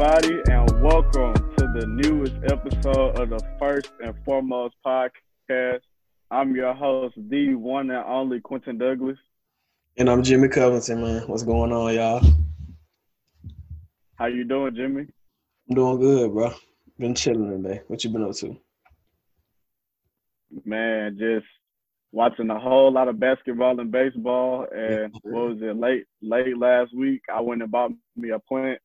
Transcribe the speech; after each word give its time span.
everybody, 0.00 0.40
and 0.50 0.82
welcome 0.82 1.34
to 1.34 1.66
the 1.78 1.86
newest 1.86 2.34
episode 2.50 3.18
of 3.18 3.28
the 3.28 3.38
First 3.58 3.92
and 4.02 4.14
Foremost 4.24 4.74
podcast. 4.84 5.80
I'm 6.30 6.56
your 6.56 6.72
host, 6.72 7.16
the 7.28 7.54
one 7.54 7.90
and 7.90 8.02
only 8.06 8.40
Quentin 8.40 8.78
Douglas. 8.78 9.18
And 9.98 10.08
I'm 10.08 10.22
Jimmy 10.22 10.48
Covington, 10.48 11.02
man. 11.02 11.22
What's 11.28 11.42
going 11.42 11.70
on, 11.70 11.94
y'all? 11.94 12.22
How 14.14 14.26
you 14.26 14.44
doing, 14.44 14.74
Jimmy? 14.74 15.06
I'm 15.68 15.76
doing 15.76 16.00
good, 16.00 16.32
bro. 16.32 16.54
Been 16.98 17.14
chilling 17.14 17.62
today. 17.62 17.82
What 17.88 18.02
you 18.02 18.08
been 18.08 18.24
up 18.24 18.32
to? 18.36 18.56
Man, 20.64 21.18
just 21.18 21.46
watching 22.10 22.48
a 22.48 22.58
whole 22.58 22.90
lot 22.90 23.08
of 23.08 23.20
basketball 23.20 23.78
and 23.78 23.92
baseball. 23.92 24.66
And 24.74 25.12
what 25.22 25.50
was 25.50 25.58
it? 25.60 25.76
Late 25.76 26.06
late 26.22 26.56
last 26.56 26.96
week, 26.96 27.20
I 27.30 27.42
went 27.42 27.60
and 27.60 27.70
bought 27.70 27.90
me 28.16 28.30
a 28.30 28.38
plant, 28.38 28.80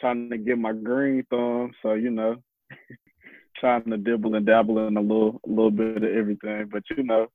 trying 0.00 0.30
to 0.30 0.38
get 0.38 0.58
my 0.58 0.72
green 0.72 1.24
thumb. 1.30 1.72
So 1.82 1.94
you 1.94 2.10
know, 2.10 2.36
trying 3.60 3.84
to 3.84 3.96
dibble 3.96 4.34
and 4.34 4.46
dabble 4.46 4.86
in 4.86 4.96
a 4.96 5.00
little 5.00 5.40
a 5.46 5.48
little 5.48 5.70
bit 5.70 5.98
of 5.98 6.04
everything. 6.04 6.68
But 6.72 6.82
you 6.96 7.02
know, 7.02 7.28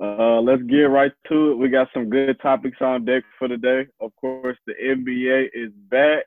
uh, 0.00 0.40
let's 0.40 0.62
get 0.62 0.84
right 0.84 1.12
to 1.28 1.52
it. 1.52 1.58
We 1.58 1.68
got 1.68 1.88
some 1.94 2.10
good 2.10 2.38
topics 2.40 2.78
on 2.80 3.04
deck 3.04 3.24
for 3.38 3.48
today. 3.48 3.86
Of 4.00 4.14
course, 4.16 4.58
the 4.66 4.74
NBA 4.74 5.50
is 5.54 5.70
back 5.90 6.24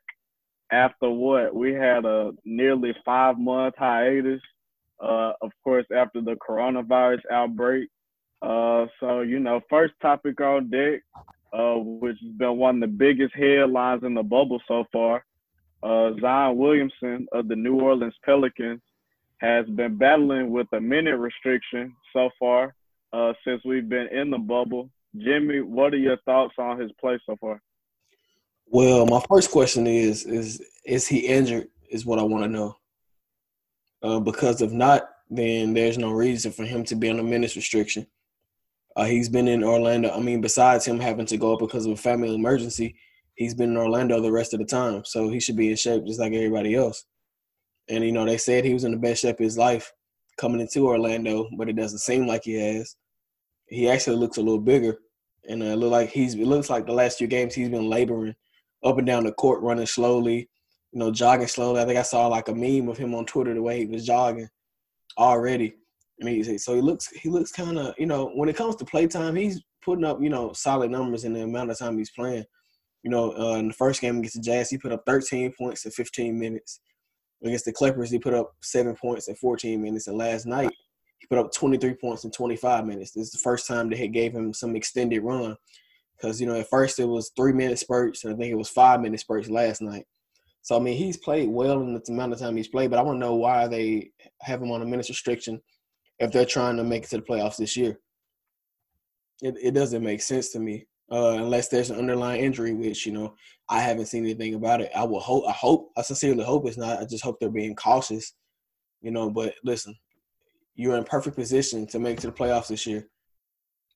after 0.71 1.09
what 1.09 1.53
we 1.53 1.73
had 1.73 2.05
a 2.05 2.31
nearly 2.43 2.93
five 3.03 3.37
month 3.37 3.75
hiatus. 3.77 4.41
Uh, 4.99 5.33
of 5.41 5.51
course, 5.63 5.85
after 5.95 6.21
the 6.21 6.35
coronavirus 6.35 7.19
outbreak. 7.31 7.89
Uh, 8.41 8.85
so 8.99 9.21
you 9.21 9.39
know, 9.39 9.59
first 9.69 9.93
topic 10.01 10.39
on 10.39 10.69
deck, 10.69 11.01
uh, 11.51 11.75
which 11.75 12.17
has 12.21 12.31
been 12.37 12.57
one 12.57 12.75
of 12.75 12.81
the 12.81 12.95
biggest 12.95 13.33
headlines 13.35 14.03
in 14.03 14.13
the 14.13 14.23
bubble 14.23 14.61
so 14.67 14.85
far. 14.91 15.23
Uh, 15.85 16.13
Zion 16.19 16.57
Williamson 16.57 17.27
of 17.31 17.47
the 17.47 17.55
New 17.55 17.79
Orleans 17.79 18.15
Pelicans 18.23 18.81
has 19.37 19.67
been 19.67 19.97
battling 19.97 20.49
with 20.49 20.65
a 20.73 20.81
minute 20.81 21.17
restriction 21.17 21.95
so 22.11 22.31
far 22.39 22.73
uh, 23.13 23.33
since 23.45 23.61
we've 23.63 23.87
been 23.87 24.07
in 24.07 24.31
the 24.31 24.37
bubble. 24.39 24.89
Jimmy, 25.15 25.61
what 25.61 25.93
are 25.93 25.97
your 25.97 26.17
thoughts 26.25 26.55
on 26.57 26.79
his 26.79 26.91
play 26.99 27.19
so 27.27 27.37
far? 27.39 27.61
Well, 28.65 29.05
my 29.05 29.21
first 29.29 29.51
question 29.51 29.85
is 29.85 30.25
is 30.25 30.59
is 30.85 31.07
he 31.07 31.19
injured? 31.19 31.67
Is 31.91 32.03
what 32.03 32.17
I 32.17 32.23
want 32.23 32.43
to 32.45 32.49
know. 32.49 32.77
Uh, 34.01 34.19
because 34.19 34.63
if 34.63 34.71
not, 34.71 35.03
then 35.29 35.75
there's 35.75 35.99
no 35.99 36.11
reason 36.11 36.51
for 36.51 36.63
him 36.63 36.83
to 36.85 36.95
be 36.95 37.11
on 37.11 37.19
a 37.19 37.23
minutes 37.23 37.55
restriction. 37.55 38.07
Uh, 38.95 39.05
he's 39.05 39.29
been 39.29 39.47
in 39.47 39.63
Orlando. 39.63 40.09
I 40.09 40.19
mean, 40.19 40.41
besides 40.41 40.85
him 40.85 40.99
having 40.99 41.27
to 41.27 41.37
go 41.37 41.53
up 41.53 41.59
because 41.59 41.85
of 41.85 41.91
a 41.91 41.97
family 41.97 42.33
emergency, 42.33 42.95
he's 43.35 43.53
been 43.53 43.71
in 43.71 43.77
Orlando 43.77 44.19
the 44.19 44.31
rest 44.31 44.53
of 44.53 44.59
the 44.59 44.65
time. 44.65 45.03
So 45.05 45.29
he 45.29 45.39
should 45.39 45.55
be 45.55 45.69
in 45.69 45.75
shape 45.75 46.05
just 46.05 46.19
like 46.19 46.33
everybody 46.33 46.75
else. 46.75 47.05
And 47.89 48.03
you 48.03 48.11
know, 48.11 48.25
they 48.25 48.37
said 48.37 48.65
he 48.65 48.73
was 48.73 48.83
in 48.83 48.91
the 48.91 48.97
best 48.97 49.21
shape 49.21 49.39
of 49.39 49.43
his 49.43 49.57
life 49.57 49.91
coming 50.37 50.59
into 50.59 50.87
Orlando, 50.87 51.47
but 51.57 51.69
it 51.69 51.75
doesn't 51.75 51.99
seem 51.99 52.25
like 52.27 52.43
he 52.43 52.53
has. 52.55 52.95
He 53.67 53.89
actually 53.89 54.17
looks 54.17 54.37
a 54.37 54.41
little 54.41 54.59
bigger, 54.59 54.97
and 55.47 55.61
uh, 55.61 55.73
look 55.75 55.91
like 55.91 56.09
he's. 56.09 56.33
It 56.33 56.45
looks 56.45 56.69
like 56.69 56.85
the 56.85 56.93
last 56.93 57.17
few 57.17 57.27
games 57.27 57.53
he's 57.53 57.69
been 57.69 57.89
laboring 57.89 58.35
up 58.83 58.97
and 58.97 59.07
down 59.07 59.23
the 59.23 59.31
court, 59.31 59.61
running 59.61 59.85
slowly, 59.85 60.49
you 60.91 60.99
know, 60.99 61.11
jogging 61.11 61.47
slowly. 61.47 61.81
I 61.81 61.85
think 61.85 61.97
I 61.97 62.03
saw 62.03 62.27
like 62.27 62.47
a 62.47 62.55
meme 62.55 62.89
of 62.89 62.97
him 62.97 63.15
on 63.15 63.25
Twitter 63.25 63.53
the 63.53 63.61
way 63.61 63.79
he 63.79 63.85
was 63.85 64.05
jogging 64.05 64.49
already. 65.17 65.75
I 66.21 66.25
mean, 66.25 66.59
so 66.59 66.75
he 66.75 66.81
looks 66.81 67.07
he 67.07 67.29
looks 67.29 67.51
kind 67.51 67.77
of 67.77 67.93
you 67.97 68.05
know 68.05 68.31
when 68.35 68.49
it 68.49 68.55
comes 68.55 68.75
to 68.77 68.85
playtime, 68.85 69.35
he's 69.35 69.61
putting 69.83 70.05
up 70.05 70.21
you 70.21 70.29
know 70.29 70.53
solid 70.53 70.91
numbers 70.91 71.23
in 71.23 71.33
the 71.33 71.41
amount 71.41 71.71
of 71.71 71.77
time 71.77 71.97
he's 71.97 72.11
playing. 72.11 72.45
You 73.05 73.11
know, 73.11 73.37
uh, 73.37 73.57
in 73.57 73.67
the 73.67 73.73
first 73.73 74.01
game 74.01 74.17
against 74.17 74.33
the 74.33 74.41
Jazz, 74.41 74.71
he 74.71 74.79
put 74.79 74.91
up 74.91 75.03
13 75.05 75.53
points 75.55 75.85
in 75.85 75.91
15 75.91 76.39
minutes. 76.39 76.79
Against 77.43 77.65
the 77.65 77.71
Clippers, 77.71 78.09
he 78.09 78.17
put 78.17 78.33
up 78.33 78.53
seven 78.63 78.95
points 78.95 79.27
in 79.27 79.35
14 79.35 79.79
minutes. 79.79 80.07
And 80.07 80.17
last 80.17 80.47
night, 80.47 80.71
he 81.19 81.27
put 81.27 81.37
up 81.37 81.53
23 81.53 81.93
points 82.01 82.23
in 82.23 82.31
25 82.31 82.83
minutes. 82.83 83.11
This 83.11 83.27
is 83.27 83.31
the 83.31 83.37
first 83.37 83.67
time 83.67 83.91
they 83.91 83.95
he 83.95 84.07
gave 84.07 84.33
him 84.33 84.55
some 84.55 84.75
extended 84.75 85.19
run. 85.19 85.55
Because, 86.17 86.41
you 86.41 86.47
know, 86.47 86.59
at 86.59 86.67
first 86.67 86.97
it 86.97 87.05
was 87.05 87.31
three 87.35 87.53
minute 87.53 87.77
spurts, 87.77 88.23
and 88.23 88.33
I 88.33 88.37
think 88.37 88.51
it 88.51 88.57
was 88.57 88.69
five 88.69 88.99
minute 89.01 89.19
spurts 89.19 89.51
last 89.51 89.83
night. 89.83 90.07
So, 90.63 90.75
I 90.75 90.79
mean, 90.79 90.97
he's 90.97 91.17
played 91.17 91.49
well 91.49 91.81
in 91.81 91.93
the 91.93 92.01
amount 92.09 92.33
of 92.33 92.39
time 92.39 92.57
he's 92.57 92.69
played, 92.69 92.89
but 92.89 92.97
I 92.97 93.03
want 93.03 93.17
to 93.17 93.19
know 93.19 93.35
why 93.35 93.67
they 93.67 94.09
have 94.41 94.63
him 94.63 94.71
on 94.71 94.81
a 94.81 94.85
minutes 94.85 95.09
restriction 95.09 95.61
if 96.17 96.31
they're 96.31 96.43
trying 96.43 96.77
to 96.77 96.83
make 96.83 97.03
it 97.03 97.09
to 97.11 97.17
the 97.17 97.21
playoffs 97.21 97.57
this 97.57 97.77
year. 97.77 97.99
It, 99.43 99.57
it 99.61 99.71
doesn't 99.75 100.01
make 100.01 100.23
sense 100.23 100.49
to 100.53 100.59
me 100.59 100.87
uh, 101.11 101.35
unless 101.37 101.67
there's 101.67 101.89
an 101.89 101.99
underlying 101.99 102.43
injury, 102.43 102.73
which 102.73 103.05
you 103.05 103.11
know 103.11 103.35
I 103.69 103.81
haven't 103.81 104.07
seen 104.07 104.23
anything 104.23 104.55
about 104.55 104.81
it. 104.81 104.91
I 104.95 105.03
will 105.03 105.19
hope. 105.19 105.45
I 105.47 105.51
hope. 105.51 105.91
I 105.97 106.01
sincerely 106.01 106.43
hope 106.43 106.67
it's 106.67 106.77
not. 106.77 106.99
I 106.99 107.05
just 107.05 107.23
hope 107.23 107.39
they're 107.39 107.49
being 107.49 107.75
cautious. 107.75 108.33
You 109.01 109.11
know, 109.11 109.29
but 109.29 109.53
listen, 109.63 109.95
you're 110.75 110.97
in 110.97 111.03
perfect 111.03 111.35
position 111.35 111.85
to 111.87 111.99
make 111.99 112.19
to 112.21 112.27
the 112.27 112.33
playoffs 112.33 112.67
this 112.67 112.85
year. 112.85 113.07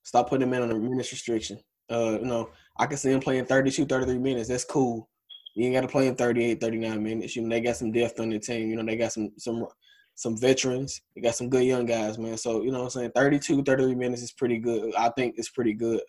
Stop 0.04 0.30
putting 0.30 0.48
them 0.48 0.54
in 0.54 0.70
on 0.70 0.76
a 0.76 0.80
minutes 0.80 1.12
restriction. 1.12 1.60
Uh, 1.92 2.20
you 2.20 2.26
know, 2.26 2.50
I 2.78 2.86
can 2.86 2.98
see 2.98 3.12
him 3.12 3.20
playing 3.20 3.46
32, 3.46 3.86
33 3.86 4.18
minutes. 4.20 4.50
That's 4.50 4.64
cool. 4.64 5.10
You 5.56 5.66
ain't 5.66 5.76
got 5.76 5.82
to 5.82 5.88
play 5.88 6.08
in 6.08 6.16
38, 6.16 6.62
39 6.62 7.04
minutes. 7.04 7.36
You 7.36 7.42
know, 7.42 7.50
they 7.50 7.62
got 7.62 7.76
some 7.76 7.92
depth 7.92 8.20
on 8.20 8.30
the 8.30 8.40
team. 8.40 8.70
You 8.70 8.76
know, 8.76 8.86
they 8.86 8.96
got 8.96 9.12
some 9.12 9.32
some 9.38 9.66
some 10.14 10.38
veterans. 10.38 11.02
They 11.16 11.22
got 11.22 11.36
some 11.36 11.50
good 11.50 11.64
young 11.64 11.86
guys, 11.86 12.18
man. 12.18 12.38
So, 12.38 12.62
you 12.62 12.72
know 12.72 12.84
I'm 12.84 12.90
saying? 12.90 13.12
32, 13.16 13.64
33 13.64 13.96
minutes 13.96 14.22
is 14.22 14.32
pretty 14.32 14.60
good. 14.60 14.94
I 14.96 15.10
think 15.10 15.36
it's 15.38 15.50
pretty 15.50 15.74
good 15.74 16.02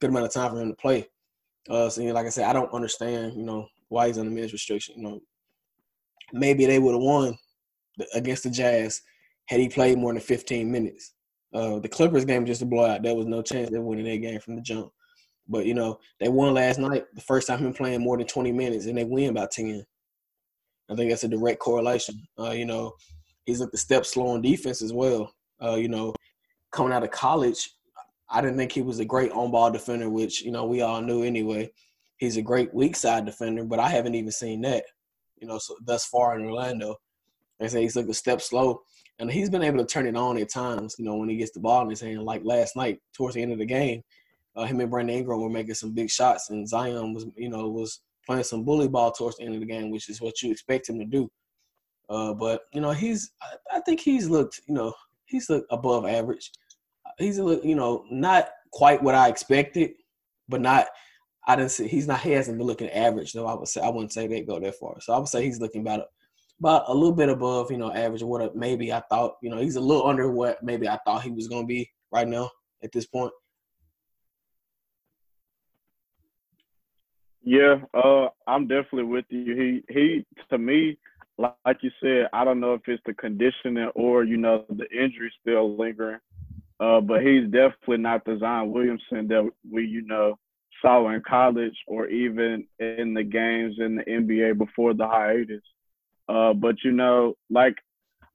good 0.00 0.10
amount 0.10 0.26
of 0.26 0.32
time 0.32 0.50
for 0.50 0.60
him 0.60 0.70
to 0.70 0.76
play. 0.76 1.08
Uh, 1.68 1.88
so, 1.88 2.00
you 2.00 2.08
know, 2.08 2.14
like 2.14 2.26
I 2.26 2.30
said, 2.30 2.44
I 2.44 2.52
don't 2.52 2.72
understand, 2.72 3.34
you 3.34 3.44
know, 3.44 3.66
why 3.88 4.06
he's 4.06 4.16
the 4.16 4.24
minutes 4.24 4.52
restriction. 4.52 4.94
You 4.96 5.02
know, 5.02 5.20
maybe 6.32 6.66
they 6.66 6.78
would 6.78 6.94
have 6.94 7.02
won 7.02 7.36
against 8.14 8.44
the 8.44 8.50
Jazz 8.50 9.02
had 9.46 9.60
he 9.60 9.68
played 9.68 9.98
more 9.98 10.12
than 10.12 10.20
15 10.20 10.70
minutes. 10.70 11.14
Uh, 11.52 11.78
the 11.78 11.88
Clippers 11.88 12.24
game 12.24 12.44
just 12.44 12.62
a 12.62 12.66
blowout. 12.66 13.02
There 13.02 13.14
was 13.14 13.26
no 13.26 13.42
chance 13.42 13.70
they 13.70 13.78
winning 13.78 14.04
that 14.04 14.18
game 14.18 14.40
from 14.40 14.56
the 14.56 14.62
jump. 14.62 14.90
But 15.48 15.64
you 15.64 15.74
know, 15.74 15.98
they 16.20 16.28
won 16.28 16.54
last 16.54 16.78
night, 16.78 17.06
the 17.14 17.22
first 17.22 17.46
time 17.46 17.58
him 17.58 17.72
playing 17.72 18.02
more 18.02 18.18
than 18.18 18.26
20 18.26 18.52
minutes, 18.52 18.86
and 18.86 18.98
they 18.98 19.04
win 19.04 19.32
by 19.34 19.46
10. 19.50 19.82
I 20.90 20.94
think 20.94 21.10
that's 21.10 21.24
a 21.24 21.28
direct 21.28 21.58
correlation. 21.58 22.22
Uh, 22.38 22.50
you 22.50 22.66
know, 22.66 22.92
he's 23.44 23.62
at 23.62 23.72
the 23.72 23.78
step 23.78 24.04
slow 24.04 24.28
on 24.28 24.42
defense 24.42 24.82
as 24.82 24.92
well. 24.92 25.32
Uh, 25.62 25.76
you 25.76 25.88
know, 25.88 26.14
coming 26.70 26.92
out 26.92 27.02
of 27.02 27.10
college, 27.10 27.70
I 28.30 28.40
didn't 28.40 28.56
think 28.58 28.72
he 28.72 28.82
was 28.82 28.98
a 28.98 29.04
great 29.04 29.32
on 29.32 29.50
ball 29.50 29.70
defender, 29.70 30.10
which, 30.10 30.42
you 30.42 30.50
know, 30.50 30.66
we 30.66 30.82
all 30.82 31.00
knew 31.00 31.22
anyway. 31.22 31.70
He's 32.18 32.36
a 32.36 32.42
great 32.42 32.74
weak 32.74 32.96
side 32.96 33.24
defender, 33.24 33.64
but 33.64 33.78
I 33.78 33.88
haven't 33.88 34.14
even 34.14 34.32
seen 34.32 34.60
that, 34.62 34.84
you 35.36 35.46
know, 35.46 35.58
so 35.58 35.76
thus 35.84 36.04
far 36.04 36.38
in 36.38 36.44
Orlando. 36.44 36.96
I 37.60 37.66
say 37.68 37.82
he's 37.82 37.96
like 37.96 38.06
a 38.06 38.14
step 38.14 38.40
slow. 38.40 38.82
And 39.20 39.30
he's 39.30 39.50
been 39.50 39.62
able 39.62 39.78
to 39.78 39.84
turn 39.84 40.06
it 40.06 40.16
on 40.16 40.38
at 40.38 40.48
times, 40.48 40.94
you 40.98 41.04
know, 41.04 41.16
when 41.16 41.28
he 41.28 41.36
gets 41.36 41.50
the 41.50 41.58
ball 41.58 41.82
in 41.82 41.90
his 41.90 42.00
hand. 42.00 42.22
Like 42.22 42.42
last 42.44 42.76
night, 42.76 43.00
towards 43.16 43.34
the 43.34 43.42
end 43.42 43.52
of 43.52 43.58
the 43.58 43.66
game, 43.66 44.02
uh, 44.54 44.64
him 44.64 44.80
and 44.80 44.90
Brandon 44.90 45.16
Ingram 45.16 45.40
were 45.40 45.48
making 45.48 45.74
some 45.74 45.92
big 45.92 46.08
shots, 46.08 46.50
and 46.50 46.68
Zion 46.68 47.14
was, 47.14 47.26
you 47.36 47.48
know, 47.48 47.68
was 47.68 48.00
playing 48.26 48.44
some 48.44 48.64
bully 48.64 48.88
ball 48.88 49.10
towards 49.10 49.36
the 49.38 49.44
end 49.44 49.54
of 49.54 49.60
the 49.60 49.66
game, 49.66 49.90
which 49.90 50.08
is 50.08 50.20
what 50.20 50.40
you 50.42 50.52
expect 50.52 50.88
him 50.88 50.98
to 50.98 51.04
do. 51.04 51.28
Uh, 52.08 52.32
but 52.32 52.62
you 52.72 52.80
know, 52.80 52.92
he's 52.92 53.32
I, 53.42 53.78
I 53.78 53.80
think 53.80 54.00
he's 54.00 54.28
looked, 54.28 54.60
you 54.68 54.74
know, 54.74 54.92
he's 55.26 55.50
looked 55.50 55.66
above 55.70 56.06
average 56.06 56.50
he's 57.18 57.38
a 57.38 57.60
you 57.62 57.74
know, 57.74 58.04
not 58.10 58.50
quite 58.72 59.02
what 59.02 59.14
I 59.14 59.28
expected, 59.28 59.92
but 60.48 60.60
not. 60.60 60.86
I 61.46 61.56
didn't 61.56 61.70
see 61.70 61.88
he's 61.88 62.06
not. 62.06 62.20
He 62.20 62.32
hasn't 62.32 62.58
been 62.58 62.66
looking 62.66 62.90
average 62.90 63.32
though. 63.32 63.46
I 63.46 63.54
would 63.54 63.68
say 63.68 63.80
I 63.80 63.88
wouldn't 63.88 64.12
say 64.12 64.26
they 64.26 64.42
go 64.42 64.60
that 64.60 64.74
far. 64.76 65.00
So 65.00 65.12
I 65.12 65.18
would 65.18 65.28
say 65.28 65.44
he's 65.44 65.60
looking 65.60 65.80
about 65.80 66.04
about 66.60 66.84
a 66.88 66.94
little 66.94 67.14
bit 67.14 67.28
above, 67.28 67.70
you 67.70 67.78
know, 67.78 67.92
average. 67.92 68.22
What 68.22 68.54
maybe 68.56 68.92
I 68.92 69.02
thought, 69.08 69.36
you 69.42 69.50
know, 69.50 69.58
he's 69.58 69.76
a 69.76 69.80
little 69.80 70.06
under 70.06 70.30
what 70.30 70.62
maybe 70.62 70.88
I 70.88 70.98
thought 71.04 71.22
he 71.22 71.30
was 71.30 71.48
going 71.48 71.62
to 71.62 71.66
be 71.66 71.90
right 72.12 72.28
now 72.28 72.50
at 72.82 72.92
this 72.92 73.06
point. 73.06 73.32
Yeah, 77.42 77.76
uh, 77.94 78.28
I'm 78.46 78.66
definitely 78.66 79.04
with 79.04 79.24
you. 79.30 79.82
He 79.88 79.94
he 79.94 80.26
to 80.50 80.58
me, 80.58 80.98
like 81.38 81.78
you 81.80 81.90
said, 82.02 82.28
I 82.32 82.44
don't 82.44 82.60
know 82.60 82.74
if 82.74 82.82
it's 82.86 83.02
the 83.06 83.14
conditioning 83.14 83.90
or 83.94 84.24
you 84.24 84.36
know 84.36 84.66
the 84.68 84.86
injury 84.90 85.32
still 85.40 85.76
lingering. 85.76 86.18
Uh, 86.80 87.00
but 87.00 87.22
he's 87.22 87.44
definitely 87.44 87.98
not 87.98 88.24
the 88.24 88.38
Zion 88.38 88.70
Williamson 88.70 89.26
that 89.28 89.48
we, 89.70 89.84
you 89.84 90.02
know, 90.06 90.36
saw 90.80 91.08
in 91.10 91.22
college 91.28 91.76
or 91.86 92.06
even 92.06 92.66
in 92.78 93.14
the 93.14 93.24
games 93.24 93.76
in 93.78 93.96
the 93.96 94.04
NBA 94.04 94.58
before 94.58 94.94
the 94.94 95.06
hiatus. 95.06 95.62
Uh, 96.28 96.52
but 96.52 96.76
you 96.84 96.92
know, 96.92 97.34
like 97.50 97.74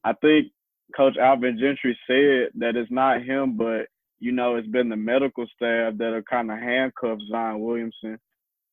I 0.04 0.14
think 0.14 0.48
Coach 0.96 1.16
Alvin 1.18 1.58
Gentry 1.58 1.98
said 2.08 2.52
that 2.60 2.76
it's 2.76 2.92
not 2.92 3.24
him, 3.24 3.56
but 3.56 3.88
you 4.20 4.32
know, 4.32 4.56
it's 4.56 4.68
been 4.68 4.90
the 4.90 4.96
medical 4.96 5.46
staff 5.56 5.94
that 5.98 6.14
have 6.14 6.26
kind 6.26 6.52
of 6.52 6.58
handcuffed 6.58 7.24
Zion 7.30 7.62
Williamson 7.62 8.18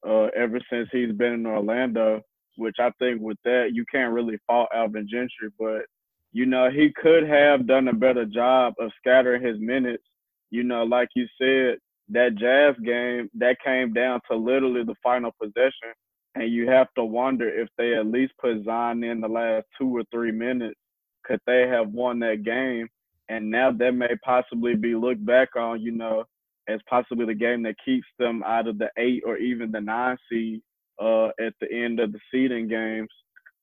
uh, 0.06 0.26
ever 0.36 0.60
since 0.70 0.88
he's 0.92 1.12
been 1.12 1.34
in 1.34 1.46
Orlando. 1.46 2.22
Which 2.56 2.76
I 2.80 2.90
think 2.98 3.22
with 3.22 3.38
that 3.44 3.70
you 3.72 3.84
can't 3.90 4.12
really 4.12 4.38
fault 4.46 4.68
Alvin 4.74 5.08
Gentry, 5.10 5.50
but 5.58 5.86
you 6.32 6.46
know, 6.46 6.70
he 6.70 6.92
could 6.92 7.26
have 7.26 7.66
done 7.66 7.88
a 7.88 7.92
better 7.92 8.24
job 8.24 8.74
of 8.78 8.90
scattering 8.98 9.42
his 9.42 9.58
minutes. 9.58 10.04
You 10.50 10.62
know, 10.64 10.84
like 10.84 11.08
you 11.14 11.26
said, 11.40 11.78
that 12.10 12.36
Jazz 12.36 12.74
game 12.84 13.28
that 13.34 13.56
came 13.64 13.92
down 13.92 14.20
to 14.30 14.36
literally 14.36 14.84
the 14.84 14.96
final 15.02 15.32
possession 15.40 15.92
and 16.34 16.52
you 16.52 16.68
have 16.68 16.88
to 16.96 17.04
wonder 17.04 17.48
if 17.48 17.68
they 17.76 17.94
at 17.94 18.06
least 18.06 18.32
put 18.40 18.64
Zion 18.64 19.02
in 19.02 19.20
the 19.20 19.28
last 19.28 19.66
two 19.78 19.96
or 19.96 20.02
three 20.12 20.32
minutes, 20.32 20.78
could 21.24 21.40
they 21.46 21.66
have 21.68 21.90
won 21.90 22.20
that 22.20 22.44
game? 22.44 22.88
And 23.28 23.50
now 23.50 23.70
that 23.72 23.92
may 23.92 24.14
possibly 24.24 24.74
be 24.74 24.94
looked 24.94 25.24
back 25.24 25.56
on, 25.56 25.80
you 25.80 25.92
know, 25.92 26.24
as 26.68 26.80
possibly 26.88 27.26
the 27.26 27.34
game 27.34 27.62
that 27.64 27.76
keeps 27.84 28.06
them 28.18 28.42
out 28.44 28.68
of 28.68 28.78
the 28.78 28.90
eight 28.96 29.22
or 29.26 29.36
even 29.38 29.72
the 29.72 29.80
nine 29.80 30.16
seed 30.28 30.60
uh, 31.00 31.28
at 31.40 31.54
the 31.60 31.72
end 31.72 32.00
of 32.00 32.12
the 32.12 32.20
seeding 32.30 32.68
games. 32.68 33.08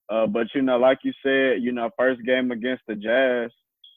Uh, 0.09 0.25
but 0.25 0.48
you 0.56 0.62
know, 0.62 0.77
like 0.77 1.00
you 1.04 1.13
said, 1.24 1.62
you 1.62 1.71
know, 1.71 1.89
first 1.98 2.24
game 2.24 2.51
against 2.51 2.83
the 2.88 2.95
Jazz, 2.95 3.51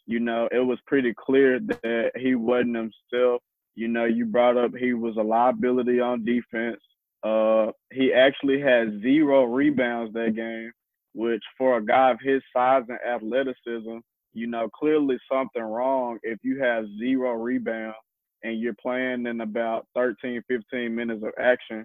you 0.06 0.18
know, 0.20 0.48
it 0.50 0.58
was 0.58 0.78
pretty 0.86 1.14
clear 1.14 1.60
that 1.60 2.12
he 2.16 2.34
wasn't 2.34 2.76
himself. 2.76 3.42
You 3.76 3.88
know, 3.88 4.04
you 4.04 4.26
brought 4.26 4.56
up 4.56 4.72
he 4.76 4.92
was 4.92 5.16
a 5.16 5.22
liability 5.22 6.00
on 6.00 6.24
defense. 6.24 6.80
Uh, 7.22 7.70
he 7.92 8.12
actually 8.12 8.60
had 8.60 9.00
zero 9.02 9.44
rebounds 9.44 10.12
that 10.14 10.34
game, 10.34 10.72
which 11.14 11.42
for 11.56 11.76
a 11.76 11.84
guy 11.84 12.10
of 12.10 12.18
his 12.20 12.42
size 12.52 12.82
and 12.88 12.98
athleticism, 13.06 13.98
you 14.32 14.46
know, 14.46 14.68
clearly 14.68 15.18
something 15.30 15.62
wrong 15.62 16.18
if 16.22 16.38
you 16.42 16.60
have 16.60 16.86
zero 16.98 17.32
rebounds 17.32 17.96
and 18.42 18.58
you're 18.58 18.74
playing 18.80 19.26
in 19.26 19.40
about 19.40 19.86
13, 19.94 20.42
15 20.48 20.94
minutes 20.94 21.22
of 21.22 21.32
action. 21.38 21.84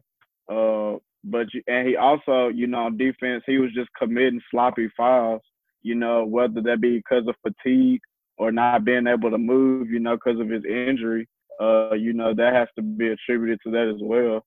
Uh, 0.50 0.96
but 1.26 1.48
you, 1.54 1.62
and 1.68 1.88
he 1.88 1.96
also, 1.96 2.50
you 2.50 2.68
know, 2.68 2.86
on 2.86 2.98
defense, 2.98 3.44
he 3.46 3.58
was 3.58 3.74
just 3.74 3.90
committing 3.98 4.42
sloppy 4.52 4.90
fouls. 4.96 5.42
You 5.82 5.96
know, 5.96 6.26
whether 6.26 6.62
that 6.62 6.82
be 6.82 6.98
because 6.98 7.28
of 7.28 7.36
fatigue 7.44 8.02
or 8.38 8.52
not 8.52 8.86
being 8.86 9.08
able 9.08 9.30
to 9.32 9.38
move, 9.38 9.90
you 9.90 10.00
know, 10.00 10.16
because 10.16 10.40
of 10.40 10.50
his 10.50 10.64
injury. 10.66 11.28
Uh, 11.62 11.94
you 11.94 12.14
know, 12.14 12.34
that 12.34 12.54
has 12.54 12.68
to 12.76 12.82
be 12.82 13.10
attributed 13.10 13.60
to 13.64 13.72
that 13.72 13.88
as 13.88 14.02
well. 14.02 14.44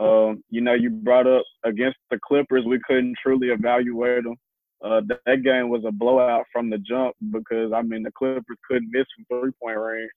Um, 0.00 0.42
you 0.48 0.60
know, 0.60 0.74
you 0.74 0.90
brought 0.90 1.26
up 1.26 1.44
against 1.64 1.98
the 2.10 2.18
Clippers, 2.26 2.64
we 2.64 2.80
couldn't 2.86 3.16
truly 3.22 3.48
evaluate 3.48 4.24
them. 4.24 4.36
Uh, 4.82 5.02
that, 5.26 5.42
game 5.42 5.68
was 5.68 5.82
a 5.86 5.92
blowout 5.92 6.44
from 6.50 6.70
the 6.70 6.78
jump 6.78 7.14
because 7.30 7.70
I 7.74 7.82
mean 7.82 8.02
the 8.02 8.10
Clippers 8.12 8.56
couldn't 8.66 8.88
miss 8.90 9.04
from 9.14 9.40
three 9.42 9.50
point 9.62 9.78
range. 9.78 10.10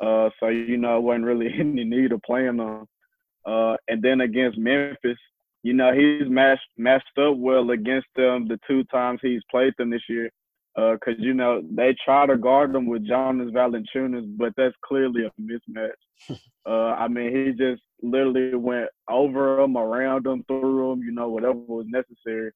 Uh, 0.00 0.30
so 0.38 0.48
you 0.48 0.76
know, 0.76 0.98
it 0.98 1.02
wasn't 1.02 1.24
really 1.24 1.48
any 1.58 1.84
need 1.84 2.12
of 2.12 2.22
playing 2.22 2.58
them. 2.58 2.86
Uh, 3.48 3.76
and 3.88 4.02
then 4.02 4.20
against 4.20 4.58
Memphis, 4.58 5.18
you 5.62 5.72
know, 5.72 5.92
he's 5.92 6.28
matched 6.28 6.68
matched 6.76 7.18
up 7.18 7.36
well 7.36 7.70
against 7.70 8.08
them 8.14 8.46
the 8.46 8.58
two 8.68 8.84
times 8.84 9.20
he's 9.22 9.42
played 9.50 9.72
them 9.78 9.90
this 9.90 10.02
year 10.08 10.30
because 10.74 11.14
uh, 11.18 11.22
you 11.22 11.34
know 11.34 11.62
they 11.74 11.96
try 12.04 12.26
to 12.26 12.36
guard 12.36 12.74
him 12.74 12.86
with 12.86 13.06
Jonas 13.06 13.50
Valanciunas, 13.52 14.36
but 14.36 14.52
that's 14.56 14.74
clearly 14.84 15.24
a 15.24 15.32
mismatch. 15.40 15.90
uh, 16.66 16.94
I 16.94 17.08
mean, 17.08 17.34
he 17.34 17.52
just 17.52 17.82
literally 18.02 18.54
went 18.54 18.88
over 19.08 19.60
him, 19.60 19.76
around 19.76 20.26
him, 20.26 20.44
through 20.46 20.92
him, 20.92 21.02
you 21.02 21.12
know, 21.12 21.28
whatever 21.28 21.54
was 21.54 21.86
necessary. 21.88 22.52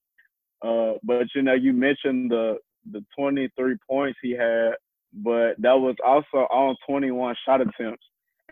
Uh, 0.64 0.98
but 1.02 1.26
you 1.34 1.42
know, 1.42 1.54
you 1.54 1.72
mentioned 1.72 2.30
the 2.30 2.58
the 2.92 3.04
23 3.18 3.76
points 3.88 4.18
he 4.22 4.32
had, 4.32 4.72
but 5.12 5.54
that 5.58 5.78
was 5.78 5.96
also 6.04 6.46
on 6.52 6.76
21 6.88 7.34
shot 7.44 7.60
attempts, 7.60 8.04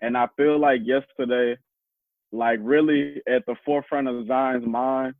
and 0.02 0.16
I 0.16 0.26
feel 0.36 0.58
like 0.58 0.80
yesterday, 0.84 1.56
like 2.32 2.58
really 2.62 3.22
at 3.28 3.44
the 3.46 3.56
forefront 3.64 4.08
of 4.08 4.26
Zion's 4.26 4.66
mind 4.66 5.14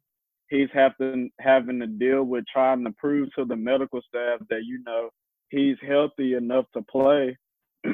he's 0.50 0.68
having 0.74 1.30
having 1.40 1.80
to 1.80 1.86
deal 1.86 2.24
with 2.24 2.44
trying 2.52 2.84
to 2.84 2.90
prove 2.98 3.28
to 3.34 3.44
the 3.44 3.56
medical 3.56 4.00
staff 4.06 4.40
that 4.50 4.64
you 4.64 4.82
know 4.84 5.08
he's 5.48 5.76
healthy 5.86 6.34
enough 6.34 6.66
to 6.74 6.82
play. 6.82 7.36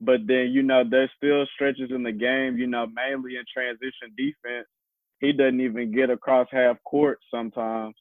but 0.00 0.20
then 0.26 0.48
you 0.50 0.62
know 0.62 0.82
there's 0.88 1.10
still 1.16 1.46
stretches 1.54 1.90
in 1.90 2.02
the 2.02 2.12
game, 2.12 2.58
you 2.58 2.66
know, 2.66 2.86
mainly 2.86 3.36
in 3.36 3.44
transition 3.52 4.14
defense. 4.16 4.66
He 5.20 5.32
doesn't 5.32 5.60
even 5.60 5.92
get 5.92 6.10
across 6.10 6.46
half 6.52 6.76
court 6.84 7.18
sometimes. 7.32 7.94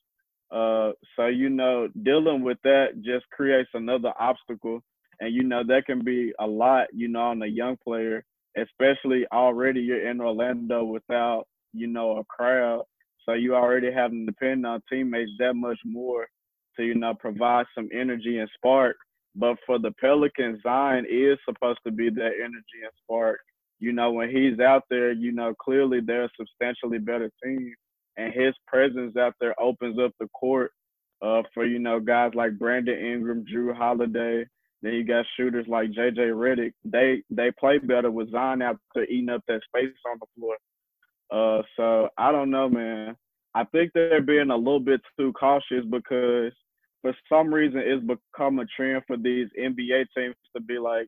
Uh, 0.52 0.92
so 1.16 1.28
you 1.28 1.50
know, 1.50 1.88
dealing 2.04 2.44
with 2.44 2.58
that 2.64 3.02
just 3.04 3.26
creates 3.32 3.70
another 3.74 4.14
obstacle, 4.20 4.82
and 5.20 5.34
you 5.34 5.44
know 5.44 5.64
that 5.68 5.86
can 5.86 6.04
be 6.04 6.34
a 6.40 6.48
lot, 6.48 6.88
you 6.94 7.08
know, 7.08 7.22
on 7.22 7.42
a 7.42 7.48
young 7.48 7.78
player, 7.84 8.24
especially 8.58 9.26
already 9.32 9.82
you're 9.82 10.10
in 10.10 10.22
Orlando 10.22 10.84
without 10.84 11.46
you 11.74 11.88
know 11.88 12.18
a 12.18 12.24
crowd. 12.26 12.84
So 13.26 13.34
you 13.34 13.56
already 13.56 13.92
have 13.92 14.12
to 14.12 14.26
depend 14.26 14.66
on 14.66 14.82
teammates 14.90 15.32
that 15.40 15.54
much 15.54 15.80
more 15.86 16.28
to, 16.78 16.84
you 16.84 16.96
know, 16.96 17.14
provide 17.14 17.66
some 17.76 17.90
energy 17.94 18.40
and 18.40 18.50
spark. 18.56 18.96
But 19.36 19.58
for 19.66 19.78
the 19.80 19.92
Pelicans, 20.00 20.62
Zion 20.64 21.06
is 21.10 21.38
supposed 21.46 21.80
to 21.86 21.92
be 21.92 22.10
that 22.10 22.32
energy 22.40 22.82
and 22.82 22.92
spark. 23.04 23.40
You 23.80 23.94
know, 23.94 24.12
when 24.12 24.30
he's 24.30 24.60
out 24.60 24.84
there, 24.90 25.12
you 25.12 25.32
know, 25.32 25.54
clearly 25.62 26.00
they're 26.02 26.26
a 26.26 26.30
substantially 26.38 26.98
better 27.00 27.30
team. 27.44 27.74
And 28.18 28.34
his 28.34 28.56
presence 28.66 29.16
out 29.16 29.36
there 29.40 29.54
opens 29.62 30.00
up 30.00 30.12
the 30.20 30.28
court 30.30 30.72
uh, 31.22 31.44
for, 31.54 31.66
you 31.66 31.78
know, 31.78 32.00
guys 32.00 32.32
like 32.34 32.58
Brandon 32.58 32.98
Ingram, 32.98 33.46
Jrue 33.46 33.76
Holiday. 33.76 34.46
Then 34.82 34.94
you 34.94 35.04
got 35.04 35.26
shooters 35.36 35.66
like 35.68 35.92
JJ 35.92 36.18
Redick. 36.18 36.74
They 36.86 37.24
they 37.30 37.52
play 37.52 37.80
better 37.80 38.12
with 38.12 38.32
Zion 38.32 38.62
after 38.62 39.04
eating 39.10 39.30
up 39.30 39.42
that 39.48 39.62
space 39.64 39.94
on 40.10 40.20
the 40.20 40.28
floor. 40.38 40.58
Uh, 41.32 41.64
so 41.76 42.10
I 42.18 42.32
don't 42.32 42.52
know, 42.52 42.70
man. 42.70 43.16
I 43.56 43.64
think 43.66 43.92
they're 43.94 44.22
being 44.22 44.52
a 44.52 44.56
little 44.56 44.80
bit 44.80 45.02
too 45.20 45.34
cautious 45.34 45.84
because 45.90 46.54
for 47.02 47.16
some 47.28 47.54
reason 47.54 47.82
it's 47.84 48.06
become 48.06 48.60
a 48.60 48.66
trend 48.76 49.04
for 49.08 49.18
these 49.18 49.48
NBA 49.60 50.06
teams 50.16 50.36
to 50.56 50.62
be 50.62 50.78
like, 50.78 51.08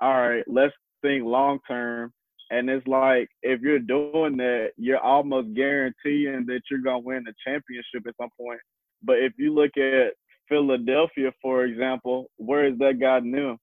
all 0.00 0.20
right, 0.20 0.44
let's 0.46 0.74
think 1.02 1.24
long 1.24 1.58
term. 1.66 2.12
And 2.50 2.70
it's 2.70 2.86
like 2.86 3.28
if 3.42 3.60
you're 3.60 3.80
doing 3.80 4.36
that, 4.38 4.70
you're 4.76 5.00
almost 5.00 5.54
guaranteeing 5.54 6.46
that 6.46 6.60
you're 6.70 6.80
gonna 6.80 7.00
win 7.00 7.24
the 7.24 7.34
championship 7.44 8.06
at 8.06 8.14
some 8.20 8.30
point. 8.40 8.60
But 9.02 9.18
if 9.18 9.32
you 9.36 9.52
look 9.52 9.76
at 9.76 10.14
Philadelphia, 10.48 11.32
for 11.42 11.64
example, 11.64 12.30
where 12.36 12.66
is 12.66 12.78
that 12.78 13.00
guy 13.00 13.20
them? 13.20 13.58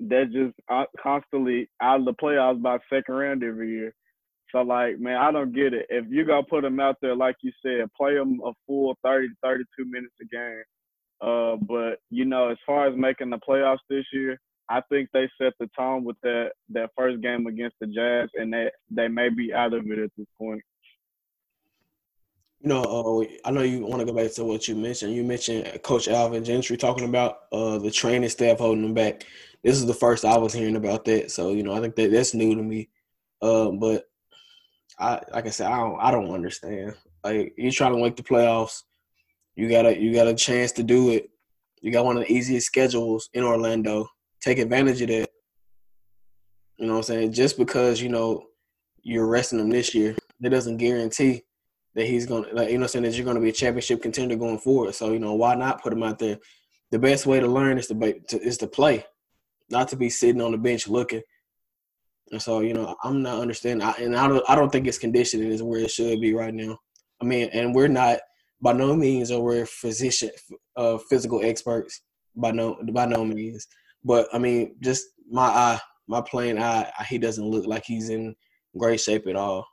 They're 0.00 0.26
just 0.26 0.54
uh, 0.70 0.84
constantly 1.00 1.68
out 1.82 2.00
of 2.00 2.04
the 2.04 2.14
playoffs 2.14 2.62
by 2.62 2.78
second 2.88 3.14
round 3.14 3.42
every 3.42 3.70
year. 3.70 3.94
So 4.52 4.62
like, 4.62 4.98
man, 4.98 5.16
I 5.16 5.30
don't 5.32 5.54
get 5.54 5.74
it. 5.74 5.86
If 5.88 6.06
you 6.08 6.24
gonna 6.24 6.42
put 6.48 6.62
them 6.62 6.80
out 6.80 6.96
there, 7.02 7.16
like 7.16 7.36
you 7.42 7.52
said, 7.62 7.92
play 7.96 8.14
them 8.14 8.40
a 8.44 8.52
full 8.66 8.96
30 9.04 9.28
32 9.42 9.84
minutes 9.90 10.14
a 10.22 10.26
game. 10.26 10.62
Uh, 11.20 11.56
but 11.56 11.98
you 12.10 12.24
know, 12.24 12.48
as 12.48 12.58
far 12.64 12.86
as 12.86 12.96
making 12.96 13.30
the 13.30 13.38
playoffs 13.38 13.78
this 13.90 14.04
year, 14.12 14.38
I 14.70 14.80
think 14.88 15.08
they 15.12 15.28
set 15.40 15.54
the 15.58 15.68
tone 15.76 16.04
with 16.04 16.16
that 16.22 16.50
that 16.70 16.90
first 16.96 17.20
game 17.22 17.46
against 17.46 17.76
the 17.80 17.86
Jazz, 17.86 18.28
and 18.34 18.52
that 18.52 18.72
they 18.90 19.08
may 19.08 19.28
be 19.28 19.52
out 19.52 19.74
of 19.74 19.90
it 19.90 19.98
at 19.98 20.10
this 20.16 20.26
point. 20.38 20.62
You 22.60 22.70
know, 22.70 22.82
uh, 22.82 23.48
I 23.48 23.52
know 23.52 23.62
you 23.62 23.86
want 23.86 24.00
to 24.00 24.06
go 24.06 24.12
back 24.12 24.32
to 24.32 24.44
what 24.44 24.66
you 24.66 24.74
mentioned. 24.74 25.14
You 25.14 25.22
mentioned 25.22 25.80
Coach 25.82 26.08
Alvin 26.08 26.44
Gentry 26.44 26.76
talking 26.76 27.08
about 27.08 27.38
uh, 27.52 27.78
the 27.78 27.90
training 27.90 28.28
staff 28.30 28.58
holding 28.58 28.82
them 28.82 28.94
back. 28.94 29.24
This 29.62 29.76
is 29.76 29.86
the 29.86 29.94
first 29.94 30.24
I 30.24 30.36
was 30.38 30.52
hearing 30.52 30.76
about 30.76 31.04
that, 31.04 31.30
so 31.30 31.52
you 31.52 31.62
know, 31.62 31.72
I 31.72 31.80
think 31.80 31.94
that 31.96 32.10
that's 32.10 32.34
new 32.34 32.54
to 32.56 32.62
me. 32.62 32.88
Uh, 33.40 33.70
but 33.70 34.04
I 34.98 35.20
like 35.32 35.46
I 35.46 35.50
said, 35.50 35.68
I 35.68 35.78
don't 35.78 36.00
I 36.00 36.10
don't 36.10 36.30
understand. 36.30 36.94
Like 37.22 37.54
you're 37.56 37.70
trying 37.70 37.94
to 37.94 38.02
make 38.02 38.16
the 38.16 38.22
playoffs, 38.24 38.82
you 39.54 39.68
got 39.68 39.86
a 39.86 39.96
you 39.96 40.12
got 40.12 40.26
a 40.26 40.34
chance 40.34 40.72
to 40.72 40.82
do 40.82 41.10
it. 41.10 41.30
You 41.80 41.92
got 41.92 42.04
one 42.04 42.16
of 42.16 42.24
the 42.24 42.32
easiest 42.32 42.66
schedules 42.66 43.28
in 43.34 43.44
Orlando. 43.44 44.08
Take 44.40 44.58
advantage 44.58 45.00
of 45.02 45.08
that. 45.08 45.28
You 46.76 46.86
know 46.86 46.92
what 46.94 46.98
I'm 46.98 47.02
saying? 47.04 47.32
Just 47.32 47.56
because, 47.56 48.00
you 48.00 48.08
know, 48.08 48.44
you're 49.02 49.26
resting 49.26 49.58
them 49.58 49.70
this 49.70 49.94
year, 49.94 50.16
that 50.40 50.50
doesn't 50.50 50.76
guarantee 50.76 51.42
that 51.98 52.06
he's 52.06 52.26
gonna 52.26 52.48
like 52.52 52.70
you 52.70 52.78
know 52.78 52.86
saying 52.86 53.04
that 53.04 53.14
you're 53.14 53.26
gonna 53.26 53.40
be 53.40 53.50
a 53.50 53.52
championship 53.52 54.00
contender 54.02 54.36
going 54.36 54.58
forward. 54.58 54.94
So, 54.94 55.12
you 55.12 55.18
know, 55.18 55.34
why 55.34 55.54
not 55.54 55.82
put 55.82 55.92
him 55.92 56.02
out 56.02 56.18
there? 56.18 56.38
The 56.90 56.98
best 56.98 57.26
way 57.26 57.38
to 57.38 57.46
learn 57.46 57.78
is 57.78 57.88
to, 57.88 57.94
to 58.28 58.40
is 58.40 58.58
to 58.58 58.66
play, 58.66 59.04
not 59.70 59.88
to 59.88 59.96
be 59.96 60.08
sitting 60.08 60.40
on 60.40 60.52
the 60.52 60.58
bench 60.58 60.88
looking 60.88 61.22
and 62.30 62.42
so, 62.42 62.60
you 62.60 62.74
know, 62.74 62.94
I'm 63.02 63.22
not 63.22 63.40
understanding, 63.40 63.86
I, 63.86 63.92
and 63.92 64.16
I 64.16 64.28
don't, 64.28 64.44
I 64.48 64.54
don't 64.54 64.70
think 64.70 64.86
its 64.86 64.98
conditioning 64.98 65.50
is 65.50 65.62
where 65.62 65.80
it 65.80 65.90
should 65.90 66.20
be 66.20 66.34
right 66.34 66.52
now. 66.52 66.78
I 67.20 67.24
mean, 67.24 67.48
and 67.52 67.74
we're 67.74 67.88
not 67.88 68.18
by 68.60 68.72
no 68.72 68.94
means 68.94 69.30
are 69.30 69.40
we 69.40 69.64
physician, 69.64 70.30
uh, 70.76 70.98
physical 71.08 71.42
experts 71.44 72.02
by 72.36 72.50
no 72.50 72.76
by 72.92 73.06
no 73.06 73.24
means. 73.24 73.66
But 74.04 74.28
I 74.32 74.38
mean, 74.38 74.76
just 74.80 75.06
my 75.30 75.46
eye, 75.46 75.80
my 76.06 76.20
plain 76.20 76.58
eye, 76.58 76.90
he 77.08 77.18
doesn't 77.18 77.44
look 77.44 77.66
like 77.66 77.84
he's 77.84 78.10
in 78.10 78.34
great 78.76 79.00
shape 79.00 79.26
at 79.26 79.36
all, 79.36 79.66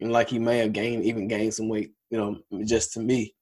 and 0.00 0.12
like 0.12 0.28
he 0.28 0.38
may 0.38 0.58
have 0.58 0.72
gained 0.72 1.04
even 1.04 1.28
gained 1.28 1.54
some 1.54 1.68
weight. 1.68 1.92
You 2.10 2.18
know, 2.18 2.64
just 2.64 2.92
to 2.92 3.00
me. 3.00 3.34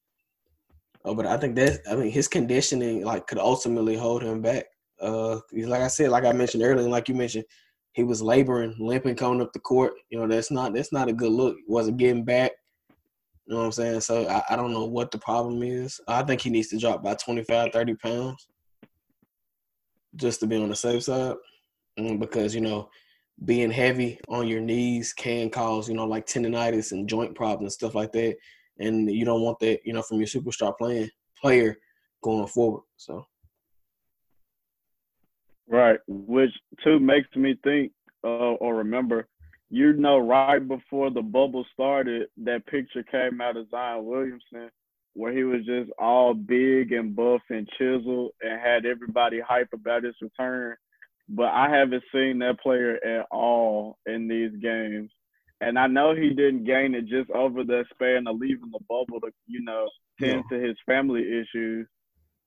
Oh, 1.04 1.14
but 1.14 1.26
I 1.26 1.37
think 1.37 1.54
that 1.56 1.80
I 1.90 1.94
mean 1.94 2.11
his 2.11 2.28
conditioning 2.28 3.04
like 3.04 3.26
could 3.26 3.38
ultimately 3.38 3.96
hold 3.96 4.23
him 4.23 4.40
back. 4.40 4.64
Uh, 5.00 5.40
like 5.52 5.82
I 5.82 5.88
said, 5.88 6.11
like 6.11 6.25
I 6.25 6.32
mentioned 6.32 6.62
earlier, 6.62 6.88
like 6.88 7.08
you 7.08 7.14
mentioned, 7.14 7.44
he 7.92 8.04
was 8.04 8.23
laboring, 8.23 8.75
limping, 8.78 9.16
coming 9.16 9.40
up 9.40 9.52
the 9.52 9.58
court. 9.61 9.92
You 10.11 10.18
know, 10.18 10.26
that's 10.26 10.50
not 10.50 10.75
that's 10.75 10.92
not 10.92 11.08
a 11.08 11.12
good 11.12 11.32
look. 11.32 11.56
Wasn't 11.68 11.99
getting 11.99 12.25
back. 12.25 12.52
You 13.46 13.54
know 13.54 13.61
what 13.61 13.66
I'm 13.66 13.73
saying? 13.73 14.00
So 14.00 14.26
I, 14.26 14.42
I 14.50 14.56
don't 14.56 14.73
know 14.73 14.87
what 14.87 15.11
the 15.11 15.18
problem 15.18 15.62
is. 15.62 16.00
I 16.08 16.23
think 16.23 16.40
he 16.40 16.50
needs 16.50 16.68
to 16.68 16.78
drop 16.78 17.02
by 17.02 17.14
25, 17.14 17.73
30 17.73 17.94
pounds 17.96 18.49
just 20.16 20.40
to 20.40 20.46
be 20.46 20.56
on 20.56 20.70
the 20.70 20.76
safe 20.76 21.02
side. 21.02 21.37
Mm, 21.99 22.18
because, 22.18 22.54
you 22.54 22.62
know, 22.62 22.88
being 23.45 23.71
heavy 23.71 24.19
on 24.29 24.47
your 24.47 24.61
knees 24.61 25.12
can 25.12 25.50
cause, 25.50 25.88
you 25.88 25.95
know, 25.95 26.07
like 26.07 26.26
tendonitis 26.26 26.93
and 26.93 27.09
joint 27.09 27.35
problems 27.35 27.62
and 27.62 27.73
stuff 27.73 27.95
like 27.95 28.12
that. 28.12 28.37
And 28.79 29.11
you 29.11 29.25
don't 29.25 29.43
want 29.43 29.59
that, 29.61 29.81
you 29.85 29.93
know, 29.93 30.03
from 30.03 30.19
your 30.19 30.26
superstar 30.26 30.76
playing 30.76 31.11
player 31.41 31.76
going 32.23 32.47
forward. 32.47 32.83
So 32.97 33.26
Right. 35.67 35.99
Which 36.07 36.50
too 36.83 37.00
makes 37.00 37.35
me 37.37 37.57
think 37.64 37.93
uh, 38.23 38.55
or 38.55 38.76
remember, 38.76 39.29
you 39.71 39.93
know, 39.95 40.19
right 40.19 40.67
before 40.67 41.11
the 41.11 41.23
bubble 41.23 41.64
started, 41.73 42.29
that 42.45 42.67
picture 42.67 43.03
came 43.03 43.41
out 43.41 43.57
of 43.57 43.69
Zion 43.71 44.05
Williamson 44.05 44.71
where 45.14 45.33
he 45.33 45.45
was 45.45 45.64
just 45.64 45.91
all 45.99 46.35
big 46.35 46.93
and 46.93 47.14
buff 47.14 47.41
and 47.49 47.69
chiseled 47.79 48.33
and 48.43 48.61
had 48.61 48.85
everybody 48.85 49.41
hype 49.41 49.69
about 49.73 50.03
his 50.03 50.17
return 50.21 50.76
but 51.28 51.47
I 51.47 51.71
haven't 51.71 52.04
seen 52.12 52.38
that 52.40 52.61
player 52.61 52.97
at 53.04 53.26
all 53.31 53.99
in 54.07 54.28
these 54.28 54.52
games. 54.61 55.11
And 55.61 55.78
I 55.78 55.87
know 55.87 56.14
he 56.14 56.31
didn't 56.31 56.64
gain 56.64 56.95
it 56.95 57.07
just 57.07 57.31
over 57.31 57.64
the 57.64 57.85
span 57.93 58.26
of 58.26 58.37
leaving 58.37 58.71
the 58.71 58.81
bubble 58.88 59.21
to, 59.21 59.31
you 59.47 59.62
know, 59.64 59.88
tend 60.21 60.45
yeah. 60.50 60.59
to 60.59 60.64
his 60.64 60.76
family 60.85 61.23
issues. 61.23 61.87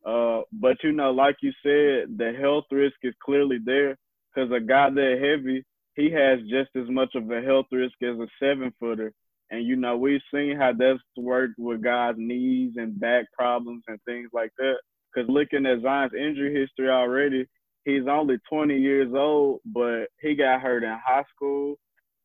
Uh, 0.05 0.41
but 0.53 0.77
you 0.84 0.91
know, 0.91 1.12
like 1.12 1.38
you 1.41 1.51
said, 1.63 2.17
the 2.17 2.34
health 2.39 2.65
risk 2.72 2.96
is 3.03 3.15
clearly 3.24 3.57
there 3.63 3.98
because 4.34 4.51
a 4.51 4.60
guy 4.60 4.89
that 4.89 5.19
heavy, 5.19 5.65
he 5.96 6.12
has 6.12 6.39
just 6.41 6.69
as 6.75 6.89
much 6.89 7.15
of 7.15 7.29
a 7.31 7.41
health 7.41 7.65
risk 7.72 7.96
as 8.03 8.17
a 8.19 8.27
seven 8.39 8.72
footer. 8.79 9.12
And 9.50 9.65
you 9.65 9.75
know, 9.75 9.98
we've 9.98 10.22
seen 10.34 10.55
how 10.57 10.74
that's 10.77 11.00
worked 11.15 11.55
with 11.57 11.84
guys' 11.84 12.15
knees 12.17 12.74
and 12.75 13.00
back 13.00 13.25
problems 13.34 13.84
and 13.88 14.00
things 14.05 14.29
like 14.34 14.51
that. 14.57 14.75
Because 15.13 15.29
looking 15.29 15.65
at 15.65 15.81
Zion's 15.81 16.13
injury 16.13 16.53
history 16.53 16.89
already, 16.89 17.48
he's 17.88 18.06
only 18.10 18.38
20 18.50 18.77
years 18.77 19.13
old, 19.15 19.62
but 19.65 20.08
he 20.22 20.36
got 20.36 20.62
hurt 20.62 20.84
in 20.84 21.00
high 21.03 21.24
school. 21.34 21.75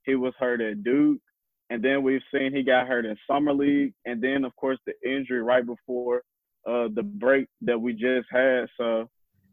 He 0.05 0.17
was 0.17 0.35
hurt 0.39 0.61
at 0.61 0.83
Duke. 0.83 1.21
And 1.71 1.83
then 1.83 2.03
we've 2.03 2.21
seen 2.35 2.53
he 2.53 2.65
got 2.65 2.89
hurt 2.89 3.07
in 3.07 3.17
summer 3.31 3.55
league. 3.55 3.95
And 4.05 4.21
then, 4.21 4.45
of 4.45 4.55
course, 4.57 4.79
the 4.85 4.93
injury 5.09 5.41
right 5.41 5.65
before 5.65 6.23
uh, 6.67 6.89
the 6.93 7.05
break 7.05 7.47
that 7.61 7.81
we 7.81 7.93
just 7.93 8.27
had. 8.31 8.67
So, 8.77 9.09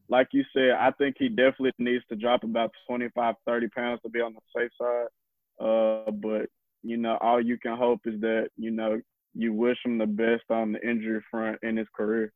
like 0.09 0.29
you 0.31 0.43
said, 0.51 0.71
I 0.71 0.91
think 0.97 1.15
he 1.19 1.29
definitely 1.29 1.73
needs 1.77 2.03
to 2.09 2.15
drop 2.15 2.43
about 2.43 2.71
25, 2.87 3.35
30 3.45 3.67
pounds 3.69 4.01
to 4.01 4.09
be 4.09 4.19
on 4.19 4.33
the 4.33 4.41
safe 4.57 4.71
side. 4.81 5.07
Uh, 5.63 6.11
but, 6.11 6.47
you 6.81 6.97
know, 6.97 7.19
all 7.21 7.39
you 7.39 7.59
can 7.59 7.77
hope 7.77 8.01
is 8.05 8.19
that, 8.21 8.47
you 8.57 8.71
know, 8.71 8.99
you 9.35 9.53
wish 9.53 9.77
him 9.85 9.99
the 9.99 10.07
best 10.07 10.43
on 10.49 10.71
the 10.71 10.81
injury 10.89 11.21
front 11.29 11.59
in 11.61 11.77
his 11.77 11.87
career. 11.95 12.33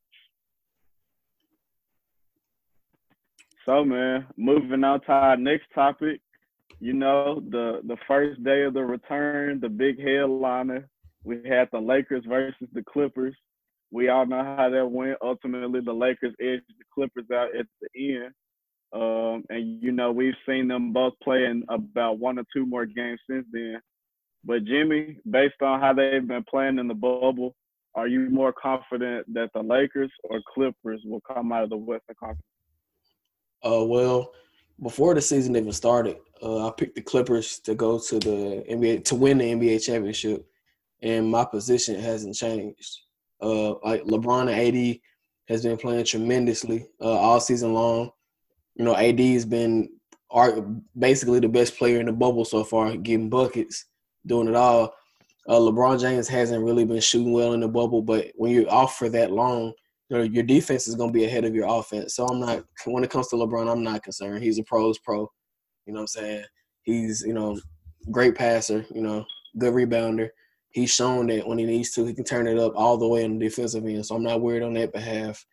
So 3.66 3.84
man, 3.84 4.26
moving 4.36 4.84
on 4.84 5.00
to 5.02 5.12
our 5.12 5.36
next 5.36 5.66
topic, 5.74 6.20
you 6.80 6.92
know, 6.92 7.40
the 7.50 7.80
the 7.86 7.96
first 8.06 8.42
day 8.44 8.62
of 8.62 8.74
the 8.74 8.84
return, 8.84 9.60
the 9.60 9.68
big 9.68 9.98
headliner, 9.98 10.88
we 11.24 11.36
had 11.48 11.68
the 11.72 11.80
Lakers 11.80 12.24
versus 12.28 12.68
the 12.72 12.82
Clippers. 12.82 13.34
We 13.90 14.08
all 14.08 14.26
know 14.26 14.42
how 14.42 14.68
that 14.70 14.90
went. 14.90 15.16
Ultimately, 15.22 15.80
the 15.80 15.92
Lakers 15.92 16.34
edged 16.40 16.64
the 16.78 16.84
Clippers 16.94 17.26
out 17.32 17.56
at 17.56 17.66
the 17.80 18.16
end. 18.16 18.34
Um, 18.92 19.44
and 19.48 19.82
you 19.82 19.92
know, 19.92 20.12
we've 20.12 20.34
seen 20.46 20.68
them 20.68 20.92
both 20.92 21.14
play 21.22 21.44
in 21.44 21.64
about 21.68 22.18
one 22.18 22.38
or 22.38 22.44
two 22.54 22.66
more 22.66 22.86
games 22.86 23.20
since 23.28 23.46
then. 23.52 23.80
But 24.44 24.64
Jimmy, 24.64 25.18
based 25.30 25.62
on 25.62 25.80
how 25.80 25.94
they've 25.94 26.26
been 26.26 26.44
playing 26.48 26.78
in 26.78 26.86
the 26.86 26.94
bubble, 26.94 27.54
are 27.94 28.08
you 28.08 28.28
more 28.30 28.52
confident 28.52 29.32
that 29.32 29.50
the 29.54 29.62
Lakers 29.62 30.12
or 30.24 30.40
Clippers 30.52 31.00
will 31.04 31.22
come 31.22 31.50
out 31.50 31.64
of 31.64 31.70
the 31.70 31.76
Western 31.76 32.16
Conference? 32.18 32.42
Uh, 33.64 33.84
well, 33.84 34.32
before 34.82 35.14
the 35.14 35.20
season 35.20 35.56
even 35.56 35.72
started, 35.72 36.16
uh, 36.42 36.68
I 36.68 36.70
picked 36.72 36.94
the 36.94 37.02
Clippers 37.02 37.58
to 37.60 37.74
go 37.74 37.98
to 37.98 38.18
the 38.18 38.64
NBA 38.68 39.04
to 39.04 39.14
win 39.14 39.38
the 39.38 39.52
NBA 39.52 39.84
championship, 39.84 40.46
and 41.02 41.30
my 41.30 41.44
position 41.44 41.98
hasn't 42.00 42.34
changed. 42.34 43.00
Uh, 43.40 43.74
like 43.84 44.02
LeBron 44.04 44.50
and 44.50 44.50
AD 44.50 45.00
has 45.48 45.62
been 45.62 45.76
playing 45.76 46.04
tremendously 46.04 46.86
uh, 47.00 47.12
all 47.18 47.40
season 47.40 47.74
long. 47.74 48.10
You 48.74 48.84
know, 48.84 48.96
AD 48.96 49.20
has 49.20 49.44
been 49.44 49.88
basically 50.98 51.40
the 51.40 51.48
best 51.48 51.78
player 51.78 52.00
in 52.00 52.06
the 52.06 52.12
bubble 52.12 52.44
so 52.44 52.64
far, 52.64 52.96
getting 52.96 53.30
buckets, 53.30 53.86
doing 54.26 54.48
it 54.48 54.56
all. 54.56 54.94
Uh, 55.46 55.58
LeBron 55.58 56.00
James 56.00 56.26
hasn't 56.26 56.64
really 56.64 56.84
been 56.84 57.00
shooting 57.00 57.32
well 57.32 57.52
in 57.52 57.60
the 57.60 57.68
bubble, 57.68 58.02
but 58.02 58.32
when 58.34 58.50
you're 58.50 58.70
off 58.70 58.96
for 58.96 59.08
that 59.10 59.30
long, 59.30 59.72
know, 60.14 60.22
your 60.22 60.42
defense 60.42 60.86
is 60.86 60.94
going 60.94 61.10
to 61.10 61.18
be 61.18 61.24
ahead 61.24 61.44
of 61.44 61.54
your 61.54 61.68
offense. 61.68 62.14
So 62.14 62.26
I'm 62.26 62.40
not 62.40 62.64
when 62.86 63.04
it 63.04 63.10
comes 63.10 63.28
to 63.28 63.36
LeBron, 63.36 63.70
I'm 63.70 63.82
not 63.82 64.02
concerned. 64.02 64.42
He's 64.42 64.58
a 64.58 64.64
pros 64.64 64.98
pro. 64.98 65.30
You 65.86 65.92
know 65.92 66.00
what 66.00 66.02
I'm 66.02 66.06
saying? 66.06 66.44
He's 66.82 67.22
you 67.26 67.34
know 67.34 67.58
great 68.10 68.34
passer. 68.34 68.84
You 68.94 69.02
know, 69.02 69.24
good 69.58 69.74
rebounder. 69.74 70.28
He's 70.70 70.92
shown 70.92 71.28
that 71.28 71.46
when 71.46 71.58
he 71.58 71.64
needs 71.64 71.92
to, 71.92 72.04
he 72.04 72.14
can 72.14 72.24
turn 72.24 72.48
it 72.48 72.58
up 72.58 72.72
all 72.74 72.96
the 72.96 73.06
way 73.06 73.24
on 73.24 73.38
the 73.38 73.44
defensive 73.44 73.84
end. 73.84 74.04
So 74.04 74.16
I'm 74.16 74.24
not 74.24 74.40
worried 74.40 74.62
on 74.62 74.74
that 74.74 74.92
behalf. 74.92 75.44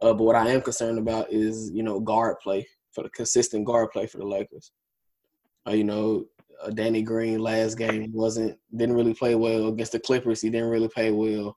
Uh, 0.00 0.14
but 0.14 0.24
what 0.24 0.36
I 0.36 0.48
am 0.48 0.62
concerned 0.62 0.98
about 0.98 1.32
is 1.32 1.70
you 1.72 1.82
know 1.82 2.00
guard 2.00 2.36
play 2.42 2.66
for 2.92 3.02
the 3.02 3.10
consistent 3.10 3.64
guard 3.64 3.90
play 3.90 4.06
for 4.06 4.18
the 4.18 4.26
Lakers. 4.26 4.72
Uh, 5.66 5.72
you 5.72 5.84
know, 5.84 6.24
uh, 6.62 6.70
Danny 6.70 7.02
Green 7.02 7.38
last 7.40 7.76
game 7.76 8.10
wasn't 8.12 8.58
didn't 8.76 8.96
really 8.96 9.14
play 9.14 9.34
well 9.34 9.68
against 9.68 9.92
the 9.92 10.00
Clippers. 10.00 10.40
He 10.40 10.50
didn't 10.50 10.70
really 10.70 10.88
play 10.88 11.10
well 11.10 11.56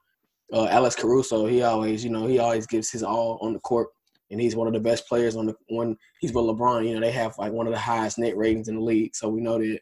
uh, 0.53 0.65
Alex 0.65 0.95
Caruso, 0.95 1.45
he 1.45 1.61
always, 1.61 2.03
you 2.03 2.09
know, 2.09 2.27
he 2.27 2.39
always 2.39 2.67
gives 2.67 2.91
his 2.91 3.03
all 3.03 3.39
on 3.41 3.53
the 3.53 3.59
court, 3.59 3.89
and 4.29 4.41
he's 4.41 4.55
one 4.55 4.67
of 4.67 4.73
the 4.73 4.79
best 4.79 5.07
players 5.07 5.35
on 5.35 5.45
the 5.45 5.55
one. 5.69 5.95
he's 6.19 6.33
with 6.33 6.45
LeBron. 6.45 6.87
You 6.87 6.95
know, 6.95 7.01
they 7.01 7.11
have 7.11 7.37
like 7.37 7.53
one 7.53 7.67
of 7.67 7.73
the 7.73 7.79
highest 7.79 8.17
net 8.17 8.35
ratings 8.35 8.67
in 8.67 8.75
the 8.75 8.81
league, 8.81 9.15
so 9.15 9.29
we 9.29 9.41
know 9.41 9.59
that 9.59 9.79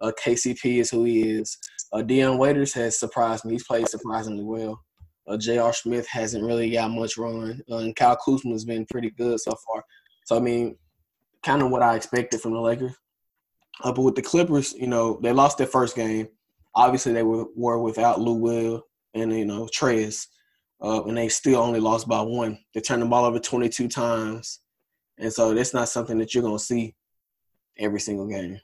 uh, 0.00 0.12
KCP 0.22 0.80
is 0.80 0.90
who 0.90 1.04
he 1.04 1.22
is. 1.22 1.56
Uh, 1.92 2.02
Dion 2.02 2.38
Waiters 2.38 2.74
has 2.74 2.98
surprised 2.98 3.44
me; 3.44 3.52
he's 3.52 3.66
played 3.66 3.88
surprisingly 3.88 4.44
well. 4.44 4.80
Uh, 5.26 5.38
J.R. 5.38 5.72
Smith 5.72 6.06
hasn't 6.08 6.44
really 6.44 6.70
got 6.70 6.90
much 6.90 7.16
run, 7.16 7.62
uh, 7.70 7.78
and 7.78 7.96
Kyle 7.96 8.16
Kuzma 8.16 8.52
has 8.52 8.64
been 8.64 8.84
pretty 8.90 9.10
good 9.10 9.40
so 9.40 9.54
far. 9.66 9.82
So 10.26 10.36
I 10.36 10.40
mean, 10.40 10.76
kind 11.42 11.62
of 11.62 11.70
what 11.70 11.82
I 11.82 11.96
expected 11.96 12.40
from 12.40 12.52
the 12.52 12.60
Lakers. 12.60 12.94
Uh, 13.82 13.92
but 13.92 14.02
with 14.02 14.14
the 14.14 14.22
Clippers, 14.22 14.72
you 14.74 14.86
know, 14.86 15.18
they 15.22 15.32
lost 15.32 15.58
their 15.58 15.66
first 15.66 15.96
game. 15.96 16.28
Obviously, 16.76 17.12
they 17.12 17.22
were, 17.22 17.46
were 17.56 17.78
without 17.78 18.20
Lou 18.20 18.34
Will 18.34 18.84
and 19.14 19.32
you 19.32 19.44
know 19.44 19.66
Trez, 19.66 20.26
uh, 20.82 21.02
and 21.04 21.16
they 21.16 21.28
still 21.28 21.60
only 21.60 21.80
lost 21.80 22.08
by 22.08 22.20
one. 22.20 22.58
They 22.74 22.80
turned 22.80 23.02
the 23.02 23.06
ball 23.06 23.24
over 23.24 23.38
22 23.38 23.88
times, 23.88 24.60
and 25.18 25.32
so 25.32 25.54
that's 25.54 25.74
not 25.74 25.88
something 25.88 26.18
that 26.18 26.34
you're 26.34 26.42
gonna 26.42 26.58
see 26.58 26.94
every 27.78 28.00
single 28.00 28.26
game. 28.26 28.60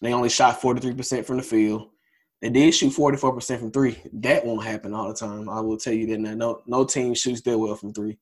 They 0.00 0.12
only 0.12 0.28
shot 0.28 0.60
43% 0.60 1.24
from 1.24 1.36
the 1.36 1.42
field. 1.42 1.90
They 2.40 2.50
did 2.50 2.72
shoot 2.72 2.92
44% 2.92 3.58
from 3.58 3.72
three. 3.72 3.98
That 4.12 4.46
won't 4.46 4.64
happen 4.64 4.94
all 4.94 5.08
the 5.08 5.14
time. 5.14 5.48
I 5.48 5.60
will 5.60 5.76
tell 5.76 5.92
you 5.92 6.06
that. 6.06 6.18
No, 6.18 6.62
no 6.66 6.84
team 6.84 7.14
shoots 7.14 7.40
that 7.42 7.58
well 7.58 7.74
from 7.74 7.92
three. 7.92 8.16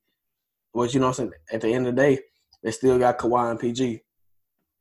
But 0.73 0.95
you 0.95 1.01
know 1.01 1.07
what 1.07 1.19
I'm 1.19 1.31
saying? 1.31 1.33
At 1.53 1.61
the 1.61 1.73
end 1.73 1.87
of 1.87 1.95
the 1.95 2.03
day, 2.03 2.21
they 2.63 2.71
still 2.71 2.99
got 2.99 3.19
Kawhi 3.19 3.51
and 3.51 3.61
PG. 3.61 4.01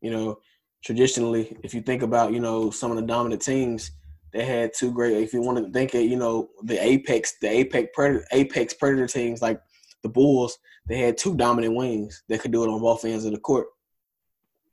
You 0.01 0.11
know, 0.11 0.39
traditionally, 0.83 1.57
if 1.63 1.73
you 1.73 1.81
think 1.81 2.01
about, 2.01 2.31
you 2.31 2.39
know, 2.39 2.69
some 2.69 2.91
of 2.91 2.97
the 2.97 3.03
dominant 3.03 3.41
teams– 3.41 3.91
they 4.35 4.43
had 4.43 4.73
two 4.73 4.91
great. 4.91 5.15
If 5.15 5.31
you 5.31 5.41
want 5.41 5.65
to 5.65 5.71
think 5.71 5.95
it, 5.95 6.09
you 6.09 6.17
know, 6.17 6.49
the 6.63 6.77
apex, 6.83 7.35
the 7.41 7.47
apex 7.47 7.87
predator, 7.93 8.25
apex 8.33 8.73
predator 8.73 9.07
teams 9.07 9.41
like 9.41 9.61
the 10.03 10.09
Bulls, 10.09 10.57
they 10.87 10.97
had 10.97 11.17
two 11.17 11.37
dominant 11.37 11.73
wings 11.73 12.21
that 12.27 12.41
could 12.41 12.51
do 12.51 12.65
it 12.65 12.67
on 12.67 12.81
both 12.81 13.05
ends 13.05 13.23
of 13.23 13.31
the 13.31 13.39
court. 13.39 13.67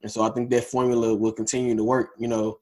And 0.03 0.11
so 0.11 0.25
I 0.25 0.31
think 0.31 0.51
that 0.51 0.65
formula 0.65 1.15
will 1.15 1.31
continue 1.31 1.77
to 1.77 1.85
work. 1.85 2.11
You 2.19 2.27
know, 2.27 2.59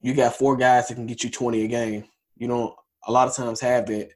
you 0.00 0.12
got 0.12 0.34
four 0.34 0.56
guys 0.56 0.88
that 0.88 0.96
can 0.96 1.06
get 1.06 1.22
you 1.22 1.30
20 1.30 1.62
a 1.62 1.68
game. 1.68 2.04
You 2.36 2.48
don't 2.48 2.74
a 3.06 3.12
lot 3.12 3.28
of 3.28 3.36
times 3.36 3.60
have 3.60 3.86
that. 3.86 4.10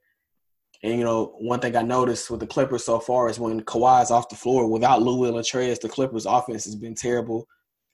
And 0.83 0.99
you 0.99 1.05
know, 1.05 1.37
one 1.39 1.61
thing 1.61 1.77
I 1.77 1.83
noticed 1.83 2.29
with 2.29 2.41
the 2.41 2.47
Clippers 2.49 2.85
so 2.85 2.99
far 2.99 3.31
is 3.31 3.39
when 3.39 3.61
Kawhi's 3.61 4.11
off 4.11 4.29
the 4.29 4.35
floor 4.35 4.69
without 4.69 5.01
Lou 5.01 5.15
Will 5.15 5.37
and 5.37 5.47
Trez, 5.47 5.81
the 5.81 5.89
Clippers 5.89 6.27
offense 6.27 6.65
has 6.65 6.75
been 6.75 6.97
terrible. 6.97 7.47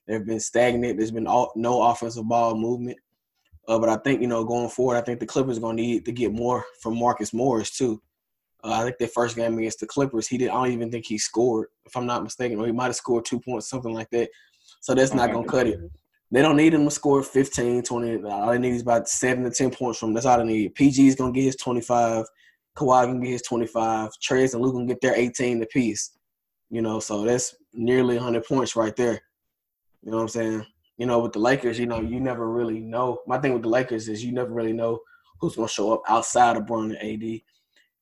They've 0.07 0.25
been 0.25 0.39
stagnant. 0.39 0.97
There's 0.97 1.11
been 1.11 1.27
all, 1.27 1.53
no 1.55 1.83
offensive 1.83 2.27
ball 2.27 2.55
movement. 2.55 2.97
Uh, 3.71 3.79
but 3.79 3.87
I 3.87 3.95
think 3.95 4.21
you 4.21 4.27
know 4.27 4.43
going 4.43 4.67
forward, 4.67 4.97
I 4.97 5.01
think 5.01 5.21
the 5.21 5.25
Clippers 5.25 5.57
are 5.57 5.61
going 5.61 5.77
to 5.77 5.81
need 5.81 6.03
to 6.03 6.11
get 6.11 6.33
more 6.33 6.65
from 6.81 6.99
Marcus 6.99 7.33
Morris 7.33 7.71
too. 7.71 8.01
Uh, 8.61 8.73
I 8.73 8.83
think 8.83 8.97
their 8.97 9.07
first 9.07 9.37
game 9.37 9.57
against 9.57 9.79
the 9.79 9.87
Clippers, 9.87 10.27
he 10.27 10.37
did. 10.37 10.49
I 10.49 10.55
don't 10.55 10.73
even 10.73 10.91
think 10.91 11.05
he 11.05 11.17
scored, 11.17 11.69
if 11.85 11.95
I'm 11.95 12.05
not 12.05 12.21
mistaken, 12.21 12.59
or 12.59 12.65
he 12.65 12.73
might 12.73 12.87
have 12.87 12.97
scored 12.97 13.23
two 13.23 13.39
points, 13.39 13.69
something 13.69 13.93
like 13.93 14.09
that. 14.09 14.29
So 14.81 14.93
that's 14.93 15.13
not 15.13 15.31
going 15.31 15.45
to 15.45 15.49
cut 15.49 15.67
it. 15.67 15.79
They 16.31 16.41
don't 16.41 16.57
need 16.57 16.73
him 16.73 16.83
to 16.83 16.91
score 16.91 17.23
15, 17.23 17.83
20. 17.83 18.23
All 18.25 18.51
they 18.51 18.57
need 18.57 18.73
is 18.73 18.81
about 18.81 19.07
seven 19.07 19.45
to 19.45 19.49
10 19.49 19.71
points 19.71 19.99
from. 19.99 20.13
That's 20.13 20.25
all 20.25 20.39
they 20.39 20.43
need. 20.43 20.75
PG 20.75 21.07
is 21.07 21.15
going 21.15 21.33
to 21.33 21.39
get 21.39 21.45
his 21.45 21.55
25. 21.55 22.25
Kawhi 22.75 23.05
can 23.05 23.21
get 23.21 23.31
his 23.31 23.41
25. 23.43 24.09
Trez 24.21 24.53
and 24.53 24.61
Luke 24.61 24.75
can 24.75 24.85
get 24.85 24.99
their 24.99 25.15
18 25.15 25.63
apiece. 25.63 26.11
You 26.69 26.81
know, 26.81 26.99
so 26.99 27.23
that's 27.23 27.55
nearly 27.73 28.15
100 28.15 28.43
points 28.43 28.75
right 28.75 28.95
there. 28.97 29.21
You 30.03 30.11
know 30.11 30.17
what 30.17 30.23
I'm 30.23 30.29
saying? 30.29 30.65
You 31.01 31.07
know, 31.07 31.17
with 31.17 31.33
the 31.33 31.39
Lakers, 31.39 31.79
you 31.79 31.87
know, 31.87 31.99
you 31.99 32.19
never 32.19 32.47
really 32.47 32.79
know. 32.79 33.21
My 33.25 33.39
thing 33.39 33.53
with 33.53 33.63
the 33.63 33.69
Lakers 33.69 34.07
is 34.07 34.23
you 34.23 34.31
never 34.31 34.51
really 34.51 34.71
know 34.71 34.99
who's 35.39 35.55
going 35.55 35.67
to 35.67 35.73
show 35.73 35.91
up 35.91 36.03
outside 36.07 36.57
of 36.57 36.65
LeBron 36.65 36.95
and 36.95 37.23
AD. 37.23 37.41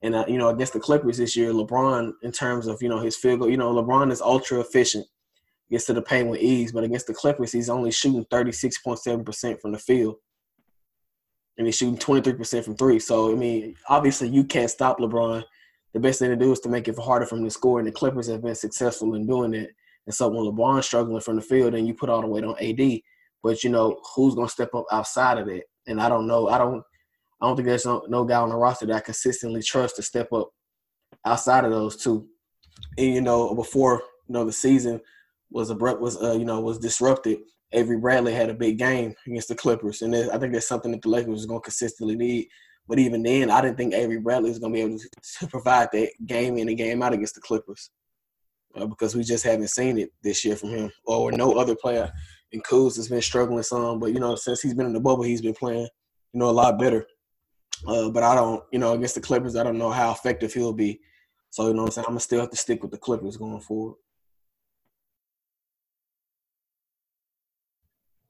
And 0.01 0.15
uh, 0.15 0.25
you 0.27 0.37
know, 0.37 0.49
against 0.49 0.73
the 0.73 0.81
Clippers 0.81 1.15
this 1.15 1.33
year, 1.33 1.53
LeBron, 1.53 2.11
in 2.23 2.33
terms 2.33 2.67
of 2.67 2.81
you 2.81 2.89
know 2.89 2.99
his 2.99 3.15
field 3.15 3.39
goal, 3.39 3.49
you 3.49 3.55
know, 3.55 3.73
LeBron 3.73 4.11
is 4.11 4.19
ultra 4.19 4.59
efficient. 4.59 5.07
gets 5.71 5.85
to 5.85 5.93
the 5.93 6.01
paint 6.01 6.27
with 6.27 6.41
ease. 6.41 6.73
But 6.73 6.83
against 6.83 7.07
the 7.07 7.13
Clippers, 7.13 7.53
he's 7.53 7.69
only 7.69 7.89
shooting 7.89 8.25
36.7% 8.25 9.61
from 9.61 9.71
the 9.71 9.79
field. 9.79 10.17
And 11.57 11.65
he's 11.65 11.77
shooting 11.77 11.97
23% 11.97 12.65
from 12.65 12.75
three. 12.75 12.99
So, 12.99 13.31
I 13.31 13.35
mean, 13.35 13.75
obviously 13.87 14.27
you 14.27 14.43
can't 14.43 14.69
stop 14.69 14.99
LeBron. 14.99 15.45
The 15.93 16.01
best 16.01 16.19
thing 16.19 16.31
to 16.31 16.35
do 16.35 16.51
is 16.51 16.59
to 16.61 16.69
make 16.69 16.89
it 16.89 16.99
harder 16.99 17.25
for 17.25 17.37
him 17.37 17.45
to 17.45 17.49
score. 17.49 17.79
And 17.79 17.87
the 17.87 17.93
Clippers 17.93 18.27
have 18.27 18.43
been 18.43 18.55
successful 18.55 19.15
in 19.15 19.25
doing 19.25 19.53
it. 19.53 19.69
And 20.09 20.15
so 20.15 20.27
when 20.27 20.43
LeBron's 20.43 20.87
struggling 20.87 21.21
from 21.21 21.35
the 21.35 21.41
field 21.43 21.75
and 21.75 21.85
you 21.85 21.93
put 21.93 22.09
all 22.09 22.21
the 22.21 22.25
weight 22.27 22.43
on 22.43 22.55
AD, 22.59 23.01
but 23.43 23.63
you 23.63 23.69
know, 23.69 24.01
who's 24.15 24.33
gonna 24.33 24.49
step 24.49 24.73
up 24.73 24.85
outside 24.91 25.37
of 25.37 25.45
that? 25.45 25.65
And 25.85 26.01
I 26.01 26.09
don't 26.09 26.25
know. 26.25 26.49
I 26.49 26.57
don't 26.57 26.83
I 27.39 27.45
don't 27.45 27.55
think 27.55 27.67
there's 27.67 27.85
no, 27.85 28.03
no 28.09 28.25
guy 28.25 28.39
on 28.39 28.49
the 28.49 28.55
roster 28.55 28.87
that 28.87 28.95
I 28.95 28.99
consistently 29.01 29.61
trust 29.61 29.97
to 29.97 30.01
step 30.01 30.33
up 30.33 30.49
outside 31.25 31.63
of 31.63 31.69
those 31.69 31.95
two. 31.95 32.27
And 32.97 33.13
you 33.13 33.21
know, 33.21 33.53
before 33.53 34.01
you 34.27 34.33
know 34.33 34.45
the 34.45 34.51
season 34.51 34.99
was 35.51 35.69
abrupt 35.69 36.01
was 36.01 36.19
uh, 36.19 36.33
you 36.33 36.45
know 36.45 36.59
was 36.59 36.79
disrupted. 36.79 37.37
Avery 37.71 37.99
Bradley 37.99 38.33
had 38.33 38.49
a 38.49 38.55
big 38.55 38.79
game 38.79 39.13
against 39.27 39.49
the 39.49 39.55
Clippers, 39.55 40.01
and 40.01 40.15
I 40.15 40.39
think 40.39 40.53
that's 40.53 40.67
something 40.67 40.89
that 40.89 41.03
the 41.03 41.09
Lakers 41.09 41.41
is 41.41 41.45
going 41.45 41.59
to 41.59 41.65
consistently 41.65 42.15
need. 42.15 42.47
But 42.87 42.97
even 42.97 43.21
then, 43.21 43.51
I 43.51 43.61
didn't 43.61 43.77
think 43.77 43.93
Avery 43.93 44.19
Bradley 44.19 44.49
was 44.49 44.57
going 44.57 44.73
to 44.73 44.75
be 44.75 44.81
able 44.81 44.97
to, 44.97 45.09
to 45.41 45.47
provide 45.47 45.89
that 45.93 46.09
game 46.25 46.57
in 46.57 46.67
and 46.67 46.75
game 46.79 47.03
out 47.03 47.13
against 47.13 47.35
the 47.35 47.41
Clippers 47.41 47.91
uh, 48.75 48.85
because 48.85 49.15
we 49.15 49.23
just 49.23 49.43
haven't 49.43 49.69
seen 49.69 49.97
it 49.97 50.11
this 50.23 50.45
year 50.45 50.55
from 50.55 50.69
him 50.69 50.91
or 51.05 51.31
no 51.31 51.53
other 51.53 51.75
player. 51.75 52.11
And 52.51 52.63
Kuz 52.63 52.95
has 52.95 53.07
been 53.07 53.21
struggling 53.21 53.63
some, 53.63 53.99
but 53.99 54.13
you 54.13 54.19
know 54.19 54.35
since 54.35 54.61
he's 54.61 54.73
been 54.73 54.87
in 54.87 54.93
the 54.93 54.99
bubble, 54.99 55.23
he's 55.23 55.41
been 55.41 55.53
playing 55.53 55.87
you 56.33 56.39
know 56.39 56.49
a 56.49 56.51
lot 56.51 56.79
better. 56.79 57.05
Uh, 57.87 58.09
but 58.09 58.23
I 58.23 58.35
don't, 58.35 58.63
you 58.71 58.79
know, 58.79 58.93
against 58.93 59.15
the 59.15 59.21
Clippers, 59.21 59.55
I 59.55 59.63
don't 59.63 59.77
know 59.77 59.91
how 59.91 60.11
effective 60.11 60.53
he'll 60.53 60.73
be. 60.73 60.99
So, 61.49 61.67
you 61.67 61.73
know 61.73 61.85
I'm 61.85 61.91
saying? 61.91 62.05
I'm 62.07 62.15
to 62.15 62.19
still 62.19 62.41
have 62.41 62.49
to 62.51 62.57
stick 62.57 62.81
with 62.81 62.91
the 62.91 62.97
Clippers 62.97 63.37
going 63.37 63.61
forward. 63.61 63.95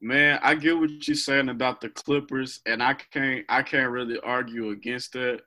Man, 0.01 0.39
I 0.41 0.55
get 0.55 0.77
what 0.77 1.07
you're 1.07 1.15
saying 1.15 1.49
about 1.49 1.81
the 1.81 1.89
Clippers, 1.89 2.61
and 2.65 2.81
I 2.81 2.93
can't 2.93 3.43
I 3.49 3.61
can't 3.63 3.91
really 3.91 4.19
argue 4.21 4.69
against 4.69 5.13
that. 5.13 5.41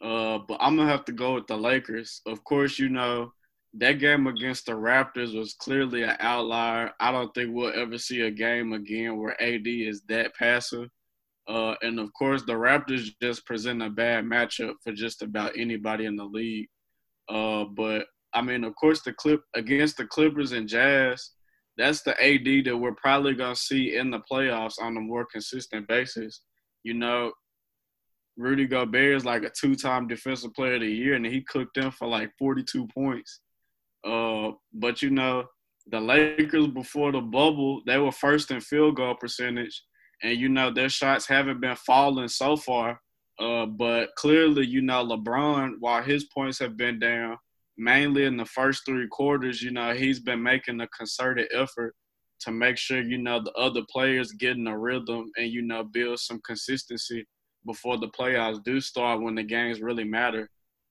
Uh, 0.00 0.38
but 0.38 0.58
I'm 0.60 0.76
gonna 0.76 0.90
have 0.90 1.04
to 1.04 1.12
go 1.12 1.34
with 1.34 1.46
the 1.46 1.56
Lakers. 1.56 2.20
Of 2.26 2.42
course, 2.42 2.80
you 2.80 2.88
know 2.88 3.32
that 3.74 3.98
game 3.98 4.26
against 4.26 4.66
the 4.66 4.72
Raptors 4.72 5.36
was 5.36 5.54
clearly 5.54 6.02
an 6.02 6.16
outlier. 6.20 6.92
I 7.00 7.10
don't 7.10 7.32
think 7.34 7.50
we'll 7.52 7.72
ever 7.74 7.96
see 7.96 8.20
a 8.22 8.30
game 8.30 8.72
again 8.74 9.16
where 9.16 9.40
AD 9.42 9.66
is 9.66 10.02
that 10.08 10.34
passive. 10.34 10.88
Uh, 11.48 11.74
and 11.82 11.98
of 11.98 12.12
course, 12.12 12.42
the 12.44 12.52
Raptors 12.52 13.08
just 13.20 13.46
present 13.46 13.82
a 13.82 13.88
bad 13.88 14.24
matchup 14.24 14.74
for 14.84 14.92
just 14.92 15.22
about 15.22 15.56
anybody 15.56 16.04
in 16.04 16.16
the 16.16 16.24
league. 16.24 16.68
Uh, 17.28 17.64
but 17.64 18.06
I 18.34 18.42
mean, 18.42 18.64
of 18.64 18.74
course, 18.76 19.02
the 19.02 19.12
clip 19.14 19.42
against 19.54 19.96
the 19.96 20.06
Clippers 20.06 20.52
and 20.52 20.68
Jazz, 20.68 21.30
that's 21.76 22.02
the 22.02 22.12
AD 22.22 22.66
that 22.66 22.76
we're 22.76 22.94
probably 22.94 23.34
gonna 23.34 23.56
see 23.56 23.96
in 23.96 24.10
the 24.10 24.20
playoffs 24.30 24.80
on 24.80 24.96
a 24.96 25.00
more 25.00 25.26
consistent 25.32 25.88
basis. 25.88 26.42
You 26.84 26.94
know, 26.94 27.32
Rudy 28.36 28.66
Gobert 28.66 29.16
is 29.16 29.24
like 29.24 29.42
a 29.44 29.50
two-time 29.50 30.08
Defensive 30.08 30.54
Player 30.54 30.74
of 30.74 30.80
the 30.80 30.90
Year, 30.90 31.14
and 31.14 31.24
he 31.24 31.42
cooked 31.42 31.74
them 31.74 31.90
for 31.90 32.06
like 32.06 32.30
42 32.38 32.86
points. 32.94 33.40
Uh, 34.04 34.52
but 34.72 35.02
you 35.02 35.10
know, 35.10 35.44
the 35.86 36.00
Lakers 36.00 36.68
before 36.68 37.12
the 37.12 37.20
bubble, 37.20 37.82
they 37.86 37.98
were 37.98 38.12
first 38.12 38.50
in 38.50 38.60
field 38.60 38.96
goal 38.96 39.14
percentage 39.14 39.82
and 40.22 40.38
you 40.38 40.48
know 40.48 40.70
their 40.70 40.88
shots 40.88 41.26
haven't 41.26 41.60
been 41.60 41.76
falling 41.76 42.28
so 42.28 42.56
far. 42.56 43.00
Uh, 43.38 43.66
but 43.66 44.14
clearly, 44.16 44.66
you 44.66 44.80
know, 44.82 45.04
LeBron, 45.04 45.74
while 45.80 46.02
his 46.02 46.24
points 46.24 46.58
have 46.58 46.76
been 46.76 46.98
down, 46.98 47.36
mainly 47.76 48.24
in 48.24 48.36
the 48.36 48.44
first 48.44 48.84
three 48.86 49.08
quarters, 49.08 49.62
you 49.62 49.72
know, 49.72 49.92
he's 49.94 50.20
been 50.20 50.42
making 50.42 50.80
a 50.80 50.86
concerted 50.88 51.48
effort 51.52 51.94
to 52.40 52.52
make 52.52 52.76
sure, 52.76 53.00
you 53.00 53.18
know, 53.18 53.42
the 53.42 53.52
other 53.52 53.82
players 53.90 54.32
get 54.32 54.56
in 54.56 54.66
a 54.66 54.78
rhythm 54.78 55.30
and, 55.36 55.50
you 55.50 55.62
know, 55.62 55.82
build 55.82 56.18
some 56.20 56.40
consistency 56.44 57.26
before 57.64 57.96
the 57.98 58.08
playoffs 58.08 58.62
do 58.64 58.80
start 58.80 59.22
when 59.22 59.34
the 59.34 59.42
games 59.42 59.80
really 59.80 60.04
matter. 60.04 60.48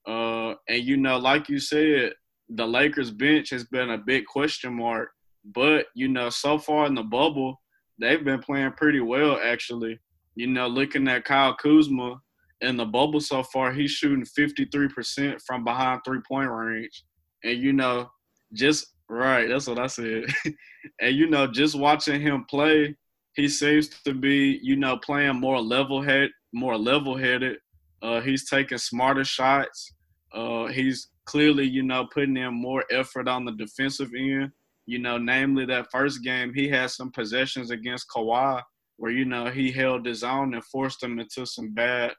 Uh, 0.07 0.55
and, 0.67 0.83
you 0.83 0.97
know, 0.97 1.17
like 1.17 1.47
you 1.47 1.59
said, 1.59 2.13
the 2.55 2.67
Lakers 2.67 3.11
bench 3.11 3.49
has 3.49 3.63
been 3.63 3.91
a 3.91 3.97
big 3.97 4.25
question 4.25 4.73
mark. 4.73 5.09
But, 5.43 5.87
you 5.95 6.07
know, 6.07 6.29
so 6.29 6.57
far 6.57 6.85
in 6.85 6.95
the 6.95 7.03
bubble, 7.03 7.59
they've 7.99 8.23
been 8.23 8.41
playing 8.41 8.73
pretty 8.73 8.99
well 8.99 9.39
actually. 9.43 9.99
You 10.35 10.47
know, 10.47 10.67
looking 10.67 11.07
at 11.07 11.25
Kyle 11.25 11.55
Kuzma 11.55 12.19
in 12.61 12.77
the 12.77 12.85
bubble 12.85 13.19
so 13.19 13.43
far, 13.43 13.71
he's 13.71 13.91
shooting 13.91 14.25
53% 14.25 15.41
from 15.45 15.63
behind 15.63 16.01
three 16.05 16.21
point 16.27 16.49
range. 16.49 17.03
And 17.43 17.61
you 17.61 17.73
know, 17.73 18.09
just 18.53 18.87
right, 19.09 19.47
that's 19.47 19.67
what 19.67 19.79
I 19.79 19.87
said. 19.87 20.25
and 21.01 21.15
you 21.15 21.27
know, 21.27 21.47
just 21.47 21.75
watching 21.75 22.21
him 22.21 22.45
play, 22.49 22.95
he 23.33 23.47
seems 23.47 23.89
to 24.05 24.13
be, 24.13 24.59
you 24.61 24.75
know, 24.75 24.97
playing 24.97 25.39
more 25.39 25.59
level 25.59 26.01
head, 26.01 26.29
more 26.53 26.77
level 26.77 27.17
headed. 27.17 27.57
Uh, 28.01 28.19
he's 28.21 28.49
taking 28.49 28.77
smarter 28.77 29.23
shots. 29.23 29.93
Uh, 30.33 30.67
he's 30.67 31.09
clearly, 31.31 31.65
you 31.65 31.81
know, 31.81 32.05
putting 32.13 32.35
in 32.35 32.53
more 32.53 32.83
effort 32.91 33.29
on 33.29 33.45
the 33.45 33.53
defensive 33.53 34.11
end. 34.17 34.51
You 34.85 34.99
know, 34.99 35.17
namely 35.17 35.65
that 35.67 35.89
first 35.89 36.23
game, 36.25 36.53
he 36.53 36.67
had 36.67 36.91
some 36.91 37.09
possessions 37.09 37.71
against 37.71 38.09
Kawhi 38.09 38.61
where, 38.97 39.11
you 39.11 39.23
know, 39.23 39.45
he 39.45 39.71
held 39.71 40.05
his 40.05 40.23
own 40.23 40.53
and 40.53 40.63
forced 40.65 41.01
him 41.01 41.19
into 41.19 41.45
some 41.45 41.73
bad 41.73 42.11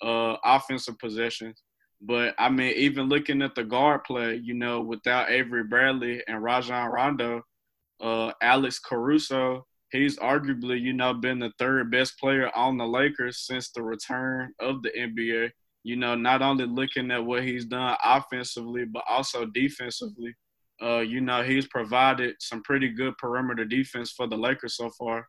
uh, 0.00 0.36
offensive 0.44 0.96
possessions. 1.00 1.60
But 2.00 2.36
I 2.38 2.48
mean, 2.50 2.72
even 2.76 3.08
looking 3.08 3.42
at 3.42 3.56
the 3.56 3.64
guard 3.64 4.04
play, 4.04 4.36
you 4.36 4.54
know, 4.54 4.80
without 4.80 5.30
Avery 5.30 5.64
Bradley 5.64 6.22
and 6.28 6.42
Rajon 6.42 6.90
Rondo, 6.90 7.42
uh, 8.00 8.32
Alex 8.40 8.78
Caruso, 8.78 9.66
he's 9.90 10.18
arguably, 10.18 10.80
you 10.80 10.92
know, 10.92 11.14
been 11.14 11.40
the 11.40 11.52
third 11.58 11.90
best 11.90 12.18
player 12.18 12.48
on 12.54 12.78
the 12.78 12.86
Lakers 12.86 13.44
since 13.44 13.70
the 13.70 13.82
return 13.82 14.52
of 14.60 14.82
the 14.82 14.90
NBA. 14.90 15.50
You 15.84 15.96
know, 15.96 16.14
not 16.14 16.42
only 16.42 16.64
looking 16.66 17.10
at 17.10 17.24
what 17.24 17.42
he's 17.42 17.64
done 17.64 17.96
offensively, 18.04 18.84
but 18.84 19.04
also 19.08 19.46
defensively. 19.46 20.34
Uh, 20.80 21.00
you 21.00 21.20
know, 21.20 21.42
he's 21.42 21.66
provided 21.66 22.34
some 22.40 22.62
pretty 22.62 22.88
good 22.88 23.16
perimeter 23.18 23.64
defense 23.64 24.10
for 24.12 24.26
the 24.26 24.36
Lakers 24.36 24.76
so 24.76 24.90
far. 24.98 25.26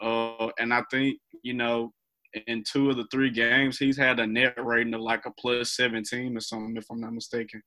Uh, 0.00 0.48
and 0.58 0.72
I 0.72 0.82
think, 0.90 1.18
you 1.42 1.54
know, 1.54 1.92
in 2.46 2.64
two 2.64 2.90
of 2.90 2.96
the 2.96 3.06
three 3.10 3.30
games, 3.30 3.78
he's 3.78 3.96
had 3.96 4.18
a 4.18 4.26
net 4.26 4.54
rating 4.62 4.94
of 4.94 5.00
like 5.00 5.26
a 5.26 5.30
plus 5.38 5.76
17 5.76 6.36
or 6.36 6.40
something, 6.40 6.76
if 6.76 6.84
I'm 6.90 7.00
not 7.00 7.12
mistaken. 7.12 7.62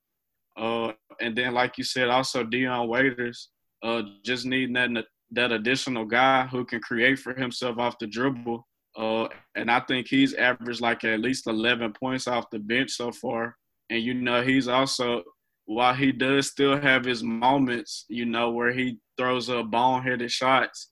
Uh, 0.57 0.93
and 1.21 1.37
then, 1.37 1.53
like 1.53 1.77
you 1.77 1.83
said, 1.83 2.09
also 2.09 2.43
Dion 2.43 2.87
Waiters, 2.87 3.49
uh, 3.83 4.01
just 4.23 4.45
needing 4.45 4.73
that 4.73 5.05
that 5.31 5.51
additional 5.51 6.05
guy 6.05 6.47
who 6.47 6.65
can 6.65 6.79
create 6.79 7.19
for 7.19 7.33
himself 7.33 7.77
off 7.77 7.99
the 7.99 8.07
dribble. 8.07 8.65
Uh, 8.97 9.27
and 9.55 9.69
I 9.69 9.79
think 9.81 10.07
he's 10.07 10.33
averaged 10.33 10.81
like 10.81 11.03
at 11.03 11.19
least 11.19 11.47
11 11.47 11.93
points 11.93 12.27
off 12.27 12.49
the 12.49 12.59
bench 12.59 12.91
so 12.91 13.11
far. 13.11 13.55
And 13.89 14.01
you 14.01 14.13
know, 14.15 14.41
he's 14.41 14.67
also 14.67 15.23
while 15.65 15.93
he 15.93 16.11
does 16.11 16.47
still 16.47 16.79
have 16.79 17.03
his 17.03 17.21
moments, 17.23 18.05
you 18.07 18.25
know, 18.25 18.51
where 18.51 18.71
he 18.71 18.97
throws 19.17 19.49
a 19.49 19.63
boneheaded 19.63 20.31
shots, 20.31 20.91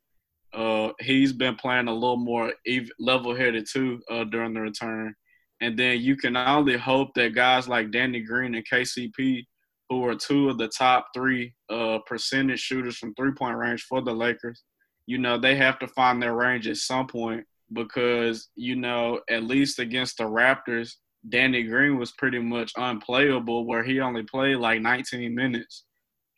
uh, 0.53 0.89
he's 0.99 1.31
been 1.31 1.55
playing 1.55 1.87
a 1.87 1.93
little 1.93 2.17
more 2.17 2.53
level-headed 2.99 3.65
too 3.71 4.01
uh, 4.11 4.25
during 4.25 4.53
the 4.53 4.59
return. 4.59 5.15
And 5.61 5.79
then 5.79 6.01
you 6.01 6.17
can 6.17 6.35
only 6.35 6.77
hope 6.77 7.09
that 7.15 7.33
guys 7.33 7.69
like 7.69 7.91
Danny 7.91 8.21
Green 8.21 8.53
and 8.55 8.65
KCP, 8.69 9.45
who 9.89 10.05
are 10.05 10.15
two 10.15 10.49
of 10.49 10.57
the 10.57 10.67
top 10.67 11.07
three 11.15 11.53
uh, 11.69 11.99
percentage 12.05 12.59
shooters 12.59 12.97
from 12.97 13.13
three-point 13.15 13.57
range 13.57 13.83
for 13.83 14.01
the 14.01 14.13
Lakers, 14.13 14.63
you 15.07 15.17
know, 15.17 15.37
they 15.37 15.55
have 15.55 15.79
to 15.79 15.87
find 15.87 16.21
their 16.21 16.35
range 16.35 16.67
at 16.67 16.77
some 16.77 17.07
point 17.07 17.45
because, 17.73 18.49
you 18.55 18.75
know, 18.75 19.21
at 19.29 19.43
least 19.43 19.79
against 19.79 20.17
the 20.17 20.25
Raptors– 20.25 20.93
Danny 21.29 21.63
Green 21.63 21.97
was 21.97 22.11
pretty 22.13 22.39
much 22.39 22.71
unplayable, 22.77 23.65
where 23.65 23.83
he 23.83 23.99
only 23.99 24.23
played 24.23 24.57
like 24.57 24.81
19 24.81 25.33
minutes. 25.33 25.85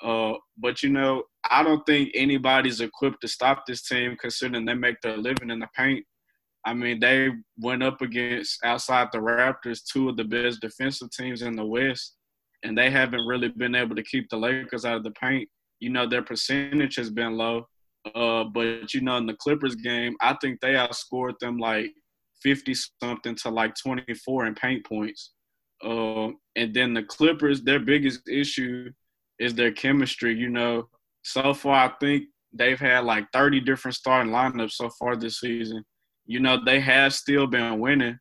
Uh, 0.01 0.33
but 0.57 0.83
you 0.83 0.89
know, 0.89 1.23
I 1.49 1.63
don't 1.63 1.85
think 1.85 2.11
anybody's 2.13 2.81
equipped 2.81 3.21
to 3.21 3.27
stop 3.27 3.65
this 3.65 3.87
team, 3.87 4.15
considering 4.19 4.65
they 4.65 4.75
make 4.75 5.01
their 5.01 5.17
living 5.17 5.49
in 5.49 5.59
the 5.59 5.67
paint. 5.75 6.05
I 6.65 6.73
mean, 6.73 6.99
they 6.99 7.29
went 7.57 7.83
up 7.83 8.01
against 8.01 8.63
outside 8.63 9.07
the 9.11 9.19
Raptors, 9.19 9.81
two 9.83 10.09
of 10.09 10.17
the 10.17 10.23
best 10.23 10.61
defensive 10.61 11.09
teams 11.11 11.41
in 11.41 11.55
the 11.55 11.65
West, 11.65 12.15
and 12.63 12.77
they 12.77 12.89
haven't 12.89 13.25
really 13.25 13.49
been 13.49 13.75
able 13.75 13.95
to 13.95 14.03
keep 14.03 14.29
the 14.29 14.37
Lakers 14.37 14.85
out 14.85 14.97
of 14.97 15.03
the 15.03 15.11
paint. 15.11 15.49
You 15.79 15.89
know, 15.89 16.07
their 16.07 16.23
percentage 16.23 16.95
has 16.95 17.09
been 17.09 17.37
low. 17.37 17.67
Uh, 18.15 18.43
but 18.45 18.93
you 18.93 19.01
know, 19.01 19.17
in 19.17 19.25
the 19.25 19.35
Clippers 19.35 19.75
game, 19.75 20.15
I 20.21 20.35
think 20.41 20.59
they 20.59 20.73
outscored 20.73 21.39
them 21.39 21.57
like 21.57 21.91
50 22.41 22.75
something 23.01 23.35
to 23.35 23.49
like 23.49 23.73
24 23.75 24.47
in 24.47 24.55
paint 24.55 24.85
points. 24.85 25.31
Uh, 25.83 26.29
and 26.55 26.73
then 26.73 26.93
the 26.93 27.03
Clippers, 27.03 27.61
their 27.61 27.79
biggest 27.79 28.27
issue 28.27 28.89
is 29.39 29.53
their 29.53 29.71
chemistry. 29.71 30.33
You 30.33 30.49
know, 30.49 30.89
so 31.23 31.53
far 31.53 31.85
I 31.85 31.93
think 31.99 32.25
they've 32.53 32.79
had 32.79 33.03
like 33.03 33.27
30 33.33 33.61
different 33.61 33.95
starting 33.95 34.31
lineups 34.31 34.73
so 34.73 34.89
far 34.99 35.15
this 35.15 35.39
season. 35.39 35.83
You 36.25 36.39
know, 36.39 36.63
they 36.63 36.79
have 36.79 37.13
still 37.13 37.47
been 37.47 37.79
winning, 37.79 38.17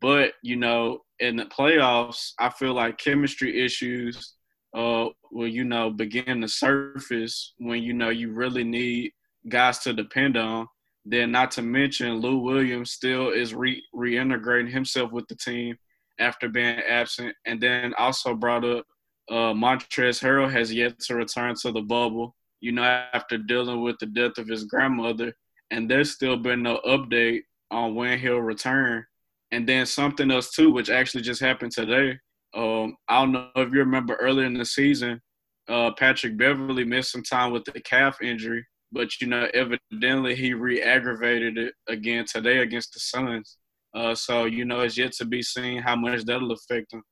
but 0.00 0.32
you 0.42 0.56
know, 0.56 1.00
in 1.20 1.36
the 1.36 1.44
playoffs, 1.44 2.32
I 2.38 2.50
feel 2.50 2.74
like 2.74 2.98
chemistry 2.98 3.64
issues 3.64 4.34
uh, 4.74 5.06
will 5.30 5.48
you 5.48 5.64
know 5.64 5.90
begin 5.90 6.40
to 6.40 6.48
surface 6.48 7.54
when 7.58 7.82
you 7.82 7.92
know 7.92 8.10
you 8.10 8.32
really 8.32 8.64
need 8.64 9.12
guys 9.48 9.78
to 9.80 9.92
depend 9.92 10.36
on. 10.36 10.66
Then, 11.04 11.30
not 11.32 11.50
to 11.52 11.62
mention, 11.62 12.14
Lou 12.14 12.38
Williams 12.38 12.92
still 12.92 13.30
is 13.30 13.54
re- 13.54 13.82
reintegrating 13.94 14.70
himself 14.70 15.12
with 15.12 15.28
the 15.28 15.36
team 15.36 15.76
after 16.18 16.48
being 16.48 16.78
absent, 16.78 17.34
and 17.44 17.60
then 17.60 17.92
also 17.98 18.34
brought 18.34 18.64
up 18.64 18.86
uh, 19.30 19.52
Montrezl 19.52 20.22
Harrell 20.22 20.50
has 20.50 20.72
yet 20.72 20.98
to 21.00 21.14
return 21.14 21.54
to 21.62 21.72
the 21.72 21.80
bubble. 21.80 22.34
You 22.60 22.72
know, 22.72 22.82
after 22.82 23.36
dealing 23.36 23.82
with 23.82 23.96
the 23.98 24.06
death 24.06 24.38
of 24.38 24.48
his 24.48 24.64
grandmother, 24.64 25.34
and 25.70 25.90
there's 25.90 26.12
still 26.12 26.36
been 26.36 26.62
no 26.62 26.80
update 26.86 27.42
on 27.70 27.94
when 27.94 28.18
he'll 28.18 28.38
return. 28.38 29.04
And 29.50 29.68
then 29.68 29.86
something 29.86 30.30
else 30.30 30.50
too, 30.50 30.72
which 30.72 30.88
actually 30.88 31.22
just 31.22 31.40
happened 31.40 31.72
today. 31.72 32.18
Um, 32.54 32.96
I 33.08 33.20
don't 33.20 33.32
know 33.32 33.48
if 33.56 33.72
you 33.72 33.80
remember 33.80 34.14
earlier 34.14 34.46
in 34.46 34.54
the 34.54 34.64
season, 34.64 35.20
uh, 35.68 35.90
Patrick 35.98 36.36
Beverley 36.36 36.84
missed 36.84 37.12
some 37.12 37.22
time 37.22 37.52
with 37.52 37.64
the 37.64 37.80
calf 37.80 38.22
injury, 38.22 38.64
but 38.94 39.20
you 39.20 39.26
know, 39.26 39.48
evidently 39.52 40.34
he 40.36 40.54
re-aggravated 40.54 41.58
it 41.58 41.74
again 41.88 42.24
today 42.24 42.58
against 42.58 42.94
the 42.94 43.00
Suns. 43.00 43.58
Uh, 43.94 44.14
so 44.14 44.44
you 44.44 44.64
know, 44.64 44.80
it's 44.80 44.96
yet 44.96 45.12
to 45.12 45.24
be 45.24 45.42
seen 45.42 45.82
how 45.82 45.96
much 45.96 46.24
that'll 46.24 46.52
affect 46.52 46.92
them. 46.92 47.02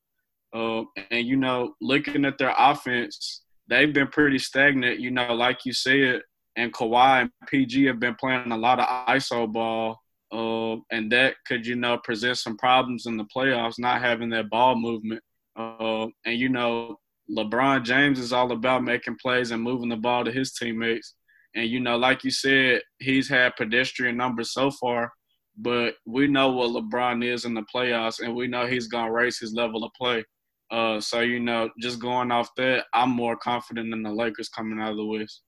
Uh, 0.55 0.85
and 1.11 1.27
you 1.27 1.37
know, 1.37 1.75
looking 1.81 2.25
at 2.25 2.39
their 2.39 2.55
offense, 2.57 3.43
they've 3.69 3.93
been 3.93 4.09
pretty 4.09 4.39
stagnant. 4.39 5.01
You 5.01 5.11
know, 5.11 5.35
like 5.35 5.65
you 5.65 5.73
said, 5.73 6.23
and 6.57 6.73
Kawhi 6.73 7.23
and 7.23 7.31
PG 7.49 7.85
have 7.87 8.01
been 8.01 8.15
playing 8.15 8.53
a 8.53 8.57
lot 8.57 8.79
of 8.79 8.87
ISO 9.09 9.51
ball, 9.51 9.99
uh, 10.33 10.77
and 10.91 11.11
that 11.13 11.35
could 11.47 11.67
you 11.67 11.77
know 11.77 11.99
present 11.99 12.39
some 12.39 12.57
problems 12.57 13.07
in 13.07 13.17
the 13.17 13.27
playoffs, 13.35 13.79
not 13.79 14.01
having 14.01 14.31
that 14.31 14.51
ball 14.51 14.77
movement. 14.77 15.23
Uh, 15.57 16.07
and 16.25 16.39
you 16.39 16.49
know, 16.49 16.97
LeBron 17.31 17.85
James 17.85 18.19
is 18.19 18.33
all 18.33 18.53
about 18.53 18.85
making 18.85 19.17
plays 19.21 19.51
and 19.51 19.63
moving 19.63 19.89
the 19.89 19.97
ball 19.97 20.25
to 20.25 20.33
his 20.33 20.53
teammates. 20.53 21.15
And 21.55 21.69
you 21.69 21.81
know, 21.81 21.97
like 21.97 22.25
you 22.25 22.31
said, 22.31 22.83
he's 22.99 23.29
had 23.29 23.57
pedestrian 23.57 24.17
numbers 24.17 24.53
so 24.53 24.71
far, 24.71 25.13
but 25.57 25.95
we 26.07 26.27
know 26.27 26.51
what 26.51 26.71
LeBron 26.71 27.25
is 27.25 27.45
in 27.45 27.55
the 27.55 27.65
playoffs, 27.75 28.21
and 28.21 28.35
we 28.35 28.47
know 28.47 28.67
he's 28.67 28.87
gonna 28.89 29.13
raise 29.13 29.39
his 29.39 29.53
level 29.53 29.85
of 29.85 29.93
play. 29.95 30.25
Uh, 30.71 30.99
so 30.99 31.21
you 31.21 31.39
know, 31.39 31.69
just 31.81 32.01
going 32.01 32.31
off 32.31 32.49
that, 32.57 32.87
I'm 32.95 33.11
more 33.11 33.37
confident 33.37 33.93
in 33.93 34.03
the 34.03 34.11
Lakers 34.11 34.49
coming 34.49 34.81
out 34.81 34.93
of 34.93 34.97
the 34.97 35.05
West. 35.05 35.43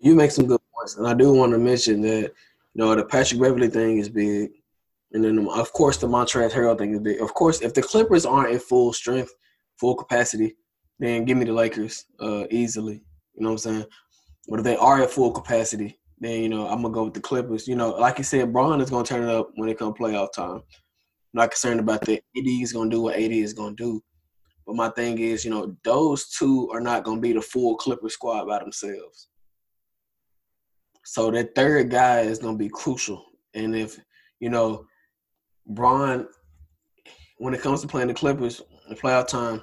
You 0.00 0.14
make 0.14 0.32
some 0.32 0.46
good 0.46 0.60
points, 0.74 0.96
and 0.96 1.06
I 1.06 1.14
do 1.14 1.32
want 1.32 1.52
to 1.52 1.58
mention 1.58 2.00
that 2.02 2.32
you 2.74 2.84
know 2.84 2.94
the 2.96 3.04
Patrick 3.04 3.40
Beverley 3.40 3.68
thing 3.68 3.98
is 3.98 4.08
big, 4.08 4.50
and 5.12 5.22
then 5.22 5.46
of 5.48 5.72
course 5.72 5.98
the 5.98 6.08
Montrezl 6.08 6.50
Harrell 6.50 6.76
thing 6.76 6.94
is 6.94 7.00
big. 7.00 7.20
Of 7.20 7.32
course, 7.34 7.60
if 7.60 7.72
the 7.72 7.82
Clippers 7.82 8.26
aren't 8.26 8.52
in 8.52 8.58
full 8.58 8.92
strength, 8.92 9.32
full 9.78 9.94
capacity, 9.94 10.56
then 10.98 11.24
give 11.24 11.38
me 11.38 11.44
the 11.44 11.52
Lakers 11.52 12.04
uh, 12.18 12.44
easily. 12.50 13.02
You 13.34 13.44
know 13.44 13.50
what 13.50 13.66
I'm 13.66 13.72
saying? 13.74 13.84
But 14.50 14.58
if 14.58 14.64
they 14.64 14.76
are 14.76 15.00
at 15.00 15.12
full 15.12 15.30
capacity, 15.30 16.00
then 16.18 16.42
you 16.42 16.48
know 16.48 16.66
I'm 16.66 16.82
gonna 16.82 16.92
go 16.92 17.04
with 17.04 17.14
the 17.14 17.20
Clippers. 17.20 17.68
You 17.68 17.76
know, 17.76 17.90
like 17.90 18.18
you 18.18 18.24
said, 18.24 18.52
Bron 18.52 18.80
is 18.80 18.90
gonna 18.90 19.04
turn 19.04 19.22
it 19.22 19.30
up 19.30 19.50
when 19.54 19.68
it 19.68 19.78
comes 19.78 19.96
playoff 19.96 20.32
time. 20.32 20.56
I'm 20.56 20.62
not 21.32 21.52
concerned 21.52 21.78
about 21.78 22.00
that. 22.02 22.22
AD 22.36 22.46
is 22.46 22.72
gonna 22.72 22.90
do 22.90 23.02
what 23.02 23.14
AD 23.14 23.32
is 23.32 23.52
gonna 23.52 23.76
do. 23.76 24.02
But 24.66 24.74
my 24.74 24.90
thing 24.90 25.18
is, 25.18 25.44
you 25.44 25.52
know, 25.52 25.76
those 25.84 26.28
two 26.30 26.68
are 26.72 26.80
not 26.80 27.04
gonna 27.04 27.20
be 27.20 27.32
the 27.32 27.40
full 27.40 27.76
Clipper 27.76 28.08
squad 28.08 28.46
by 28.46 28.58
themselves. 28.58 29.28
So 31.04 31.30
that 31.30 31.54
third 31.54 31.88
guy 31.88 32.22
is 32.22 32.40
gonna 32.40 32.58
be 32.58 32.68
crucial. 32.68 33.24
And 33.54 33.76
if 33.76 34.00
you 34.40 34.50
know, 34.50 34.84
Bron, 35.64 36.26
when 37.38 37.54
it 37.54 37.62
comes 37.62 37.82
to 37.82 37.88
playing 37.88 38.08
the 38.08 38.14
Clippers 38.14 38.60
in 38.88 38.96
playoff 38.96 39.28
time, 39.28 39.62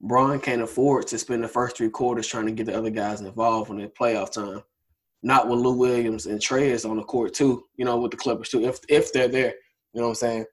Bron 0.00 0.40
can't 0.40 0.62
afford 0.62 1.06
to 1.08 1.18
spend 1.18 1.42
the 1.42 1.48
first 1.48 1.76
three 1.76 1.88
quarters 1.88 2.26
trying 2.26 2.46
to 2.46 2.52
get 2.52 2.66
the 2.66 2.76
other 2.76 2.90
guys 2.90 3.20
involved 3.20 3.70
when 3.70 3.80
it's 3.80 3.98
playoff 3.98 4.32
time. 4.32 4.62
Not 5.22 5.48
when 5.48 5.60
Lou 5.60 5.72
Williams 5.72 6.26
and 6.26 6.40
Trey 6.40 6.70
is 6.70 6.84
on 6.84 6.98
the 6.98 7.02
court 7.02 7.34
too, 7.34 7.64
you 7.76 7.84
know, 7.84 7.98
with 7.98 8.10
the 8.10 8.16
Clippers 8.16 8.50
too, 8.50 8.64
if 8.64 8.78
if 8.88 9.12
they're 9.12 9.28
there. 9.28 9.54
You 9.92 10.00
know 10.00 10.08
what 10.08 10.10
I'm 10.10 10.14
saying? 10.16 10.44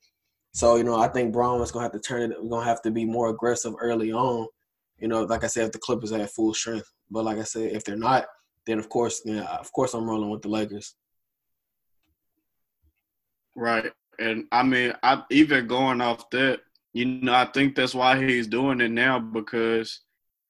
So, 0.54 0.78
you 0.78 0.84
know, 0.84 0.96
I 0.96 1.08
think 1.08 1.34
Bron 1.34 1.62
is 1.62 1.72
gonna 1.72 1.84
have 1.84 1.92
to 1.92 2.00
turn 2.00 2.32
it 2.32 2.42
we're 2.42 2.50
gonna 2.50 2.66
have 2.66 2.82
to 2.84 2.92
be 2.92 3.06
more 3.06 3.30
aggressive 3.30 3.74
early 3.80 4.14
on. 4.14 4.48
You 4.98 5.08
know, 5.08 5.24
like 5.24 5.44
I 5.44 5.48
said, 5.48 5.66
if 5.66 5.72
the 5.74 5.80
Clippers 5.80 6.12
are 6.12 6.22
at 6.22 6.32
full 6.32 6.54
strength. 6.54 6.90
But 7.12 7.26
like 7.26 7.38
I 7.38 7.44
said, 7.44 7.72
if 7.72 7.84
they're 7.84 7.96
not, 7.96 8.26
then 8.66 8.80
of 8.80 8.90
course, 8.90 9.22
yeah, 9.26 9.42
uh, 9.42 9.58
of 9.58 9.72
course 9.72 9.94
I'm 9.94 10.10
rolling 10.10 10.30
with 10.30 10.42
the 10.42 10.50
Lakers. 10.50 10.96
Right. 13.56 13.92
And 14.20 14.46
I 14.52 14.64
mean, 14.64 14.94
I 15.04 15.24
even 15.30 15.68
going 15.68 16.02
off 16.02 16.30
that, 16.32 16.62
you 16.94 17.06
know, 17.06 17.34
I 17.34 17.46
think 17.46 17.76
that's 17.76 17.96
why 17.96 18.24
he's 18.24 18.48
doing 18.48 18.82
it 18.82 18.92
now 18.92 19.20
because 19.20 20.02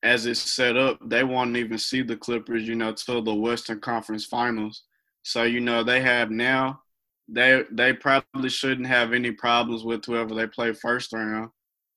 as 0.03 0.25
it's 0.25 0.41
set 0.41 0.75
up, 0.75 0.99
they 1.06 1.23
won't 1.23 1.56
even 1.56 1.77
see 1.77 2.01
the 2.01 2.17
Clippers, 2.17 2.67
you 2.67 2.75
know, 2.75 2.91
till 2.91 3.21
the 3.21 3.34
Western 3.34 3.79
Conference 3.79 4.25
Finals. 4.25 4.84
So, 5.23 5.43
you 5.43 5.62
know, 5.62 5.84
they 5.84 6.01
have 6.01 6.29
now 6.29 6.82
they 7.29 7.63
they 7.71 7.93
probably 7.93 8.49
shouldn't 8.49 8.88
have 8.88 9.13
any 9.13 9.32
problems 9.32 9.84
with 9.84 10.03
whoever 10.06 10.36
they 10.36 10.47
play 10.47 10.73
first 10.73 11.13
round. 11.13 11.49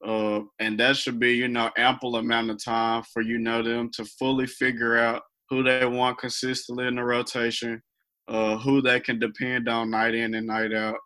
Uh, 0.04 0.40
and 0.60 0.78
that 0.78 0.96
should 0.96 1.18
be, 1.18 1.32
you 1.32 1.48
know, 1.48 1.70
ample 1.76 2.16
amount 2.16 2.50
of 2.50 2.62
time 2.62 3.02
for 3.12 3.22
you 3.22 3.38
know 3.38 3.62
them 3.62 3.90
to 3.90 4.04
fully 4.04 4.46
figure 4.46 4.96
out 4.96 5.22
who 5.50 5.62
they 5.62 5.84
want 5.86 6.18
consistently 6.18 6.86
in 6.86 6.96
the 6.96 7.02
rotation, 7.02 7.82
uh, 8.28 8.56
who 8.58 8.80
they 8.80 9.00
can 9.00 9.18
depend 9.18 9.68
on 9.68 9.90
night 9.90 10.14
in 10.14 10.34
and 10.34 10.46
night 10.46 10.72
out. 10.72 10.96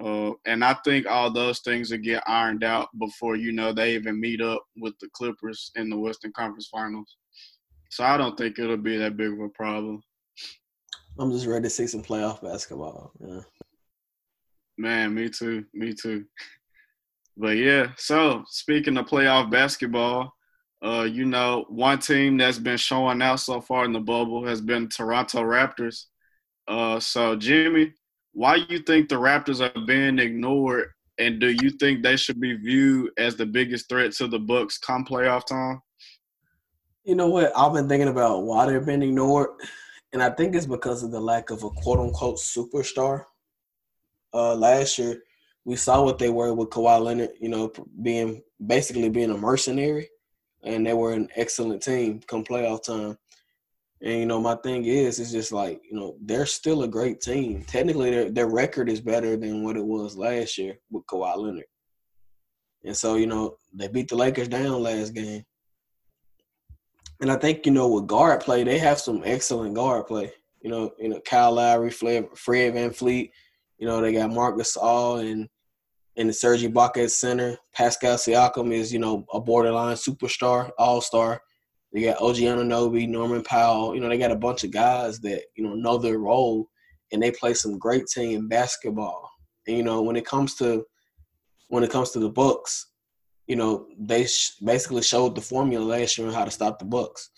Uh, 0.00 0.32
and 0.46 0.64
I 0.64 0.74
think 0.84 1.06
all 1.06 1.30
those 1.30 1.60
things 1.60 1.90
will 1.90 1.98
get 1.98 2.22
ironed 2.26 2.64
out 2.64 2.88
before 2.98 3.36
you 3.36 3.52
know 3.52 3.72
they 3.72 3.94
even 3.94 4.20
meet 4.20 4.40
up 4.40 4.64
with 4.76 4.94
the 5.00 5.08
Clippers 5.12 5.70
in 5.76 5.90
the 5.90 5.98
Western 5.98 6.32
Conference 6.32 6.68
Finals. 6.72 7.16
So 7.90 8.04
I 8.04 8.16
don't 8.16 8.36
think 8.38 8.58
it'll 8.58 8.78
be 8.78 8.96
that 8.96 9.16
big 9.16 9.32
of 9.32 9.40
a 9.40 9.48
problem. 9.50 10.02
I'm 11.18 11.30
just 11.30 11.46
ready 11.46 11.64
to 11.64 11.70
see 11.70 11.86
some 11.86 12.02
playoff 12.02 12.40
basketball. 12.40 13.12
Yeah. 13.20 13.40
Man, 14.78 15.14
me 15.14 15.28
too. 15.28 15.66
Me 15.74 15.92
too. 15.92 16.24
But 17.36 17.56
yeah, 17.56 17.88
so 17.96 18.44
speaking 18.48 18.96
of 18.96 19.06
playoff 19.06 19.50
basketball, 19.50 20.32
uh, 20.84 21.02
you 21.10 21.24
know, 21.24 21.64
one 21.68 21.98
team 21.98 22.36
that's 22.36 22.58
been 22.58 22.76
showing 22.76 23.22
out 23.22 23.40
so 23.40 23.60
far 23.60 23.84
in 23.84 23.92
the 23.92 24.00
bubble 24.00 24.44
has 24.46 24.60
been 24.60 24.88
Toronto 24.88 25.42
Raptors. 25.42 26.06
Uh, 26.66 26.98
so 26.98 27.36
Jimmy, 27.36 27.92
why 28.32 28.56
you 28.68 28.78
think 28.80 29.08
the 29.08 29.16
Raptors 29.16 29.60
are 29.60 29.86
being 29.86 30.18
ignored, 30.18 30.88
and 31.18 31.40
do 31.40 31.50
you 31.50 31.70
think 31.70 32.02
they 32.02 32.16
should 32.16 32.40
be 32.40 32.54
viewed 32.56 33.10
as 33.18 33.36
the 33.36 33.46
biggest 33.46 33.88
threat 33.88 34.12
to 34.12 34.26
the 34.26 34.38
Bucks 34.38 34.78
come 34.78 35.04
playoff 35.04 35.46
time? 35.46 35.80
You 37.04 37.14
know 37.14 37.28
what? 37.28 37.52
I've 37.56 37.72
been 37.72 37.88
thinking 37.88 38.08
about 38.08 38.44
why 38.44 38.66
they're 38.66 38.80
being 38.80 39.02
ignored, 39.02 39.50
and 40.12 40.22
I 40.22 40.30
think 40.30 40.54
it's 40.54 40.66
because 40.66 41.02
of 41.02 41.10
the 41.10 41.20
lack 41.20 41.50
of 41.50 41.62
a 41.62 41.70
quote 41.70 41.98
unquote 41.98 42.38
superstar. 42.38 43.24
Uh, 44.32 44.54
last 44.54 44.98
year, 44.98 45.22
we 45.64 45.76
saw 45.76 46.02
what 46.02 46.18
they 46.18 46.30
were 46.30 46.54
with 46.54 46.70
Kawhi 46.70 47.02
Leonard. 47.02 47.30
You 47.40 47.50
know, 47.50 47.72
being 48.02 48.42
basically 48.64 49.08
being 49.10 49.30
a 49.30 49.36
mercenary, 49.36 50.08
and 50.62 50.86
they 50.86 50.94
were 50.94 51.12
an 51.12 51.28
excellent 51.36 51.82
team 51.82 52.20
come 52.26 52.44
playoff 52.44 52.84
time. 52.84 53.18
And 54.02 54.18
you 54.18 54.26
know, 54.26 54.40
my 54.40 54.56
thing 54.56 54.84
is, 54.84 55.20
it's 55.20 55.30
just 55.30 55.52
like 55.52 55.80
you 55.88 55.96
know, 55.96 56.16
they're 56.20 56.46
still 56.46 56.82
a 56.82 56.88
great 56.88 57.20
team. 57.20 57.64
Technically, 57.64 58.10
their 58.10 58.30
their 58.30 58.48
record 58.48 58.88
is 58.88 59.00
better 59.00 59.36
than 59.36 59.62
what 59.62 59.76
it 59.76 59.84
was 59.84 60.16
last 60.16 60.58
year 60.58 60.78
with 60.90 61.06
Kawhi 61.06 61.36
Leonard. 61.36 61.64
And 62.84 62.96
so, 62.96 63.14
you 63.14 63.28
know, 63.28 63.56
they 63.72 63.86
beat 63.86 64.08
the 64.08 64.16
Lakers 64.16 64.48
down 64.48 64.82
last 64.82 65.14
game. 65.14 65.44
And 67.20 67.30
I 67.30 67.36
think 67.36 67.64
you 67.64 67.70
know, 67.70 67.86
with 67.86 68.08
guard 68.08 68.40
play, 68.40 68.64
they 68.64 68.78
have 68.78 68.98
some 68.98 69.22
excellent 69.24 69.74
guard 69.74 70.08
play. 70.08 70.32
You 70.60 70.70
know, 70.70 70.92
you 70.98 71.08
know, 71.08 71.20
Kyle 71.20 71.52
Lowry, 71.52 71.90
Fred, 71.90 72.26
Fred 72.36 72.74
VanVleet. 72.74 73.30
You 73.78 73.86
know, 73.86 74.00
they 74.00 74.12
got 74.12 74.30
Marc 74.32 74.56
Gasol 74.56 75.30
and 75.30 75.48
and 76.16 76.28
the 76.28 76.32
Serge 76.32 76.62
Ibaka 76.62 77.04
at 77.04 77.12
center. 77.12 77.56
Pascal 77.72 78.16
Siakam 78.16 78.72
is 78.72 78.92
you 78.92 78.98
know 78.98 79.24
a 79.32 79.40
borderline 79.40 79.94
superstar, 79.94 80.70
all 80.76 81.00
star. 81.00 81.40
They 81.92 82.02
got 82.02 82.22
OG 82.22 82.36
Anunoby, 82.36 83.08
Norman 83.08 83.42
Powell. 83.42 83.94
You 83.94 84.00
know, 84.00 84.08
they 84.08 84.18
got 84.18 84.30
a 84.30 84.36
bunch 84.36 84.64
of 84.64 84.70
guys 84.70 85.20
that 85.20 85.42
you 85.56 85.64
know 85.64 85.74
know 85.74 85.98
their 85.98 86.18
role, 86.18 86.68
and 87.12 87.22
they 87.22 87.30
play 87.30 87.54
some 87.54 87.78
great 87.78 88.06
team 88.06 88.48
basketball. 88.48 89.30
And 89.66 89.76
you 89.76 89.82
know, 89.82 90.02
when 90.02 90.16
it 90.16 90.24
comes 90.24 90.54
to 90.56 90.84
when 91.68 91.84
it 91.84 91.90
comes 91.90 92.10
to 92.10 92.18
the 92.18 92.30
Bucks, 92.30 92.92
you 93.46 93.56
know, 93.56 93.86
they 93.98 94.26
sh- 94.26 94.56
basically 94.64 95.02
showed 95.02 95.34
the 95.34 95.40
formula 95.40 95.84
last 95.84 96.16
year 96.16 96.26
on 96.26 96.34
how 96.34 96.44
to 96.44 96.50
stop 96.50 96.78
the 96.78 96.84
Bucks. 96.84 97.30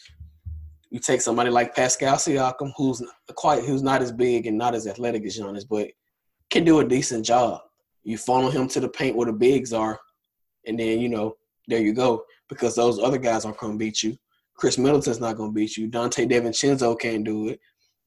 You 0.91 1.01
take 1.01 1.21
somebody 1.21 1.51
like 1.51 1.75
Pascal 1.75 2.17
Siakam, 2.17 2.73
who's 2.77 3.03
quite 3.35 3.65
who's 3.65 3.83
not 3.83 4.03
as 4.03 4.13
big 4.13 4.47
and 4.47 4.57
not 4.57 4.75
as 4.75 4.87
athletic 4.87 5.25
as 5.27 5.37
Giannis, 5.37 5.65
but 5.69 5.89
can 6.51 6.65
do 6.65 6.79
a 6.79 6.89
decent 6.89 7.25
job. 7.27 7.61
You 8.05 8.19
funnel 8.19 8.51
him 8.51 8.69
to 8.69 8.81
the 8.81 8.89
paint 8.89 9.17
where 9.17 9.27
the 9.27 9.33
bigs 9.33 9.73
are, 9.73 9.99
and 10.67 10.79
then 10.79 11.01
you 11.01 11.09
know 11.09 11.35
there 11.67 11.81
you 11.81 11.93
go 11.93 12.23
because 12.49 12.77
those 12.77 13.01
other 13.01 13.19
guys 13.19 13.45
aren't 13.45 13.59
going 13.59 13.73
to 13.73 13.79
beat 13.79 14.03
you. 14.03 14.17
Khris 14.57 14.79
Middleton's 14.79 15.21
not 15.21 15.37
going 15.37 15.51
to 15.51 15.55
beat 15.55 15.77
you. 15.77 15.89
Donte 15.89 16.31
DiVincenzo 16.31 16.99
can't 16.99 17.25
do 17.25 17.49
it. 17.49 17.61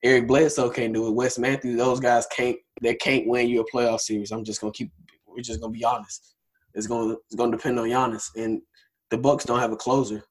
Eric 0.04 0.28
Bledsoe 0.28 0.70
can't 0.70 0.94
do 0.94 1.08
it. 1.08 1.16
Wes 1.16 1.40
Matthews, 1.40 1.78
those 1.78 2.00
guys 2.00 2.28
can't. 2.28 2.58
They 2.82 2.96
can't 2.96 3.28
win 3.28 3.50
you 3.50 3.62
a 3.62 3.72
playoff 3.72 4.02
series. 4.02 4.32
I'm 4.32 4.44
just 4.44 4.62
going 4.62 4.72
to 4.72 4.78
keep. 4.78 4.92
We're 5.26 5.42
just 5.42 5.60
going 5.60 5.74
to 5.74 5.78
be 5.78 5.86
honest. 5.86 6.36
It's 6.74 6.88
going. 6.88 7.16
It's 7.26 7.36
going 7.36 7.52
to 7.52 7.58
depend 7.58 7.80
on 7.80 7.88
Giannis, 7.88 8.30
and 8.36 8.62
the 9.10 9.18
Bucks 9.18 9.46
don't 9.46 9.60
have 9.60 9.72
a 9.72 9.78
closer. 9.78 10.24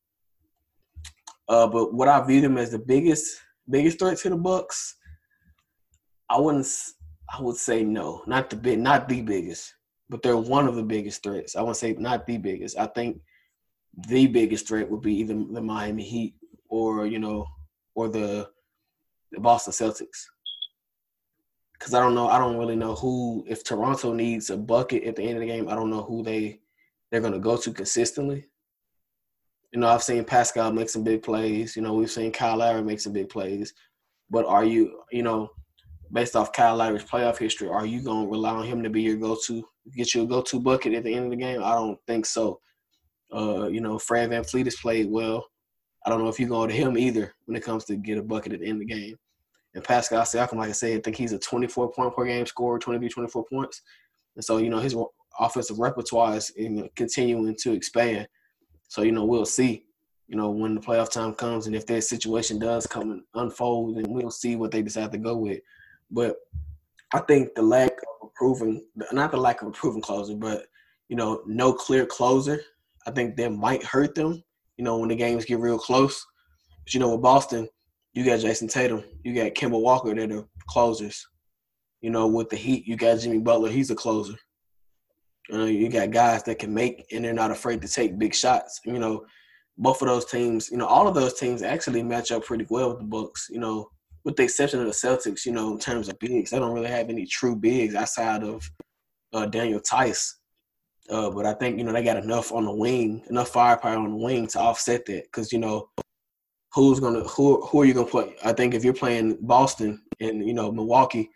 Uh, 1.48 1.66
but 1.66 1.92
what 1.92 2.08
I 2.08 2.24
view 2.24 2.40
them 2.40 2.58
as 2.58 2.70
the 2.70 2.78
biggest 2.78 3.36
biggest 3.68 3.98
threat 3.98 4.18
to 4.18 4.30
the 4.30 4.36
Bucks, 4.36 4.96
I 6.30 6.38
wouldn't. 6.38 6.68
I 7.28 7.42
would 7.42 7.56
say 7.56 7.82
no, 7.82 8.22
not 8.26 8.50
the 8.50 8.56
big, 8.56 8.78
not 8.78 9.08
the 9.08 9.20
biggest, 9.20 9.74
but 10.08 10.22
they're 10.22 10.36
one 10.36 10.68
of 10.68 10.76
the 10.76 10.82
biggest 10.82 11.24
threats. 11.24 11.56
I 11.56 11.64
to 11.64 11.74
say 11.74 11.92
not 11.98 12.24
the 12.24 12.38
biggest. 12.38 12.78
I 12.78 12.86
think 12.86 13.20
the 14.08 14.26
biggest 14.26 14.68
threat 14.68 14.90
would 14.90 15.02
be 15.02 15.14
either 15.16 15.34
the 15.34 15.60
Miami 15.60 16.02
Heat 16.02 16.34
or 16.68 17.06
you 17.06 17.18
know, 17.18 17.46
or 17.94 18.08
the, 18.08 18.48
the 19.32 19.40
Boston 19.40 19.72
Celtics. 19.72 20.24
Because 21.72 21.94
I 21.94 22.00
don't 22.00 22.14
know, 22.14 22.28
I 22.28 22.38
don't 22.38 22.56
really 22.56 22.76
know 22.76 22.94
who. 22.94 23.44
If 23.46 23.62
Toronto 23.62 24.12
needs 24.12 24.50
a 24.50 24.56
bucket 24.56 25.04
at 25.04 25.16
the 25.16 25.22
end 25.22 25.34
of 25.34 25.40
the 25.40 25.46
game, 25.46 25.68
I 25.68 25.74
don't 25.74 25.90
know 25.90 26.02
who 26.02 26.22
they 26.22 26.60
they're 27.10 27.20
going 27.20 27.32
to 27.32 27.38
go 27.38 27.56
to 27.56 27.72
consistently. 27.72 28.46
You 29.72 29.80
know, 29.80 29.88
I've 29.88 30.02
seen 30.02 30.24
Pascal 30.24 30.72
make 30.72 30.88
some 30.88 31.04
big 31.04 31.22
plays. 31.22 31.76
You 31.76 31.82
know, 31.82 31.94
we've 31.94 32.10
seen 32.10 32.32
Kyle 32.32 32.56
Lowry 32.56 32.82
make 32.82 33.00
some 33.00 33.12
big 33.12 33.28
plays. 33.28 33.74
But 34.30 34.46
are 34.46 34.64
you, 34.64 35.02
you 35.12 35.22
know, 35.22 35.50
based 36.12 36.34
off 36.34 36.52
Kyle 36.52 36.76
Lowry's 36.76 37.04
playoff 37.04 37.38
history, 37.38 37.68
are 37.68 37.86
you 37.86 38.00
going 38.00 38.24
to 38.24 38.30
rely 38.30 38.50
on 38.50 38.64
him 38.64 38.82
to 38.82 38.90
be 38.90 39.02
your 39.02 39.16
go-to, 39.16 39.66
get 39.94 40.14
you 40.14 40.22
a 40.22 40.26
go-to 40.26 40.60
bucket 40.60 40.94
at 40.94 41.04
the 41.04 41.14
end 41.14 41.26
of 41.26 41.30
the 41.30 41.36
game? 41.36 41.62
I 41.62 41.74
don't 41.74 41.98
think 42.06 42.26
so. 42.26 42.60
Uh, 43.34 43.66
you 43.68 43.80
know, 43.80 43.98
Fred 43.98 44.30
VanVleet 44.30 44.64
has 44.64 44.76
played 44.76 45.10
well. 45.10 45.46
I 46.04 46.10
don't 46.10 46.22
know 46.22 46.28
if 46.28 46.38
you 46.38 46.46
go 46.46 46.66
to 46.66 46.72
him 46.72 46.96
either 46.96 47.34
when 47.46 47.56
it 47.56 47.64
comes 47.64 47.84
to 47.86 47.96
get 47.96 48.18
a 48.18 48.22
bucket 48.22 48.52
at 48.52 48.60
the 48.60 48.66
end 48.66 48.80
of 48.80 48.86
the 48.86 48.94
game. 48.94 49.16
And 49.74 49.84
Pascal 49.84 50.22
Siakam, 50.22 50.54
like 50.54 50.70
I 50.70 50.72
said, 50.72 50.98
I 50.98 51.00
think 51.00 51.16
he's 51.16 51.32
a 51.32 51.38
24 51.38 51.92
point 51.92 52.14
per 52.14 52.24
game 52.24 52.46
scorer, 52.46 52.78
23, 52.78 53.08
24 53.08 53.44
points. 53.44 53.82
And 54.36 54.44
so, 54.44 54.58
you 54.58 54.70
know, 54.70 54.78
his 54.78 54.96
offensive 55.38 55.78
repertoire 55.78 56.36
is 56.36 56.52
continuing 56.94 57.56
to 57.56 57.72
expand. 57.72 58.28
So, 58.88 59.02
you 59.02 59.12
know, 59.12 59.24
we'll 59.24 59.44
see, 59.44 59.84
you 60.28 60.36
know, 60.36 60.50
when 60.50 60.74
the 60.74 60.80
playoff 60.80 61.10
time 61.10 61.34
comes 61.34 61.66
and 61.66 61.74
if 61.74 61.86
that 61.86 62.02
situation 62.04 62.58
does 62.58 62.86
come 62.86 63.10
and 63.10 63.22
unfold, 63.34 63.96
and 63.96 64.06
we'll 64.06 64.30
see 64.30 64.56
what 64.56 64.70
they 64.70 64.82
decide 64.82 65.12
to 65.12 65.18
go 65.18 65.36
with. 65.36 65.60
But 66.10 66.36
I 67.12 67.18
think 67.20 67.54
the 67.54 67.62
lack 67.62 67.90
of 67.90 68.28
a 68.28 68.32
proven, 68.34 68.86
not 69.12 69.32
the 69.32 69.36
lack 69.36 69.62
of 69.62 69.68
a 69.68 69.72
proven 69.72 70.00
closer, 70.00 70.36
but, 70.36 70.66
you 71.08 71.16
know, 71.16 71.42
no 71.46 71.72
clear 71.72 72.06
closer, 72.06 72.60
I 73.06 73.10
think 73.12 73.36
that 73.36 73.50
might 73.50 73.84
hurt 73.84 74.14
them, 74.14 74.42
you 74.76 74.84
know, 74.84 74.98
when 74.98 75.08
the 75.08 75.16
games 75.16 75.44
get 75.44 75.58
real 75.58 75.78
close. 75.78 76.24
But, 76.84 76.94
you 76.94 77.00
know, 77.00 77.10
with 77.10 77.22
Boston, 77.22 77.68
you 78.14 78.24
got 78.24 78.40
Jayson 78.40 78.68
Tatum, 78.68 79.04
you 79.24 79.34
got 79.34 79.54
Kemba 79.54 79.80
Walker 79.80 80.14
that 80.14 80.24
are 80.24 80.26
the 80.26 80.48
closers. 80.68 81.26
You 82.00 82.10
know, 82.10 82.26
with 82.26 82.48
the 82.50 82.56
Heat, 82.56 82.86
you 82.86 82.96
got 82.96 83.20
Jimmy 83.20 83.38
Butler, 83.38 83.70
he's 83.70 83.90
a 83.90 83.94
closer. 83.94 84.34
You 85.48 85.58
know, 85.58 85.64
you 85.66 85.88
got 85.88 86.10
guys 86.10 86.42
that 86.44 86.58
can 86.58 86.74
make 86.74 87.06
and 87.12 87.24
they're 87.24 87.32
not 87.32 87.50
afraid 87.50 87.80
to 87.82 87.88
take 87.88 88.18
big 88.18 88.34
shots. 88.34 88.80
You 88.84 88.98
know, 88.98 89.24
both 89.78 90.02
of 90.02 90.08
those 90.08 90.24
teams, 90.24 90.70
you 90.70 90.76
know, 90.76 90.86
all 90.86 91.06
of 91.06 91.14
those 91.14 91.34
teams 91.34 91.62
actually 91.62 92.02
match 92.02 92.32
up 92.32 92.44
pretty 92.44 92.66
well 92.68 92.90
with 92.90 92.98
the 92.98 93.04
Bucks. 93.04 93.48
You 93.50 93.60
know, 93.60 93.90
with 94.24 94.36
the 94.36 94.42
exception 94.42 94.80
of 94.80 94.86
the 94.86 94.92
Celtics, 94.92 95.46
you 95.46 95.52
know, 95.52 95.72
in 95.72 95.78
terms 95.78 96.08
of 96.08 96.18
bigs, 96.18 96.50
they 96.50 96.58
don't 96.58 96.72
really 96.72 96.88
have 96.88 97.08
any 97.08 97.26
true 97.26 97.54
bigs 97.54 97.94
outside 97.94 98.42
of 98.42 98.68
uh, 99.32 99.46
Daniel 99.46 99.80
Theis. 99.80 100.36
Uh, 101.08 101.30
but 101.30 101.46
I 101.46 101.54
think 101.54 101.78
you 101.78 101.84
know 101.84 101.92
they 101.92 102.02
got 102.02 102.22
enough 102.22 102.52
on 102.52 102.64
the 102.64 102.72
wing, 102.72 103.22
enough 103.30 103.48
firepower 103.48 103.96
on 103.96 104.10
the 104.10 104.16
wing 104.16 104.46
to 104.48 104.58
offset 104.58 105.06
that. 105.06 105.24
Because 105.24 105.52
you 105.52 105.58
know, 105.58 105.88
who's 106.72 107.00
gonna 107.00 107.22
who 107.24 107.64
who 107.66 107.82
are 107.82 107.84
you 107.84 107.94
gonna 107.94 108.06
put? 108.06 108.34
I 108.44 108.52
think 108.52 108.74
if 108.74 108.84
you're 108.84 108.94
playing 108.94 109.38
Boston 109.40 110.02
and 110.20 110.46
you 110.46 110.54
know 110.54 110.72
Milwaukee, 110.72 111.30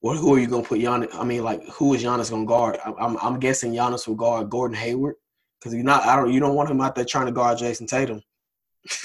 what 0.00 0.16
who 0.16 0.34
are 0.34 0.38
you 0.38 0.46
gonna 0.46 0.64
put 0.64 0.80
Giannis? 0.80 1.14
I 1.14 1.24
mean, 1.24 1.44
like 1.44 1.66
who 1.68 1.94
is 1.94 2.02
Giannis 2.02 2.30
gonna 2.30 2.46
guard? 2.46 2.78
I'm 2.84 3.16
I'm 3.18 3.38
guessing 3.38 3.72
Giannis 3.72 4.08
will 4.08 4.14
guard 4.14 4.50
Gordon 4.50 4.76
Hayward 4.76 5.16
because 5.60 5.74
you're 5.74 5.84
not. 5.84 6.04
I 6.04 6.16
don't. 6.16 6.32
You 6.32 6.40
don't 6.40 6.54
want 6.54 6.70
him 6.70 6.80
out 6.80 6.94
there 6.94 7.04
trying 7.04 7.26
to 7.26 7.32
guard 7.32 7.58
Jayson 7.58 7.86
Tatum. 7.86 8.22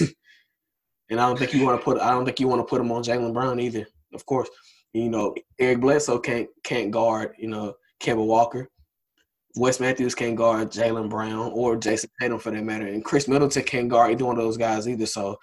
and 1.10 1.20
I 1.20 1.26
don't 1.26 1.38
think 1.38 1.52
you 1.52 1.64
want 1.64 1.78
to 1.78 1.84
put. 1.84 2.00
I 2.00 2.10
don't 2.10 2.24
think 2.24 2.40
you 2.40 2.48
want 2.48 2.60
to 2.60 2.66
put 2.66 2.80
him 2.80 2.90
on 2.92 3.02
Jaylen 3.02 3.34
Brown 3.34 3.60
either. 3.60 3.86
Of 4.14 4.24
course, 4.24 4.48
you 4.92 5.10
know 5.10 5.34
Eric 5.58 5.80
Bledsoe 5.80 6.18
can't 6.18 6.48
can't 6.64 6.90
guard. 6.90 7.34
You 7.38 7.48
know 7.48 7.74
Kemba 8.00 8.24
Walker. 8.24 8.70
Wes 9.56 9.80
Matthews 9.80 10.14
can't 10.14 10.36
guard 10.36 10.70
Jaylen 10.70 11.08
Brown 11.08 11.50
or 11.54 11.76
Jayson 11.76 12.10
Tatum 12.20 12.38
for 12.38 12.50
that 12.50 12.62
matter, 12.62 12.86
and 12.86 13.04
Khris 13.04 13.26
Middleton 13.26 13.64
can't 13.64 13.88
guard 13.88 14.12
either 14.12 14.24
one 14.24 14.36
of 14.36 14.44
those 14.44 14.58
guys 14.58 14.86
either. 14.86 15.06
So, 15.06 15.38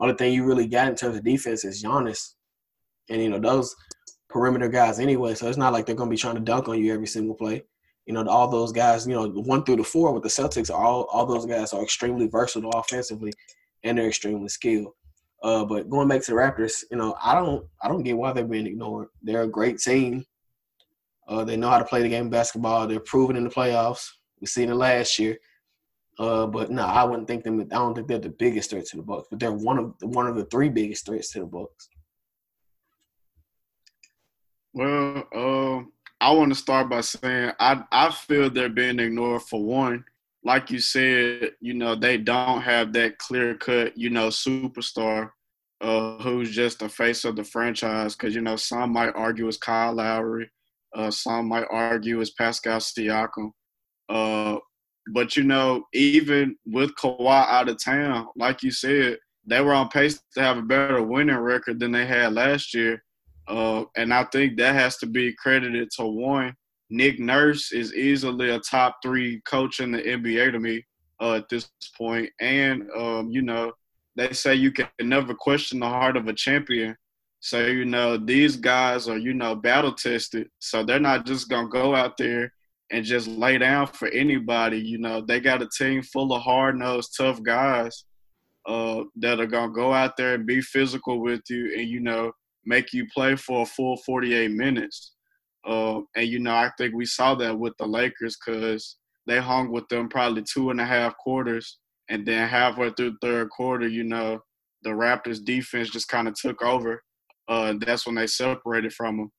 only 0.00 0.14
thing 0.14 0.32
you 0.32 0.44
really 0.44 0.68
got 0.68 0.88
in 0.88 0.94
terms 0.94 1.16
of 1.16 1.24
defense 1.24 1.64
is 1.64 1.82
Giannis, 1.82 2.34
and 3.10 3.20
you 3.20 3.28
know 3.28 3.40
those 3.40 3.74
perimeter 4.28 4.68
guys 4.68 5.00
anyway, 5.00 5.34
so 5.34 5.48
it's 5.48 5.58
not 5.58 5.72
like 5.72 5.86
they're 5.86 5.96
going 5.96 6.08
to 6.08 6.14
be 6.14 6.20
trying 6.20 6.36
to 6.36 6.40
dunk 6.40 6.68
on 6.68 6.78
you 6.78 6.92
every 6.94 7.06
single 7.06 7.34
play. 7.34 7.64
You 8.06 8.14
know, 8.14 8.24
all 8.26 8.48
those 8.48 8.72
guys, 8.72 9.06
you 9.06 9.14
know, 9.14 9.28
one 9.28 9.64
through 9.64 9.76
the 9.76 9.84
four 9.84 10.12
with 10.12 10.22
the 10.22 10.28
Celtics, 10.28 10.70
all 10.70 11.02
all 11.12 11.26
those 11.26 11.44
guys 11.44 11.72
are 11.72 11.82
extremely 11.82 12.28
versatile 12.28 12.70
offensively, 12.70 13.32
and 13.82 13.98
they're 13.98 14.08
extremely 14.08 14.48
skilled. 14.48 14.92
Uh, 15.42 15.64
but 15.64 15.88
going 15.88 16.08
back 16.08 16.22
to 16.22 16.30
the 16.30 16.36
Raptors, 16.36 16.84
you 16.90 16.96
know, 16.96 17.16
I 17.22 17.34
don't 17.34 17.66
I 17.82 17.88
don't 17.88 18.02
get 18.02 18.16
why 18.16 18.32
they're 18.32 18.44
being 18.44 18.66
ignored. 18.66 19.08
They're 19.22 19.42
a 19.42 19.48
great 19.48 19.78
team. 19.78 20.24
Uh, 21.28 21.44
they 21.44 21.56
know 21.56 21.68
how 21.68 21.78
to 21.78 21.84
play 21.84 22.02
the 22.02 22.08
game 22.08 22.26
of 22.26 22.32
basketball. 22.32 22.86
They're 22.86 23.00
proven 23.00 23.36
in 23.36 23.44
the 23.44 23.50
playoffs. 23.50 24.08
We 24.40 24.46
seen 24.46 24.70
it 24.70 24.74
last 24.74 25.18
year. 25.18 25.38
Uh, 26.18 26.46
but 26.46 26.70
no, 26.70 26.82
I 26.82 27.04
wouldn't 27.04 27.28
think 27.28 27.44
them. 27.44 27.60
I 27.60 27.64
don't 27.64 27.94
think 27.94 28.08
they're 28.08 28.18
the 28.18 28.30
biggest 28.30 28.70
threat 28.70 28.86
to 28.86 28.96
the 28.96 29.02
Bucks, 29.02 29.28
but 29.30 29.38
they're 29.38 29.52
one 29.52 29.78
of 29.78 29.94
one 30.00 30.26
of 30.26 30.34
the 30.34 30.46
three 30.46 30.68
biggest 30.68 31.06
threats 31.06 31.30
to 31.32 31.40
the 31.40 31.46
Bucks. 31.46 31.88
Well, 34.72 35.28
uh, 35.32 35.84
I 36.20 36.32
want 36.32 36.50
to 36.50 36.58
start 36.58 36.88
by 36.88 37.02
saying 37.02 37.52
I 37.60 37.84
I 37.92 38.10
feel 38.10 38.50
they're 38.50 38.68
being 38.68 38.98
ignored 38.98 39.42
for 39.42 39.62
one. 39.62 40.04
Like 40.42 40.70
you 40.70 40.80
said, 40.80 41.52
you 41.60 41.74
know 41.74 41.94
they 41.94 42.18
don't 42.18 42.62
have 42.62 42.92
that 42.94 43.18
clear 43.18 43.54
cut, 43.54 43.96
you 43.96 44.10
know, 44.10 44.28
superstar 44.28 45.30
uh, 45.80 46.18
who's 46.18 46.50
just 46.50 46.80
the 46.80 46.88
face 46.88 47.24
of 47.24 47.36
the 47.36 47.44
franchise. 47.44 48.16
Because 48.16 48.34
you 48.34 48.40
know 48.40 48.56
some 48.56 48.92
might 48.92 49.14
argue 49.14 49.46
it's 49.46 49.56
Kyle 49.56 49.92
Lowry, 49.92 50.50
uh, 50.94 51.10
some 51.10 51.48
might 51.48 51.66
argue 51.70 52.20
is 52.20 52.30
Pascal 52.30 52.78
Siakam. 52.78 53.50
Uh, 54.08 54.56
but 55.12 55.36
you 55.36 55.42
know, 55.42 55.84
even 55.94 56.56
with 56.66 56.94
Kawhi 56.96 57.46
out 57.48 57.68
of 57.68 57.82
town, 57.82 58.28
like 58.36 58.62
you 58.62 58.70
said, 58.70 59.18
they 59.46 59.60
were 59.60 59.74
on 59.74 59.88
pace 59.88 60.20
to 60.34 60.42
have 60.42 60.58
a 60.58 60.62
better 60.62 61.02
winning 61.02 61.36
record 61.36 61.80
than 61.80 61.92
they 61.92 62.06
had 62.06 62.34
last 62.34 62.74
year. 62.74 63.02
Uh, 63.46 63.84
and 63.96 64.12
I 64.12 64.24
think 64.24 64.58
that 64.58 64.74
has 64.74 64.98
to 64.98 65.06
be 65.06 65.32
credited 65.32 65.88
to 65.96 66.04
one. 66.04 66.54
Nick 66.90 67.18
Nurse 67.18 67.72
is 67.72 67.94
easily 67.94 68.50
a 68.50 68.60
top 68.60 68.96
three 69.02 69.40
coach 69.46 69.80
in 69.80 69.92
the 69.92 70.02
NBA 70.02 70.52
to 70.52 70.58
me 70.58 70.84
uh, 71.20 71.34
at 71.34 71.48
this 71.48 71.70
point. 71.96 72.30
And, 72.40 72.84
um, 72.96 73.30
you 73.30 73.42
know, 73.42 73.72
they 74.16 74.32
say 74.32 74.54
you 74.54 74.72
can 74.72 74.88
never 75.00 75.34
question 75.34 75.80
the 75.80 75.88
heart 75.88 76.16
of 76.16 76.28
a 76.28 76.32
champion. 76.34 76.96
So, 77.40 77.66
you 77.66 77.84
know, 77.84 78.16
these 78.16 78.56
guys 78.56 79.08
are, 79.08 79.18
you 79.18 79.32
know, 79.32 79.54
battle 79.54 79.92
tested. 79.92 80.48
So 80.58 80.82
they're 80.82 80.98
not 80.98 81.24
just 81.24 81.48
going 81.48 81.66
to 81.66 81.70
go 81.70 81.94
out 81.94 82.16
there 82.16 82.52
and 82.90 83.04
just 83.04 83.28
lay 83.28 83.58
down 83.58 83.86
for 83.86 84.08
anybody. 84.08 84.78
You 84.78 84.98
know, 84.98 85.20
they 85.20 85.40
got 85.40 85.62
a 85.62 85.68
team 85.68 86.02
full 86.02 86.32
of 86.32 86.42
hard 86.42 86.76
nosed, 86.76 87.14
tough 87.16 87.42
guys 87.42 88.04
uh, 88.66 89.02
that 89.16 89.40
are 89.40 89.46
going 89.46 89.70
to 89.70 89.74
go 89.74 89.92
out 89.92 90.16
there 90.16 90.34
and 90.34 90.46
be 90.46 90.60
physical 90.60 91.20
with 91.20 91.42
you 91.48 91.74
and, 91.76 91.88
you 91.88 92.00
know, 92.00 92.32
make 92.64 92.92
you 92.92 93.06
play 93.14 93.36
for 93.36 93.62
a 93.62 93.66
full 93.66 93.96
48 93.98 94.50
minutes. 94.50 95.14
Uh, 95.66 96.00
and, 96.16 96.26
you 96.26 96.38
know, 96.40 96.54
I 96.54 96.70
think 96.76 96.94
we 96.94 97.06
saw 97.06 97.34
that 97.36 97.58
with 97.58 97.74
the 97.78 97.86
Lakers 97.86 98.36
because 98.36 98.96
they 99.26 99.38
hung 99.38 99.70
with 99.70 99.88
them 99.88 100.08
probably 100.08 100.42
two 100.42 100.70
and 100.70 100.80
a 100.80 100.84
half 100.84 101.16
quarters. 101.18 101.78
And 102.10 102.26
then 102.26 102.48
halfway 102.48 102.90
through 102.90 103.18
third 103.20 103.50
quarter, 103.50 103.86
you 103.86 104.04
know, 104.04 104.40
the 104.82 104.90
Raptors 104.90 105.44
defense 105.44 105.90
just 105.90 106.08
kind 106.08 106.26
of 106.26 106.34
took 106.34 106.62
over. 106.62 107.02
Uh, 107.48 107.74
that's 107.80 108.06
when 108.06 108.14
they 108.14 108.26
separated 108.26 108.92
from 108.92 109.16
them. 109.16 109.32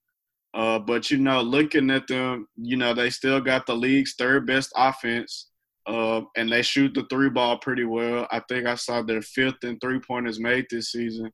Uh, 0.54 0.80
but, 0.80 1.12
you 1.12 1.17
know, 1.17 1.41
looking 1.41 1.91
at 1.91 2.08
them, 2.08 2.48
you 2.58 2.76
know, 2.76 2.93
they 2.93 3.10
still 3.10 3.39
got 3.39 3.65
the 3.65 3.76
league's 3.76 4.15
third 4.17 4.48
best 4.48 4.72
offense. 4.76 5.50
Uh, 5.86 6.22
and 6.38 6.52
they 6.52 6.62
shoot 6.62 6.93
the 6.93 7.06
three 7.10 7.30
ball 7.30 7.58
pretty 7.58 7.84
well. 7.84 8.28
I 8.32 8.41
think 8.48 8.67
I 8.67 8.76
saw 8.76 9.02
their 9.02 9.22
fifth 9.22 9.63
and 9.63 9.80
three 9.82 10.00
pointers 10.00 10.39
made 10.39 10.65
this 10.69 10.91
season. 10.91 11.32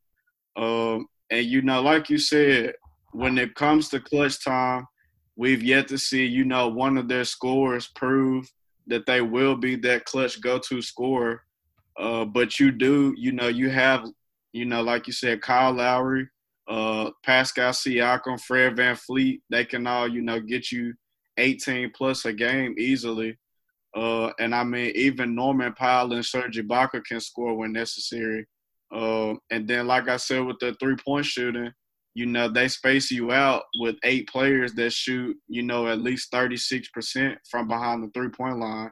Um, 0.56 1.08
and 1.30 1.46
you 1.46 1.62
know, 1.62 1.82
like 1.82 2.10
you 2.10 2.18
said, 2.18 2.74
when 3.12 3.38
it 3.38 3.56
comes 3.56 3.90
to 3.90 4.00
clutch 4.00 4.44
time, 4.44 4.86
we've 5.36 5.64
yet 5.64 5.88
to 5.90 5.98
see, 5.98 6.26
you 6.26 6.46
know, 6.46 6.70
one 6.70 6.98
of 6.98 7.10
their 7.10 7.26
scorers 7.26 7.90
prove 7.96 8.50
that 8.88 9.06
they 9.06 9.22
will 9.22 9.56
be 9.56 9.76
that 9.78 10.06
clutch 10.06 10.40
go-to 10.40 10.82
scorer. 10.82 11.42
Uh, 12.00 12.24
but 12.24 12.60
you 12.60 12.72
do, 12.72 13.14
you 13.18 13.32
know, 13.32 13.48
you 13.48 13.70
have, 13.70 14.06
you 14.54 14.66
know, 14.66 14.82
like 14.82 15.08
you 15.08 15.14
said, 15.14 15.42
Kyle 15.42 15.74
Lowry, 15.74 16.28
uh, 16.67 17.12
Pascal 17.23 17.71
Siakam, 17.71 18.39
Fred 18.39 18.75
VanVleet, 18.75 19.41
they 19.49 19.65
can 19.65 19.86
all, 19.88 20.08
you 20.08 20.21
know, 20.21 20.39
get 20.39 20.71
you 20.71 20.93
18 21.38 21.91
plus 21.95 22.25
a 22.25 22.34
game 22.34 22.75
easily. 22.78 23.38
Uh, 23.95 24.32
and 24.39 24.54
I 24.54 24.63
mean, 24.63 24.91
even 24.95 25.36
Norman 25.36 25.73
Powell 25.73 26.13
and 26.13 26.25
Serge 26.25 26.58
Ibaka 26.58 27.04
can 27.06 27.19
score 27.19 27.56
when 27.56 27.71
necessary. 27.71 28.45
Um, 28.93 29.39
and 29.49 29.67
then, 29.67 29.88
like 29.88 30.10
I 30.10 30.17
said, 30.17 30.43
with 30.45 30.60
the 30.60 30.75
three 30.80 30.95
point 30.95 31.25
shooting, 31.25 31.71
you 32.13 32.25
know, 32.25 32.49
they 32.49 32.67
space 32.67 33.12
you 33.12 33.32
out 33.32 33.63
with 33.80 33.95
eight 34.04 34.28
players 34.30 34.73
that 34.73 34.91
shoot, 34.91 35.38
you 35.47 35.63
know, 35.63 35.88
at 35.88 36.01
least 36.01 36.32
36% 36.32 37.36
from 37.49 37.67
behind 37.67 38.04
the 38.04 38.10
three 38.13 38.30
point 38.30 38.58
line. 38.58 38.91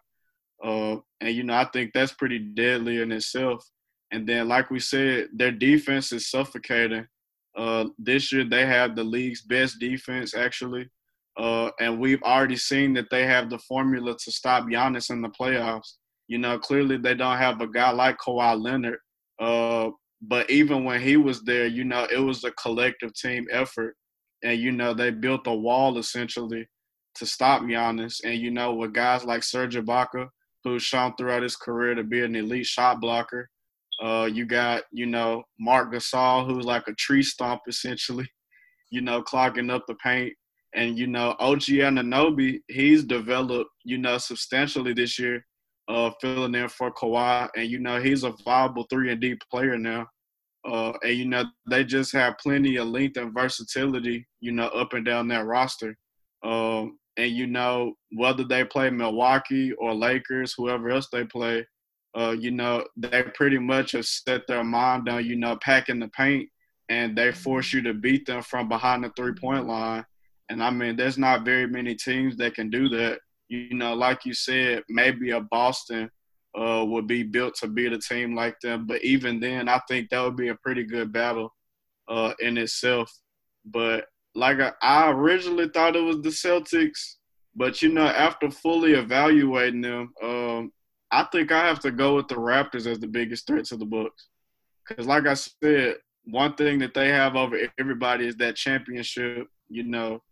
Uh, 0.64 0.98
and 1.20 1.36
you 1.36 1.44
know, 1.44 1.56
I 1.56 1.66
think 1.66 1.92
that's 1.94 2.14
pretty 2.14 2.40
deadly 2.40 3.02
in 3.02 3.12
itself. 3.12 3.66
And 4.12 4.28
then, 4.28 4.48
like 4.48 4.70
we 4.70 4.80
said, 4.80 5.30
their 5.34 5.52
defense 5.52 6.12
is 6.12 6.30
suffocating. 6.30 7.08
Uh, 7.56 7.86
this 7.98 8.32
year, 8.32 8.44
they 8.44 8.66
have 8.66 8.96
the 8.96 9.04
league's 9.04 9.42
best 9.42 9.80
defense, 9.80 10.34
actually. 10.34 10.90
Uh, 11.38 11.70
and 11.80 12.00
we've 12.00 12.22
already 12.24 12.56
seen 12.56 12.94
that 12.94 13.10
they 13.10 13.26
have 13.26 13.50
the 13.50 13.58
formula 13.60 14.16
to 14.18 14.32
stop 14.32 14.66
Giannis 14.66 15.10
in 15.10 15.22
the 15.22 15.30
playoffs. 15.30 15.94
You 16.28 16.38
know, 16.38 16.58
clearly 16.60 16.98
they 16.98 17.16
don't 17.16 17.38
have 17.38 17.62
a 17.62 17.68
guy 17.68 17.92
like 17.92 18.18
Kawhi 18.18 18.62
Leonard. 18.62 19.00
Uh, 19.40 19.90
but 20.22 20.50
even 20.50 20.84
when 20.84 21.02
he 21.02 21.18
was 21.18 21.42
there, 21.44 21.66
you 21.66 21.84
know, 21.84 22.08
it 22.12 22.20
was 22.20 22.44
a 22.44 22.52
collective 22.52 23.14
team 23.14 23.46
effort. 23.52 23.96
And, 24.44 24.60
you 24.60 24.72
know, 24.72 24.94
they 24.94 25.10
built 25.12 25.48
a 25.48 25.54
wall 25.54 25.98
essentially 25.98 26.68
to 27.16 27.26
stop 27.26 27.62
Giannis. 27.62 28.22
And, 28.24 28.40
you 28.40 28.52
know, 28.52 28.74
with 28.74 28.94
guys 28.94 29.26
like 29.26 29.44
Serge 29.44 29.76
Ibaka, 29.76 30.28
who's 30.64 30.84
shown 30.84 31.14
throughout 31.16 31.44
his 31.44 31.56
career 31.56 31.96
to 31.96 32.04
be 32.04 32.24
an 32.24 32.36
elite 32.36 32.66
shot 32.66 33.02
blocker, 33.02 33.50
uh, 34.04 34.26
you 34.26 34.46
got, 34.46 34.84
you 34.92 35.06
know, 35.06 35.44
Marc 35.60 35.94
Gasol, 35.94 36.46
who's 36.46 36.66
like 36.66 36.88
a 36.88 36.94
tree 36.96 37.24
stump 37.24 37.62
essentially, 37.68 38.28
you 38.92 39.00
know, 39.00 39.22
clogging 39.22 39.70
up 39.70 39.86
the 39.88 39.96
paint. 39.96 40.34
And, 40.76 40.98
you 40.98 41.08
know, 41.08 41.36
OG 41.40 41.62
Anunoby, 41.62 42.60
he's 42.68 43.06
developed, 43.06 43.70
you 43.86 43.98
know, 43.98 44.18
substantially 44.18 44.94
this 44.94 45.18
year, 45.18 45.46
uh, 45.88 46.12
filling 46.20 46.56
in 46.56 46.68
for 46.68 46.92
Kawhi. 46.92 47.48
And, 47.56 47.70
you 47.70 47.80
know, 47.80 48.02
he's 48.02 48.24
a 48.24 48.34
viable 48.44 48.86
three 48.90 49.12
and 49.12 49.22
D 49.22 49.38
player 49.50 49.78
now. 49.78 50.08
Uh, 50.68 50.94
and, 51.04 51.16
you 51.16 51.26
know, 51.26 51.46
they 51.70 51.86
just 51.86 52.12
have 52.12 52.38
plenty 52.40 52.78
of 52.78 52.88
length 52.88 53.18
and 53.18 53.34
versatility, 53.34 54.28
you 54.42 54.52
know, 54.52 54.68
up 54.68 54.94
and 54.94 55.06
down 55.06 55.30
that 55.30 55.46
roster. 55.46 55.96
Um, 56.44 56.98
and, 57.16 57.32
you 57.32 57.48
know, 57.48 57.94
whether 58.12 58.44
they 58.44 58.66
play 58.66 58.90
Milwaukee 58.90 59.72
or 59.74 59.94
Lakers, 59.94 60.56
whoever 60.58 60.90
else 60.90 61.08
they 61.12 61.24
play, 61.24 61.66
uh, 62.16 62.36
you 62.38 62.52
know, 62.52 62.86
they 62.96 63.24
pretty 63.34 63.58
much 63.58 63.94
have 63.94 64.06
set 64.06 64.46
their 64.48 64.64
mind 64.64 65.10
on, 65.10 65.26
you 65.26 65.36
know, 65.36 65.58
packing 65.62 66.00
the 66.00 66.08
paint 66.10 66.50
and 66.90 67.18
they 67.18 67.32
force 67.32 67.74
you 67.74 67.82
to 67.82 67.94
beat 67.94 68.26
them 68.26 68.42
from 68.42 68.70
behind 68.70 69.04
the 69.04 69.12
three 69.16 69.34
point 69.34 69.68
line. 69.68 70.06
And 70.50 70.64
I 70.64 70.70
mean, 70.70 70.96
there's 70.96 71.18
not 71.18 71.46
very 71.46 71.68
many 71.68 71.96
teams 71.96 72.38
that 72.38 72.56
can 72.56 72.70
do 72.70 72.90
that. 72.90 73.20
You 73.48 73.74
know, 73.74 73.94
like 73.94 74.26
you 74.26 74.34
said, 74.34 74.84
maybe 74.90 75.32
a 75.32 75.42
Boston 75.42 76.10
uh, 76.58 76.86
would 76.88 77.08
be 77.08 77.24
built 77.24 77.56
to 77.56 77.68
beat 77.68 77.94
a 77.94 78.00
team 78.00 78.36
like 78.36 78.60
them. 78.62 78.86
But 78.86 79.04
even 79.04 79.40
then, 79.40 79.68
I 79.68 79.80
think 79.88 80.10
that 80.10 80.22
would 80.22 80.36
be 80.36 80.50
a 80.50 80.56
pretty 80.56 80.84
good 80.84 81.12
battle 81.12 81.54
uh, 82.08 82.34
in 82.40 82.58
itself. 82.58 83.12
But 83.66 84.06
like 84.36 84.60
I, 84.60 84.72
I 84.82 85.12
originally 85.12 85.70
thought 85.70 85.96
it 85.96 86.02
was 86.02 86.22
the 86.22 86.30
Celtics, 86.30 87.16
but 87.56 87.82
you 87.82 87.90
know, 87.90 88.06
after 88.06 88.50
fully 88.52 88.94
evaluating 88.94 89.82
them, 89.82 90.14
um, 90.22 90.72
I 91.14 91.24
think 91.32 91.52
I 91.52 91.68
have 91.68 91.80
to 91.82 91.92
go 91.92 92.16
with 92.16 92.28
the 92.28 92.36
Raptors 92.36 92.88
as 92.88 93.00
the 93.00 93.08
biggest 93.08 93.46
threat 93.46 93.66
to 93.66 93.78
the 93.78 93.86
Bucks. 93.86 94.30
Because, 94.88 95.06
like 95.06 95.28
I 95.28 95.36
said, 95.36 95.98
one 96.26 96.56
thing 96.56 96.80
that 96.80 96.96
they 96.96 97.10
have 97.10 97.36
over 97.36 97.56
everybody 97.80 98.28
is 98.28 98.36
that 98.38 98.56
championship, 98.56 99.48
you 99.70 99.84
know, 99.84 100.24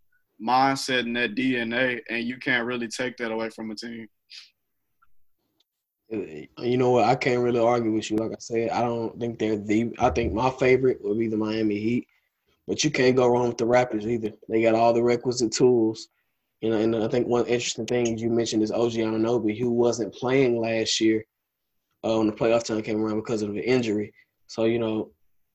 mindset 0.42 1.02
and 1.02 1.16
that 1.18 1.36
DNA, 1.36 2.02
and 2.10 2.24
you 2.24 2.38
can't 2.38 2.66
really 2.66 2.88
take 2.88 3.16
that 3.18 3.32
away 3.32 3.52
from 3.52 3.70
a 3.70 3.76
team. 3.76 4.08
Uh, 6.12 6.64
you 6.64 6.78
know 6.78 6.90
what? 6.90 7.06
I 7.06 7.16
can't 7.16 7.44
really 7.44 7.60
argue 7.60 7.92
with 7.92 8.10
you. 8.10 8.18
Like 8.18 8.32
I 8.32 8.40
said, 8.40 8.72
I 8.72 8.82
don't 8.82 9.20
think 9.20 9.38
they're 9.38 9.58
the. 9.58 9.94
I 10.00 10.10
think 10.10 10.34
my 10.34 10.50
favorite 10.50 10.98
would 11.04 11.20
be 11.20 11.28
the 11.28 11.38
Miami 11.38 11.78
Heat, 11.78 12.08
but 12.68 12.84
you 12.84 12.90
can't 12.90 13.16
go 13.16 13.28
wrong 13.28 13.50
with 13.50 13.58
the 13.60 13.68
Raptors 13.68 14.08
either. 14.08 14.32
They 14.50 14.64
got 14.64 14.74
all 14.74 14.94
the 14.94 15.04
requisite 15.04 15.52
tools 15.52 16.08
you 16.62 16.70
know, 16.70 16.78
and 16.78 16.96
I 16.96 17.08
think 17.08 17.28
one 17.28 17.48
interesting 17.48 17.88
thing 17.88 18.18
you 18.18 18.30
mentioned 18.30 18.62
is 18.62 18.72
OG 18.72 18.94
Anunoby, 18.94 19.58
who 19.58 19.72
wasn't 19.72 20.14
playing 20.14 20.62
last 20.62 21.02
year 21.02 21.26
uh, 22.04 22.18
when 22.18 22.28
the 22.28 22.34
playoff 22.34 22.64
time 22.64 22.84
came 22.84 23.02
around 23.02 23.18
because 23.18 23.42
of 23.42 23.50
an 23.50 23.58
injury. 23.58 24.14
So 24.46 24.66
you 24.66 24.78
know, 24.78 25.12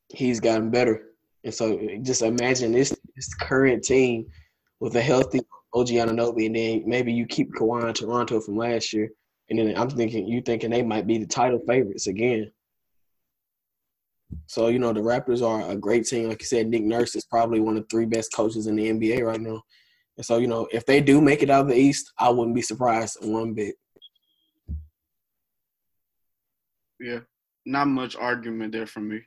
he's 0.09 0.41
gotten 0.41 0.71
better, 0.71 1.13
and 1.45 1.55
so 1.55 1.79
just 2.03 2.23
imagine 2.23 2.73
this 2.73 2.93
this 3.15 3.33
current 3.35 3.85
team 3.85 4.27
with 4.81 4.97
a 4.97 5.01
healthy 5.01 5.41
OG 5.75 5.89
Anunoby, 5.89 6.47
and 6.47 6.57
then 6.57 6.83
maybe 6.87 7.13
you 7.13 7.25
keep 7.25 7.53
Kawhi 7.55 7.89
in 7.89 7.95
Toronto 7.95 8.41
from 8.41 8.57
last 8.57 8.93
year, 8.93 9.09
and 9.49 9.61
then 9.61 9.77
I'm 9.77 9.91
thinking 9.91 10.27
you 10.27 10.41
thinking 10.41 10.71
they 10.71 10.83
might 10.83 11.07
be 11.07 11.19
the 11.19 11.27
title 11.27 11.61
favorites 11.69 12.09
again. 12.09 12.51
So 14.47 14.69
you 14.69 14.81
know 14.81 14.93
the 14.93 15.01
Raptors 15.01 15.47
are 15.47 15.71
a 15.71 15.77
great 15.77 16.05
team. 16.05 16.29
Like 16.29 16.43
you 16.43 16.47
said, 16.47 16.67
Nick 16.67 16.83
Nurse 16.83 17.15
is 17.15 17.25
probably 17.27 17.61
one 17.61 17.77
of 17.77 17.85
the 17.85 17.89
three 17.89 18.07
best 18.07 18.33
coaches 18.33 18.67
in 18.67 18.75
the 18.75 18.91
NBA 18.91 19.23
right 19.23 19.41
now. 19.41 19.63
And 20.17 20.25
so, 20.25 20.39
you 20.39 20.47
know, 20.47 20.67
if 20.73 20.87
they 20.87 21.01
do 21.01 21.21
make 21.21 21.43
it 21.43 21.51
out 21.51 21.63
of 21.63 21.69
the 21.69 21.77
East, 21.77 22.13
I 22.19 22.31
wouldn't 22.31 22.55
be 22.55 22.63
surprised 22.63 23.19
one 23.21 23.53
bit. 23.53 23.75
Yeah, 26.99 27.21
not 27.67 27.89
much 27.89 28.17
argument 28.17 28.73
there 28.73 28.87
for 28.87 29.01
me. 29.01 29.21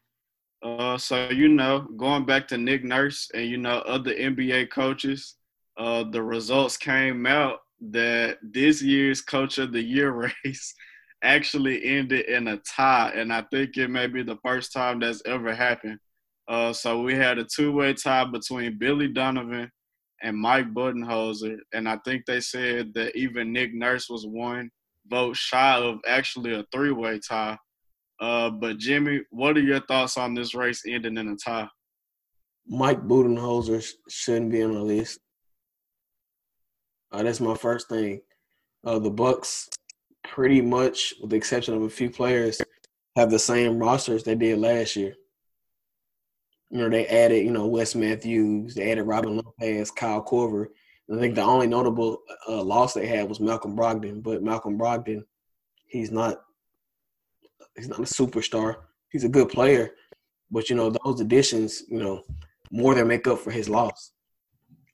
Uh, 0.61 0.97
so 0.97 1.29
you 1.29 1.47
know, 1.47 1.81
going 1.97 2.25
back 2.25 2.47
to 2.47 2.57
Nick 2.57 2.83
Nurse 2.83 3.29
and 3.33 3.45
you 3.45 3.57
know 3.57 3.77
other 3.79 4.13
NBA 4.13 4.71
coaches, 4.71 5.35
uh, 5.77 6.03
the 6.03 6.21
results 6.21 6.75
came 6.75 7.25
out 7.25 7.59
that 7.91 8.39
this 8.41 8.81
year's 8.81 9.21
Coach 9.21 9.57
of 9.57 9.71
the 9.71 9.81
Year 9.81 10.11
race 10.43 10.73
actually 11.23 11.85
ended 11.85 12.25
in 12.25 12.47
a 12.47 12.57
tie, 12.57 13.11
and 13.15 13.31
I 13.31 13.43
think 13.51 13.77
it 13.77 13.89
may 13.89 14.07
be 14.07 14.23
the 14.23 14.39
first 14.43 14.73
time 14.73 14.99
that's 14.99 15.21
ever 15.25 15.53
happened. 15.53 15.99
Uh, 16.47 16.73
so 16.73 17.03
we 17.03 17.13
had 17.13 17.37
a 17.37 17.43
two-way 17.43 17.93
tie 17.93 18.25
between 18.25 18.79
Billy 18.79 19.07
Donovan 19.07 19.71
and 20.21 20.37
Mike 20.37 20.73
Budenholzer. 20.73 21.57
And 21.73 21.87
I 21.87 21.97
think 22.05 22.25
they 22.25 22.41
said 22.41 22.93
that 22.95 23.15
even 23.15 23.53
Nick 23.53 23.73
Nurse 23.73 24.09
was 24.09 24.25
one 24.25 24.69
vote 25.07 25.35
shy 25.35 25.77
of 25.77 25.99
actually 26.07 26.53
a 26.53 26.63
three 26.71 26.91
way 26.91 27.19
tie. 27.19 27.57
Uh, 28.19 28.49
but 28.49 28.77
Jimmy, 28.77 29.21
what 29.29 29.57
are 29.57 29.61
your 29.61 29.79
thoughts 29.81 30.17
on 30.17 30.33
this 30.33 30.53
race 30.53 30.83
ending 30.87 31.17
in 31.17 31.29
a 31.29 31.35
tie? 31.35 31.67
Mike 32.67 33.01
Budenholzer 33.01 33.85
shouldn't 34.09 34.51
be 34.51 34.61
on 34.61 34.73
the 34.73 34.81
list. 34.81 35.19
Uh, 37.11 37.23
that's 37.23 37.39
my 37.39 37.55
first 37.55 37.89
thing. 37.89 38.21
Uh, 38.85 38.99
the 38.99 39.09
Bucks, 39.09 39.69
pretty 40.23 40.61
much, 40.61 41.13
with 41.19 41.31
the 41.31 41.35
exception 41.35 41.73
of 41.73 41.81
a 41.81 41.89
few 41.89 42.09
players, 42.09 42.61
have 43.15 43.31
the 43.31 43.39
same 43.39 43.79
rosters 43.79 44.23
they 44.23 44.35
did 44.35 44.59
last 44.59 44.95
year. 44.95 45.15
You 46.69 46.79
know, 46.79 46.89
they 46.89 47.07
added, 47.07 47.43
you 47.43 47.51
know, 47.51 47.67
Wes 47.67 47.95
Matthews, 47.95 48.75
they 48.75 48.91
added 48.91 49.03
Robin 49.03 49.37
Lopez, 49.37 49.89
Kyle 49.91 50.23
Korver. 50.23 50.67
I 51.11 51.19
think 51.19 51.33
the 51.33 51.41
only 51.41 51.65
notable 51.65 52.21
uh, 52.47 52.61
loss 52.61 52.93
they 52.93 53.07
had 53.07 53.27
was 53.27 53.39
Malcolm 53.39 53.75
Brogdon, 53.75 54.21
but 54.21 54.43
Malcolm 54.43 54.77
Brogdon, 54.77 55.23
he's 55.87 56.11
not 56.11 56.37
he's 57.75 57.89
not 57.89 57.99
a 57.99 58.03
superstar. 58.03 58.75
He's 59.11 59.23
a 59.23 59.29
good 59.29 59.49
player, 59.49 59.91
but 60.51 60.69
you 60.69 60.75
know 60.75 60.91
those 61.03 61.19
additions, 61.19 61.83
you 61.89 61.97
know, 61.97 62.23
more 62.69 62.93
than 62.93 63.07
make 63.07 63.27
up 63.27 63.39
for 63.39 63.49
his 63.49 63.67
loss. 63.67 64.11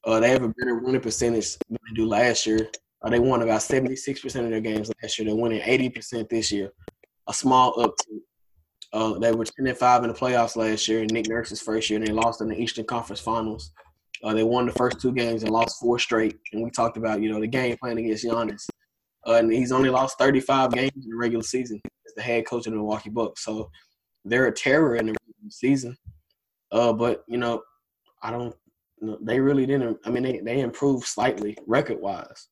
Uh, 0.06 0.22
they 0.22 0.30
have 0.30 0.44
a 0.44 0.54
better 0.58 0.80
winning 0.80 1.02
percentage 1.02 1.58
than 1.68 1.78
they 1.86 1.96
do 1.96 2.08
last 2.08 2.46
year. 2.46 2.70
Uh, 3.02 3.10
they 3.10 3.20
won 3.20 3.42
about 3.42 3.62
seventy 3.62 3.98
six 3.98 4.22
percent 4.22 4.46
of 4.46 4.52
their 4.52 4.62
games 4.62 4.90
last 5.02 5.20
year. 5.20 5.28
They're 5.28 5.36
winning 5.36 5.62
eighty 5.66 5.90
percent 5.90 6.30
this 6.30 6.50
year, 6.50 6.72
a 7.28 7.34
small 7.34 7.76
uptick. 7.76 8.22
Uh, 8.96 9.20
they 9.20 9.34
were 9.34 9.44
10 9.44 9.68
and 9.68 9.78
5 9.78 10.04
in 10.04 10.08
the 10.08 10.16
playoffs 10.16 10.56
last 10.56 10.88
year, 10.88 11.02
in 11.02 11.08
Nick 11.08 11.28
Nurse's 11.28 11.62
first 11.62 11.90
year, 11.90 12.00
and 12.00 12.08
they 12.08 12.14
lost 12.14 12.40
in 12.40 12.48
the 12.48 12.58
Eastern 12.58 12.86
Conference 12.86 13.20
Finals. 13.20 13.72
Uh, 14.24 14.34
they 14.34 14.44
won 14.44 14.66
the 14.66 14.72
first 14.72 15.02
two 15.02 15.12
games 15.12 15.44
and 15.44 15.52
lost 15.52 15.82
four 15.82 16.00
straight. 16.00 16.40
And 16.54 16.64
we 16.64 16.72
talked 16.72 16.96
about, 16.96 17.22
you 17.22 17.30
know, 17.30 17.42
the 17.42 17.48
game 17.48 17.76
plan 17.76 17.98
against 17.98 18.24
Giannis. 18.24 18.66
Uh, 19.28 19.34
and 19.34 19.52
he's 19.52 19.74
only 19.74 19.90
lost 19.90 20.18
35 20.18 20.72
games 20.72 20.92
in 20.96 21.10
the 21.10 21.18
regular 21.18 21.44
season 21.44 21.82
as 22.08 22.14
the 22.16 22.22
head 22.22 22.46
coach 22.48 22.68
of 22.68 22.72
the 22.72 22.78
Milwaukee 22.78 23.10
Bucks. 23.10 23.44
So 23.44 23.70
they're 24.24 24.48
a 24.48 24.54
terror 24.54 24.96
in 24.96 25.08
the 25.08 25.12
regular 25.12 25.50
season. 25.50 25.98
Uh, 26.72 26.94
but, 26.94 27.26
you 27.28 27.38
know, 27.38 27.64
I 28.24 28.32
don't 28.32 28.56
they 29.22 29.42
really 29.42 29.66
didn't. 29.66 30.00
I 30.06 30.10
mean, 30.10 30.24
they, 30.24 30.40
they 30.40 30.62
improved 30.62 31.06
slightly 31.06 31.58
record 31.68 32.00
wise. 32.00 32.48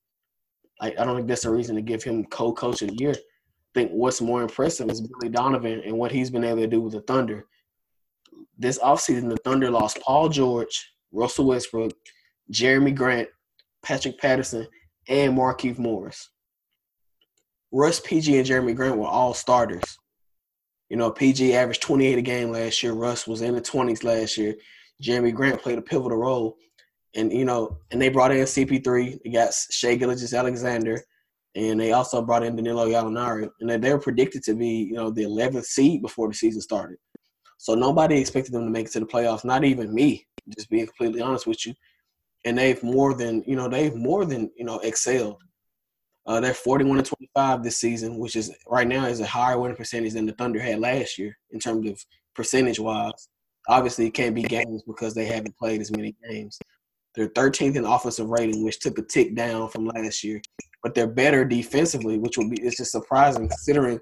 Like, 0.82 1.00
I 1.00 1.06
don't 1.06 1.16
think 1.16 1.30
that's 1.30 1.46
a 1.46 1.52
reason 1.52 1.76
to 1.78 1.82
give 1.82 2.04
him 2.04 2.26
co 2.26 2.52
coach 2.52 2.82
of 2.82 2.90
the 2.90 2.98
year 2.98 3.16
think 3.74 3.92
what's 3.92 4.22
more 4.22 4.42
impressive 4.42 4.90
is 4.90 5.02
Billy 5.02 5.30
Donovan 5.30 5.82
and 5.86 5.98
what 5.98 6.12
he's 6.12 6.30
been 6.30 6.44
able 6.44 6.62
to 6.62 6.68
do 6.68 6.82
with 6.82 6.94
the 6.94 7.02
Thunder. 7.02 7.48
This 8.58 8.80
offseason, 8.80 9.30
the 9.30 9.38
Thunder 9.38 9.72
lost 9.72 10.00
Paul 10.02 10.30
George, 10.30 10.92
Russell 11.12 11.46
Westbrook, 11.46 11.92
Jerami 12.52 12.94
Grant, 12.94 13.30
Patrick 13.84 14.20
Patterson, 14.20 14.68
and 15.08 15.38
Markieff 15.38 15.78
Morris. 15.78 16.30
Russ, 17.72 18.00
PG, 18.00 18.38
and 18.38 18.48
Jerami 18.48 18.76
Grant 18.76 18.98
were 18.98 19.08
all 19.08 19.34
starters. 19.34 19.98
You 20.90 20.98
know, 20.98 21.10
PG 21.10 21.56
averaged 21.56 21.82
28 21.82 22.20
a 22.20 22.22
game 22.22 22.52
last 22.52 22.84
year. 22.84 22.94
Russ 22.94 23.26
was 23.26 23.42
in 23.42 23.56
the 23.56 23.62
20s 23.62 24.04
last 24.04 24.38
year. 24.38 24.56
Jerami 25.02 25.34
Grant 25.34 25.62
played 25.62 25.80
a 25.80 25.82
pivotal 25.82 26.20
role. 26.20 26.58
And, 27.16 27.32
you 27.34 27.46
know, 27.46 27.80
and 27.92 28.00
they 28.02 28.10
brought 28.10 28.32
in 28.32 28.46
CP3. 28.46 29.20
They 29.24 29.32
got 29.32 29.54
Shai 29.54 29.96
Gilgeous-Alexander 29.96 31.04
and 31.56 31.80
they 31.80 31.92
also 31.92 32.22
brought 32.22 32.44
in 32.44 32.56
Danilo 32.56 32.88
Gallinari, 32.88 33.50
and 33.60 33.70
they 33.70 33.94
were 33.94 34.00
predicted 34.00 34.44
to 34.44 34.56
be, 34.56 34.68
you 34.68 34.94
know, 34.94 35.12
the 35.12 35.24
11th 35.24 35.66
seed 35.66 36.02
before 36.02 36.28
the 36.28 36.34
season 36.34 36.62
started. 36.62 36.98
So 37.58 37.76
nobody 37.76 38.20
expected 38.20 38.54
them 38.54 38.66
to 38.66 38.72
make 38.72 38.88
it 38.88 38.92
to 38.94 39.00
the 39.02 39.06
playoffs, 39.06 39.46
not 39.46 39.64
even 39.64 39.94
me, 39.94 40.26
just 40.50 40.70
being 40.70 40.88
completely 40.88 41.22
honest 41.22 41.48
with 41.48 41.66
you. 41.66 41.74
And 42.44 42.58
they've 42.58 42.82
more 42.84 43.14
than, 43.14 43.44
you 43.48 43.56
know, 43.56 43.70
they've 43.70 43.96
more 43.96 44.26
than, 44.26 44.52
you 44.58 44.66
know, 44.66 44.80
excelled. 44.80 45.42
Uh, 46.26 46.40
they're 46.40 46.54
41 46.54 46.98
and 46.98 47.06
25 47.06 47.64
this 47.64 47.78
season, 47.78 48.18
which 48.18 48.36
is 48.36 48.52
right 48.68 48.88
now 48.88 49.06
is 49.06 49.20
a 49.20 49.26
higher 49.26 49.60
winning 49.60 49.78
percentage 49.78 50.14
than 50.14 50.26
the 50.26 50.34
Thunder 50.34 50.60
had 50.60 50.80
last 50.80 51.18
year 51.18 51.38
in 51.52 51.60
terms 51.60 51.90
of 51.90 52.04
percentage 52.34 52.80
wise. 52.80 53.30
Obviously, 53.68 54.08
it 54.08 54.14
can't 54.14 54.36
be 54.36 54.44
games 54.44 54.84
because 54.86 55.14
they 55.14 55.26
haven't 55.26 55.58
played 55.58 55.82
as 55.82 55.92
many 55.92 56.16
games. 56.30 56.60
They're 57.16 57.30
13th 57.30 57.76
in 57.76 57.86
offensive 57.86 58.28
rating, 58.28 58.64
which 58.64 58.80
took 58.80 58.98
a 58.98 59.04
tick 59.04 59.36
down 59.36 59.70
from 59.70 59.86
last 59.86 60.24
year, 60.24 60.42
but 60.84 60.94
they're 60.94 61.08
better 61.08 61.46
defensively, 61.46 62.20
which 62.20 62.38
will 62.38 62.50
be 62.50 62.62
it's 62.62 62.78
just 62.78 62.92
surprising 62.92 63.48
considering 63.48 64.00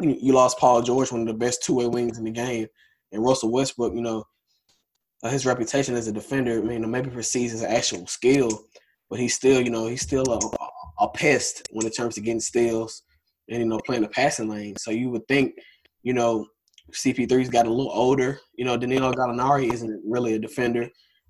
you 0.00 0.32
lost 0.32 0.58
Paul 0.58 0.80
George, 0.80 1.12
one 1.12 1.22
of 1.22 1.26
the 1.26 1.34
best 1.34 1.62
two 1.62 1.74
way 1.74 1.86
wings 1.86 2.18
in 2.18 2.24
the 2.24 2.30
game, 2.30 2.66
and 3.12 3.24
Russell 3.24 3.50
Westbrook. 3.50 3.94
You 3.94 4.02
know, 4.02 4.24
uh, 5.22 5.28
his 5.28 5.44
reputation 5.44 5.96
as 5.96 6.06
a 6.06 6.12
defender, 6.12 6.60
I 6.60 6.62
mean, 6.62 6.88
maybe 6.90 7.10
precedes 7.10 7.52
his 7.52 7.64
actual 7.64 8.06
skill, 8.06 8.64
but 9.10 9.18
he's 9.18 9.34
still, 9.34 9.60
you 9.60 9.70
know, 9.70 9.88
he's 9.88 10.02
still 10.02 10.24
a, 10.32 11.04
a 11.04 11.08
pest 11.08 11.68
when 11.72 11.86
it 11.86 11.96
comes 11.96 12.14
to 12.14 12.20
getting 12.20 12.40
steals 12.40 13.02
and 13.50 13.60
you 13.60 13.66
know 13.66 13.80
playing 13.84 14.02
the 14.02 14.08
passing 14.08 14.48
lane. 14.48 14.76
So 14.78 14.90
you 14.90 15.10
would 15.10 15.26
think, 15.26 15.54
you 16.02 16.12
know, 16.12 16.46
CP3's 16.92 17.50
got 17.50 17.66
a 17.66 17.70
little 17.70 17.92
older. 17.92 18.40
You 18.54 18.64
know, 18.64 18.76
Danilo 18.76 19.12
Gallinari 19.12 19.72
isn't 19.72 20.02
really 20.06 20.34
a 20.34 20.38
defender. 20.38 20.88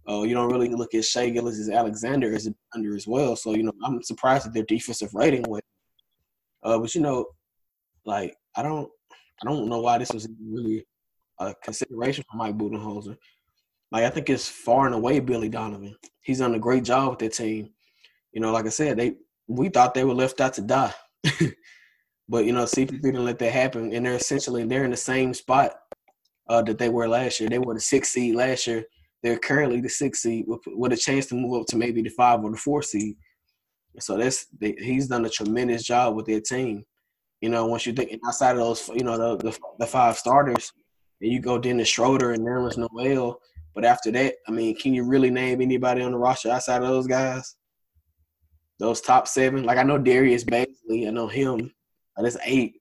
Uh, 0.08 0.22
you 0.22 0.34
don't 0.34 0.50
really 0.50 0.70
look 0.70 0.94
at 0.94 1.04
Shai 1.04 1.28
as 1.28 1.68
Alexander 1.68 2.34
as 2.34 2.46
a 2.46 2.54
defender 2.72 2.96
as 2.96 3.06
well. 3.06 3.36
So 3.36 3.54
you 3.54 3.62
know, 3.62 3.72
I'm 3.84 4.02
surprised 4.02 4.46
at 4.46 4.54
their 4.54 4.64
defensive 4.64 5.14
rating 5.14 5.44
went. 5.46 5.64
Uh, 6.62 6.78
but 6.78 6.94
you 6.94 7.02
know, 7.02 7.26
like 8.06 8.34
I 8.56 8.62
don't, 8.62 8.88
I 9.42 9.48
don't 9.48 9.68
know 9.68 9.80
why 9.80 9.98
this 9.98 10.12
was 10.12 10.28
really 10.42 10.86
a 11.38 11.54
consideration 11.62 12.24
for 12.30 12.36
Mike 12.38 12.56
Budenholzer. 12.56 13.16
Like 13.92 14.04
I 14.04 14.10
think 14.10 14.30
it's 14.30 14.48
far 14.48 14.86
and 14.86 14.94
away 14.94 15.20
Billy 15.20 15.48
Donovan. 15.48 15.94
He's 16.22 16.38
done 16.38 16.54
a 16.54 16.58
great 16.58 16.84
job 16.84 17.10
with 17.10 17.18
that 17.20 17.34
team. 17.34 17.70
You 18.32 18.40
know, 18.40 18.52
like 18.52 18.66
I 18.66 18.70
said, 18.70 18.96
they 18.96 19.16
we 19.46 19.68
thought 19.68 19.94
they 19.94 20.04
were 20.04 20.14
left 20.14 20.40
out 20.40 20.54
to 20.54 20.62
die. 20.62 20.94
but 22.28 22.44
you 22.46 22.52
know, 22.52 22.64
CP3 22.64 23.02
didn't 23.02 23.24
let 23.24 23.38
that 23.40 23.52
happen, 23.52 23.92
and 23.92 24.06
they're 24.06 24.14
essentially 24.14 24.64
they're 24.64 24.84
in 24.84 24.90
the 24.90 24.96
same 24.96 25.34
spot 25.34 25.72
uh, 26.48 26.62
that 26.62 26.78
they 26.78 26.88
were 26.88 27.08
last 27.08 27.40
year. 27.40 27.50
They 27.50 27.58
were 27.58 27.74
the 27.74 27.80
sixth 27.80 28.12
seed 28.12 28.34
last 28.34 28.66
year. 28.66 28.84
They're 29.22 29.38
currently 29.38 29.80
the 29.80 29.88
sixth 29.88 30.22
seed 30.22 30.44
with, 30.46 30.60
with 30.66 30.92
a 30.92 30.96
chance 30.96 31.26
to 31.26 31.34
move 31.34 31.60
up 31.60 31.66
to 31.68 31.76
maybe 31.76 32.02
the 32.02 32.10
five 32.10 32.42
or 32.42 32.50
the 32.50 32.56
four 32.56 32.82
seed. 32.82 33.16
So 33.98 34.16
that's 34.16 34.46
he's 34.60 35.08
done 35.08 35.24
a 35.24 35.30
tremendous 35.30 35.82
job 35.82 36.14
with 36.14 36.26
their 36.26 36.40
team. 36.40 36.84
You 37.40 37.48
know, 37.48 37.66
once 37.66 37.86
you 37.86 37.92
think 37.92 38.16
outside 38.26 38.52
of 38.52 38.58
those, 38.58 38.88
you 38.94 39.02
know, 39.02 39.36
the 39.36 39.50
the, 39.50 39.58
the 39.80 39.86
five 39.86 40.16
starters, 40.16 40.72
and 41.20 41.32
you 41.32 41.40
go 41.40 41.58
Dennis 41.58 41.88
Schroeder 41.88 42.32
and 42.32 42.46
Nerlens 42.46 42.78
Noel. 42.78 43.40
But 43.74 43.84
after 43.84 44.10
that, 44.12 44.34
I 44.46 44.50
mean, 44.50 44.76
can 44.76 44.94
you 44.94 45.04
really 45.04 45.30
name 45.30 45.60
anybody 45.60 46.02
on 46.02 46.12
the 46.12 46.18
roster 46.18 46.50
outside 46.50 46.82
of 46.82 46.88
those 46.88 47.06
guys? 47.06 47.56
Those 48.78 49.00
top 49.00 49.26
seven, 49.26 49.64
like 49.64 49.78
I 49.78 49.82
know 49.82 49.98
Darius 49.98 50.44
Bazley, 50.44 51.06
I 51.06 51.10
know 51.10 51.26
him. 51.26 51.72
That's 52.16 52.36
eight. 52.44 52.74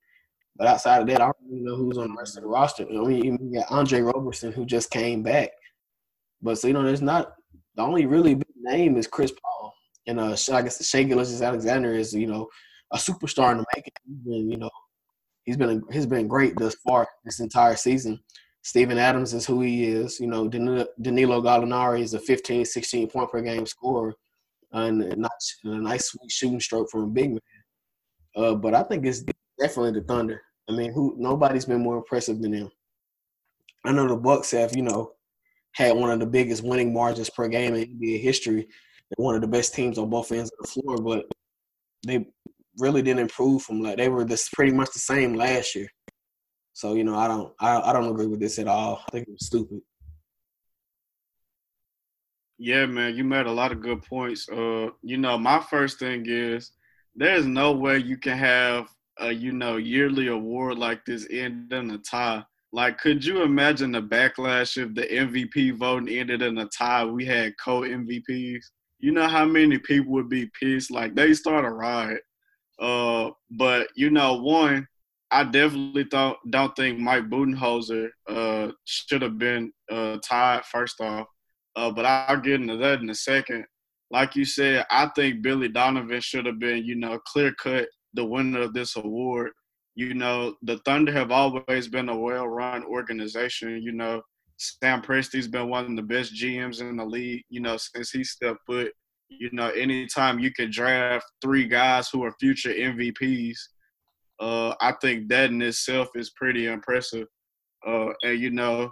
But 0.55 0.67
outside 0.67 1.01
of 1.01 1.07
that, 1.07 1.21
I 1.21 1.25
don't 1.25 1.37
really 1.47 1.63
know 1.63 1.75
who's 1.75 1.97
on 1.97 2.09
the 2.09 2.15
rest 2.17 2.37
of 2.37 2.43
the 2.43 2.49
roster. 2.49 2.83
I 2.83 3.05
mean, 3.05 3.23
you 3.23 3.59
got 3.59 3.71
Andre 3.71 4.01
Roberson 4.01 4.51
who 4.51 4.65
just 4.65 4.89
came 4.89 5.21
back. 5.21 5.51
But 6.41 6.57
so 6.57 6.67
you 6.67 6.73
know, 6.73 6.83
there's 6.83 7.01
not 7.01 7.33
the 7.75 7.83
only 7.83 8.05
really 8.05 8.35
big 8.35 8.47
name 8.57 8.97
is 8.97 9.07
Chris 9.07 9.31
Paul, 9.31 9.73
and 10.07 10.19
uh, 10.19 10.35
I 10.51 10.61
guess 10.61 10.85
Shai 10.85 11.03
Gilgeous-Alexander 11.03 11.93
is 11.93 12.13
you 12.13 12.27
know 12.27 12.47
a 12.91 12.97
superstar 12.97 13.51
in 13.51 13.57
the 13.57 13.65
making. 13.75 13.93
And, 14.25 14.51
you 14.51 14.57
know, 14.57 14.69
he's 15.43 15.57
been 15.57 15.83
he's 15.91 16.05
been 16.05 16.27
great 16.27 16.57
thus 16.57 16.75
far 16.75 17.07
this 17.25 17.39
entire 17.39 17.75
season. 17.75 18.19
Steven 18.61 18.97
Adams 18.97 19.33
is 19.33 19.45
who 19.45 19.61
he 19.61 19.85
is. 19.85 20.19
You 20.19 20.27
know, 20.27 20.47
Danilo 20.47 21.41
Gallinari 21.41 22.01
is 22.01 22.13
a 22.13 22.19
15, 22.19 22.65
16 22.65 23.09
point 23.09 23.31
per 23.31 23.41
game 23.41 23.65
scorer, 23.65 24.13
and 24.73 25.17
not 25.17 25.31
a 25.63 25.69
nice 25.69 26.09
sweet 26.09 26.31
shooting 26.31 26.59
stroke 26.59 26.89
from 26.89 27.03
a 27.03 27.07
big 27.07 27.31
man. 27.31 27.39
Uh, 28.35 28.55
but 28.55 28.73
I 28.73 28.83
think 28.83 29.05
it's 29.05 29.23
definitely 29.59 29.99
the 29.99 30.05
Thunder. 30.05 30.41
I 30.69 30.73
mean, 30.73 30.91
who 30.91 31.15
nobody's 31.17 31.65
been 31.65 31.81
more 31.81 31.97
impressive 31.97 32.41
than 32.41 32.51
them. 32.51 32.69
I 33.85 33.93
know 33.93 34.07
the 34.07 34.17
Bucks 34.17 34.51
have, 34.51 34.75
you 34.75 34.83
know, 34.83 35.13
had 35.77 35.95
one 35.95 36.09
of 36.09 36.19
the 36.19 36.25
biggest 36.25 36.63
winning 36.63 36.91
margins 36.91 37.29
per 37.29 37.47
game 37.47 37.75
in 37.75 37.99
NBA 37.99 38.19
history. 38.19 38.61
They're 38.63 39.23
one 39.23 39.35
of 39.35 39.41
the 39.41 39.47
best 39.47 39.75
teams 39.75 39.99
on 39.99 40.09
both 40.09 40.31
ends 40.31 40.49
of 40.51 40.65
the 40.65 40.81
floor, 40.81 40.97
but 40.97 41.25
they 42.05 42.25
really 42.79 43.03
didn't 43.03 43.19
improve 43.19 43.61
from 43.61 43.81
like 43.81 43.97
they 43.97 44.09
were 44.09 44.25
this 44.25 44.49
pretty 44.49 44.71
much 44.71 44.91
the 44.91 44.99
same 44.99 45.35
last 45.35 45.75
year. 45.75 45.87
So 46.73 46.95
you 46.95 47.03
know, 47.03 47.15
I 47.15 47.27
don't, 47.27 47.53
I, 47.59 47.79
I 47.79 47.93
don't 47.93 48.09
agree 48.09 48.25
with 48.25 48.39
this 48.39 48.57
at 48.57 48.67
all. 48.67 49.03
I 49.07 49.11
think 49.11 49.27
it's 49.31 49.45
stupid. 49.45 49.81
Yeah, 52.57 52.87
man, 52.87 53.15
you 53.15 53.23
made 53.23 53.45
a 53.45 53.51
lot 53.51 53.71
of 53.71 53.81
good 53.81 54.01
points. 54.01 54.49
Uh, 54.49 54.89
you 55.03 55.17
know, 55.17 55.37
my 55.37 55.59
first 55.59 55.99
thing 55.99 56.23
is 56.25 56.71
there's 57.15 57.45
no 57.45 57.71
way 57.71 57.99
you 57.99 58.17
can 58.17 58.35
have 58.35 58.87
a 59.19 59.31
you 59.31 59.51
know 59.51 59.77
yearly 59.77 60.27
award 60.27 60.79
like 60.79 61.05
this 61.05 61.27
end 61.29 61.71
in 61.71 61.91
a 61.91 61.99
tie 61.99 62.43
like, 62.73 62.97
could 62.97 63.23
you 63.23 63.43
imagine 63.43 63.91
the 63.91 64.01
backlash 64.01 64.77
if 64.77 64.93
the 64.93 65.03
MVP 65.03 65.77
voting 65.77 66.09
ended 66.09 66.41
in 66.41 66.57
a 66.57 66.67
tie? 66.67 67.05
We 67.05 67.25
had 67.25 67.53
co 67.63 67.81
MVPs. 67.81 68.63
You 68.99 69.11
know 69.11 69.27
how 69.27 69.45
many 69.45 69.77
people 69.77 70.13
would 70.13 70.29
be 70.29 70.49
pissed? 70.59 70.91
Like, 70.91 71.15
they 71.15 71.33
start 71.33 71.65
a 71.65 71.69
riot. 71.69 72.21
Uh, 72.79 73.31
but 73.51 73.87
you 73.95 74.09
know, 74.09 74.35
one, 74.41 74.87
I 75.31 75.43
definitely 75.43 76.05
don't 76.05 76.37
don't 76.51 76.75
think 76.75 76.99
Mike 76.99 77.29
Budenholzer 77.29 78.09
uh 78.29 78.71
should 78.85 79.21
have 79.21 79.37
been 79.37 79.71
uh 79.91 80.17
tied 80.23 80.65
first 80.65 81.01
off. 81.01 81.27
Uh, 81.75 81.91
but 81.91 82.05
I'll 82.05 82.39
get 82.39 82.61
into 82.61 82.77
that 82.77 83.01
in 83.01 83.09
a 83.09 83.15
second. 83.15 83.65
Like 84.09 84.35
you 84.35 84.45
said, 84.45 84.85
I 84.89 85.09
think 85.15 85.41
Billy 85.41 85.69
Donovan 85.69 86.21
should 86.21 86.45
have 86.45 86.59
been, 86.59 86.85
you 86.85 86.95
know, 86.95 87.19
clear 87.25 87.53
cut 87.53 87.87
the 88.13 88.25
winner 88.25 88.61
of 88.61 88.73
this 88.73 88.95
award 88.95 89.51
you 89.97 90.13
know, 90.13 90.53
the 90.61 90.77
Thunder 90.85 91.11
have 91.11 91.31
always 91.31 91.87
been 91.87 92.07
a 92.07 92.15
well-run 92.15 92.83
organization. 92.83 93.81
You 93.81 93.93
know, 93.93 94.21
Sam 94.57 95.01
Presti's 95.01 95.47
been 95.47 95.69
one 95.69 95.85
of 95.85 95.95
the 95.95 96.03
best 96.03 96.35
GMs 96.35 96.81
in 96.81 96.97
the 96.97 97.03
league. 97.03 97.43
You 97.49 97.61
know, 97.61 97.77
since 97.77 98.11
he 98.11 98.23
stepped 98.23 98.59
foot. 98.67 98.93
You 99.29 99.49
know, 99.51 99.69
anytime 99.69 100.37
you 100.37 100.53
can 100.53 100.69
draft 100.69 101.25
three 101.41 101.67
guys 101.67 102.09
who 102.09 102.23
are 102.23 102.35
future 102.39 102.69
MVPs, 102.69 103.57
uh, 104.39 104.75
I 104.79 104.93
think 105.01 105.29
that 105.29 105.49
in 105.49 105.63
itself 105.63 106.09
is 106.13 106.29
pretty 106.29 106.67
impressive. 106.67 107.25
Uh, 107.85 108.09
and 108.21 108.39
you 108.39 108.51
know, 108.51 108.91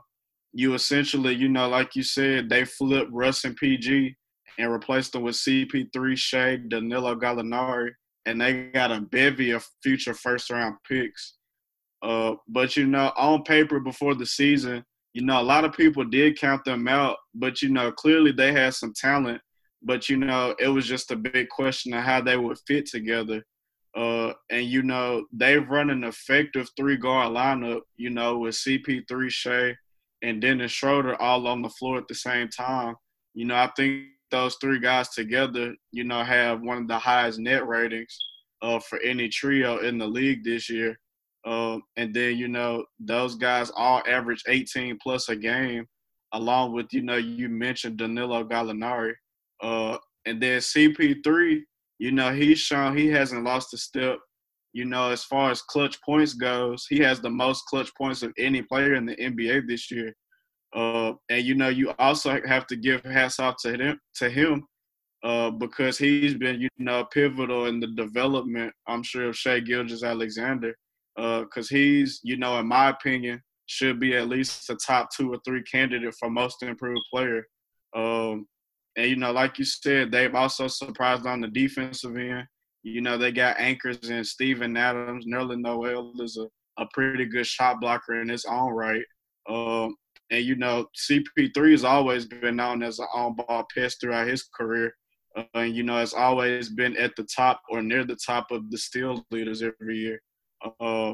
you 0.54 0.74
essentially, 0.74 1.36
you 1.36 1.50
know, 1.50 1.70
like 1.70 1.96
you 1.96 2.02
said, 2.02 2.50
they 2.50 2.66
flipped 2.66 3.12
Russ 3.14 3.44
and 3.44 3.56
PG 3.56 4.16
and 4.58 4.72
replaced 4.72 5.14
them 5.14 5.22
with 5.22 5.36
CP3, 5.36 6.18
Shai, 6.18 6.56
Danilo 6.68 7.16
Gallinari, 7.16 7.92
and 8.26 8.42
they 8.42 8.68
got 8.74 8.92
a 8.92 9.02
bevy 9.02 9.52
of 9.52 9.68
future 9.84 10.14
first 10.14 10.50
round 10.50 10.76
picks. 10.88 11.36
Uh, 12.02 12.36
but 12.48 12.76
you 12.76 12.88
know, 12.88 13.12
on 13.18 13.44
paper 13.44 13.80
before 13.80 14.16
the 14.16 14.26
season, 14.26 14.84
you 15.14 15.24
know, 15.24 15.40
a 15.40 15.44
lot 15.44 15.64
of 15.64 15.74
people 15.74 16.04
did 16.04 16.38
count 16.38 16.64
them 16.66 16.88
out, 16.88 17.18
but 17.34 17.62
you 17.62 17.70
know, 17.70 17.92
clearly 17.92 18.32
they 18.32 18.52
had 18.52 18.74
some 18.74 18.94
talent. 18.94 19.42
But 19.82 20.10
you 20.10 20.18
know, 20.18 20.56
it 20.60 20.68
was 20.68 20.88
just 20.88 21.12
a 21.12 21.16
big 21.16 21.50
question 21.50 21.94
of 21.94 22.04
how 22.04 22.22
they 22.22 22.38
would 22.38 22.58
fit 22.68 22.86
together. 22.86 23.44
Uh, 23.96 24.34
and 24.50 24.66
you 24.66 24.84
know, 24.84 25.26
they've 25.32 25.70
run 25.70 25.90
an 25.90 26.04
effective 26.04 26.70
three 26.76 26.98
guard 26.98 27.32
lineup, 27.32 27.82
you 27.96 28.10
know, 28.10 28.40
with 28.40 28.56
CP3 28.56 29.30
Shai 29.30 29.76
and 30.22 30.42
Dennis 30.42 30.72
Schroeder 30.72 31.20
all 31.22 31.48
on 31.48 31.62
the 31.62 31.70
floor 31.70 31.98
at 31.98 32.08
the 32.08 32.16
same 32.16 32.50
time. 32.50 32.96
You 33.34 33.46
know, 33.46 33.56
I 33.56 33.72
think 33.78 34.08
those 34.36 34.58
three 34.60 34.82
guys 34.82 35.08
together, 35.10 35.74
you 35.94 36.04
know, 36.04 36.22
have 36.22 36.62
one 36.62 36.78
of 36.78 36.88
the 36.90 37.00
highest 37.00 37.40
net 37.40 37.66
ratings 37.66 38.20
uh, 38.62 38.80
for 38.80 39.00
any 39.00 39.30
trio 39.30 39.78
in 39.78 39.98
the 39.98 40.06
league 40.06 40.44
this 40.44 40.70
year. 40.70 41.00
Uh, 41.46 41.78
and 41.96 42.14
then, 42.14 42.36
you 42.36 42.50
know, 42.50 42.84
those 43.00 43.36
guys 43.36 43.72
all 43.78 44.04
average 44.06 44.44
18 44.50 44.98
plus 45.02 45.30
a 45.30 45.38
game, 45.38 45.86
along 46.34 46.74
with, 46.74 46.88
you 46.92 47.02
know, 47.02 47.16
you 47.16 47.48
mentioned 47.48 47.98
Danilo 47.98 48.44
Gallinari. 48.44 49.14
Uh, 49.64 49.98
and 50.26 50.42
then 50.42 50.60
CP3, 50.60 51.62
you 52.00 52.12
know, 52.12 52.34
he's 52.34 52.60
shown 52.60 52.98
he 52.98 53.08
hasn't 53.08 53.46
lost 53.46 53.74
a 53.74 53.78
step. 53.78 54.18
You 54.74 54.84
know, 54.84 55.12
as 55.12 55.24
far 55.24 55.50
as 55.52 55.62
clutch 55.62 56.02
points 56.02 56.34
goes, 56.34 56.86
he 56.90 57.00
has 57.00 57.22
the 57.22 57.30
most 57.30 57.64
clutch 57.68 57.90
points 57.96 58.22
of 58.22 58.34
any 58.38 58.62
player 58.62 58.96
in 58.96 59.06
the 59.06 59.16
NBA 59.16 59.66
this 59.66 59.90
year. 59.90 60.14
Uh, 60.76 61.14
and 61.30 61.46
you 61.46 61.56
know, 61.56 61.70
you 61.70 61.94
also 62.00 62.40
have 62.46 62.68
to 62.68 62.76
give 62.76 63.02
hats 63.04 63.40
off 63.40 63.56
to 63.62 63.74
him 63.74 64.00
to 64.16 64.30
him 64.30 64.68
uh, 65.24 65.50
because 65.50 65.98
he's 65.98 66.36
been, 66.36 66.60
you 66.60 66.70
know, 66.78 67.06
pivotal 67.06 67.66
in 67.68 67.80
the 67.80 67.88
development. 67.88 68.74
I'm 68.86 69.02
sure 69.02 69.30
of 69.30 69.38
Shai 69.38 69.62
Gilgeous-Alexander, 69.62 70.76
because 71.16 71.72
uh, 71.72 71.76
he's, 71.76 72.20
you 72.24 72.38
know, 72.38 72.60
in 72.60 72.68
my 72.68 72.90
opinion, 72.90 73.42
should 73.68 74.00
be 74.00 74.16
at 74.16 74.28
least 74.28 74.70
a 74.70 74.76
top 74.76 75.10
two 75.16 75.34
or 75.34 75.40
three 75.46 75.64
candidate 75.64 76.14
for 76.20 76.30
most 76.30 76.62
improved 76.62 77.02
player. 77.12 77.48
Um, 77.96 78.46
and 78.98 79.10
you 79.10 79.16
know, 79.16 79.32
like 79.32 79.58
you 79.58 79.66
said, 79.66 80.12
they've 80.12 80.36
also 80.36 80.68
surprised 80.68 81.26
on 81.26 81.42
the 81.42 81.48
defensive 81.48 82.16
end. 82.18 82.46
You 82.84 83.02
know, 83.02 83.18
they 83.18 83.32
got 83.32 83.60
anchors 83.60 84.10
in 84.10 84.24
Steven 84.24 84.78
Adams. 84.78 85.26
Nerlens 85.26 85.62
Noel 85.62 86.14
is 86.20 86.38
a, 86.38 86.48
a 86.82 86.86
pretty 86.94 87.26
good 87.26 87.48
shot 87.48 87.80
blocker 87.82 88.22
in 88.22 88.30
his 88.30 88.46
own 88.46 88.74
right. 88.74 89.04
Um, 89.50 89.96
and 90.32 90.44
you 90.44 90.56
know, 90.56 90.88
CP3 90.98 91.72
has 91.72 91.84
always 91.84 92.26
been 92.26 92.56
known 92.56 92.84
as 92.84 93.00
an 93.00 93.08
on-ball 93.14 93.66
pest 93.74 94.02
throughout 94.02 94.28
his 94.28 94.44
career. 94.44 94.94
uh, 95.36 95.44
and 95.54 95.76
you 95.76 95.84
know 95.84 95.98
it's 96.00 96.14
always 96.14 96.70
been 96.70 96.96
at 96.98 97.16
the 97.16 97.24
top 97.24 97.62
or 97.70 97.82
near 97.82 98.04
the 98.04 98.18
top 98.26 98.52
of 98.52 98.70
the 98.72 98.78
steal 98.78 99.26
leaders 99.32 99.62
every 99.62 99.98
year. 99.98 100.22
Uh, 100.80 101.14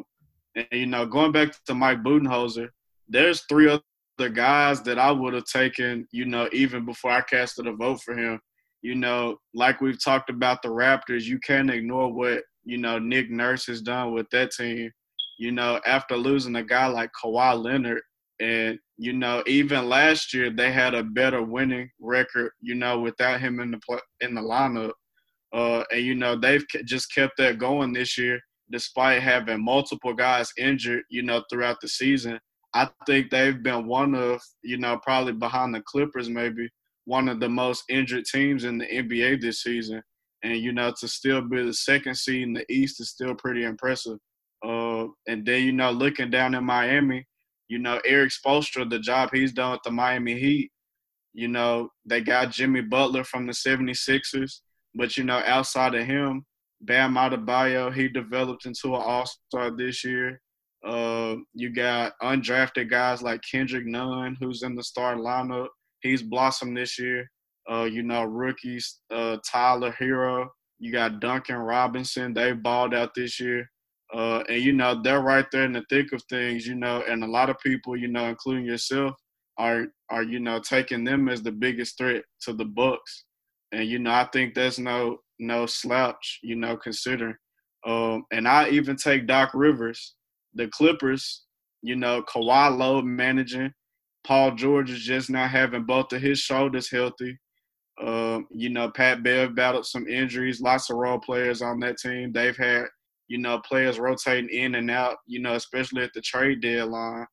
and 0.55 0.67
you 0.71 0.85
know, 0.85 1.05
going 1.05 1.31
back 1.31 1.53
to 1.65 1.73
Mike 1.73 2.03
Budenholzer, 2.03 2.69
there's 3.07 3.43
three 3.49 3.67
other 3.69 4.29
guys 4.29 4.81
that 4.83 4.99
I 4.99 5.11
would 5.11 5.33
have 5.33 5.45
taken, 5.45 6.07
you 6.11 6.25
know, 6.25 6.49
even 6.53 6.85
before 6.85 7.11
I 7.11 7.21
casted 7.21 7.67
a 7.67 7.73
vote 7.73 8.01
for 8.01 8.15
him. 8.15 8.39
You 8.81 8.95
know, 8.95 9.37
like 9.53 9.81
we've 9.81 10.03
talked 10.03 10.29
about 10.29 10.61
the 10.61 10.69
Raptors, 10.69 11.23
you 11.23 11.39
can't 11.39 11.69
ignore 11.69 12.11
what 12.11 12.43
you 12.63 12.77
know 12.77 12.99
Nick 12.99 13.29
Nurse 13.29 13.65
has 13.67 13.81
done 13.81 14.13
with 14.13 14.29
that 14.31 14.51
team. 14.51 14.91
You 15.37 15.51
know, 15.51 15.79
after 15.85 16.15
losing 16.15 16.55
a 16.55 16.63
guy 16.63 16.87
like 16.87 17.11
Kawhi 17.23 17.61
Leonard, 17.61 18.01
and 18.41 18.79
you 18.97 19.13
know, 19.13 19.43
even 19.47 19.87
last 19.87 20.33
year 20.33 20.49
they 20.49 20.71
had 20.71 20.93
a 20.95 21.03
better 21.03 21.41
winning 21.41 21.89
record. 21.99 22.51
You 22.61 22.75
know, 22.75 22.99
without 22.99 23.39
him 23.39 23.59
in 23.59 23.71
the 23.71 24.01
in 24.19 24.35
the 24.35 24.41
lineup, 24.41 24.93
uh, 25.53 25.83
and 25.91 26.01
you 26.01 26.15
know 26.15 26.35
they've 26.35 26.65
just 26.85 27.13
kept 27.13 27.37
that 27.37 27.59
going 27.59 27.93
this 27.93 28.17
year, 28.17 28.39
despite 28.71 29.21
having 29.21 29.63
multiple 29.63 30.13
guys 30.13 30.51
injured. 30.57 31.03
You 31.09 31.23
know, 31.23 31.43
throughout 31.49 31.77
the 31.81 31.87
season. 31.87 32.39
I 32.73 32.89
think 33.05 33.29
they've 33.29 33.61
been 33.61 33.85
one 33.85 34.15
of, 34.15 34.41
you 34.63 34.77
know, 34.77 34.97
probably 35.03 35.33
behind 35.33 35.75
the 35.75 35.81
Clippers, 35.81 36.29
maybe 36.29 36.69
one 37.05 37.27
of 37.27 37.39
the 37.39 37.49
most 37.49 37.83
injured 37.89 38.25
teams 38.25 38.63
in 38.63 38.77
the 38.77 38.85
NBA 38.85 39.41
this 39.41 39.63
season. 39.63 40.01
And, 40.43 40.57
you 40.57 40.71
know, 40.71 40.93
to 40.99 41.07
still 41.07 41.41
be 41.41 41.63
the 41.63 41.73
second 41.73 42.15
seed 42.15 42.43
in 42.43 42.53
the 42.53 42.65
East 42.71 43.01
is 43.01 43.09
still 43.09 43.35
pretty 43.35 43.63
impressive. 43.63 44.17
Uh, 44.65 45.07
and 45.27 45.45
then, 45.45 45.63
you 45.63 45.71
know, 45.71 45.91
looking 45.91 46.29
down 46.29 46.55
in 46.55 46.63
Miami, 46.63 47.25
you 47.71 47.79
know, 47.79 48.01
Erik 48.05 48.31
Spoelstra, 48.31 48.89
the 48.89 48.99
job 48.99 49.29
he's 49.31 49.53
done 49.53 49.71
with 49.71 49.79
the 49.85 49.91
Miami 49.91 50.37
Heat, 50.37 50.73
you 51.31 51.47
know, 51.47 51.87
they 52.05 52.19
got 52.19 52.51
Jimmy 52.51 52.81
Butler 52.81 53.23
from 53.23 53.47
the 53.47 53.53
76ers. 53.53 54.59
But, 54.93 55.15
you 55.15 55.23
know, 55.23 55.41
outside 55.45 55.95
of 55.95 56.05
him, 56.05 56.45
Bam 56.81 57.15
Adebayo, 57.15 57.93
he 57.93 58.09
developed 58.09 58.65
into 58.65 58.87
an 58.89 59.01
all-star 59.01 59.71
this 59.71 60.03
year. 60.03 60.41
Uh, 60.85 61.35
you 61.53 61.73
got 61.73 62.11
undrafted 62.21 62.89
guys 62.89 63.21
like 63.21 63.39
Kendrick 63.49 63.85
Nunn, 63.85 64.35
who's 64.41 64.63
in 64.63 64.75
the 64.75 64.83
start 64.83 65.19
lineup. 65.19 65.69
He's 66.01 66.21
blossomed 66.21 66.75
this 66.75 66.99
year. 66.99 67.25
Uh, 67.71 67.85
you 67.85 68.03
know, 68.03 68.25
rookies, 68.25 68.99
uh, 69.13 69.37
Tyler 69.49 69.95
Herro. 69.97 70.47
You 70.79 70.91
got 70.91 71.21
Duncan 71.21 71.55
Robinson. 71.55 72.33
They 72.33 72.51
balled 72.51 72.93
out 72.93 73.15
this 73.15 73.39
year. 73.39 73.65
Uh, 74.13 74.43
and 74.49 74.61
you 74.61 74.73
know 74.73 75.01
they're 75.01 75.21
right 75.21 75.45
there 75.51 75.63
in 75.63 75.71
the 75.71 75.85
thick 75.89 76.11
of 76.11 76.21
things, 76.29 76.67
you 76.67 76.75
know, 76.75 77.03
and 77.07 77.23
a 77.23 77.27
lot 77.27 77.49
of 77.49 77.59
people, 77.59 77.95
you 77.95 78.07
know, 78.07 78.25
including 78.25 78.65
yourself, 78.65 79.15
are 79.57 79.85
are 80.09 80.23
you 80.23 80.39
know 80.39 80.59
taking 80.59 81.03
them 81.03 81.29
as 81.29 81.41
the 81.41 81.51
biggest 81.51 81.97
threat 81.97 82.23
to 82.41 82.53
the 82.53 82.65
Bucks, 82.65 83.25
and 83.71 83.87
you 83.87 83.99
know 83.99 84.11
I 84.11 84.27
think 84.33 84.53
there's 84.53 84.79
no 84.79 85.19
no 85.39 85.65
slouch, 85.65 86.39
you 86.43 86.55
know, 86.55 86.77
considering. 86.77 87.35
Um, 87.85 88.25
and 88.31 88.47
I 88.47 88.69
even 88.69 88.95
take 88.95 89.27
Doc 89.27 89.51
Rivers, 89.53 90.15
the 90.53 90.67
Clippers, 90.67 91.45
you 91.81 91.95
know, 91.95 92.21
Kawhi 92.21 92.77
load 92.77 93.05
managing, 93.05 93.73
Paul 94.23 94.55
George 94.55 94.91
is 94.91 95.03
just 95.03 95.29
not 95.29 95.49
having 95.49 95.83
both 95.83 96.13
of 96.13 96.21
his 96.21 96.39
shoulders 96.39 96.89
healthy. 96.91 97.37
Um, 98.01 98.47
you 98.51 98.69
know, 98.69 98.89
Pat 98.89 99.23
Bev 99.23 99.55
battled 99.55 99.85
some 99.85 100.07
injuries. 100.07 100.61
Lots 100.61 100.89
of 100.89 100.97
role 100.97 101.19
players 101.19 101.61
on 101.61 101.79
that 101.81 101.97
team. 101.97 102.31
They've 102.31 102.57
had 102.57 102.85
you 103.31 103.37
know, 103.37 103.59
players 103.59 103.97
rotating 103.97 104.49
in 104.49 104.75
and 104.75 104.91
out, 104.91 105.15
you 105.25 105.39
know, 105.39 105.53
especially 105.53 106.03
at 106.03 106.11
the 106.13 106.19
trade 106.19 106.59
deadline. 106.59 107.25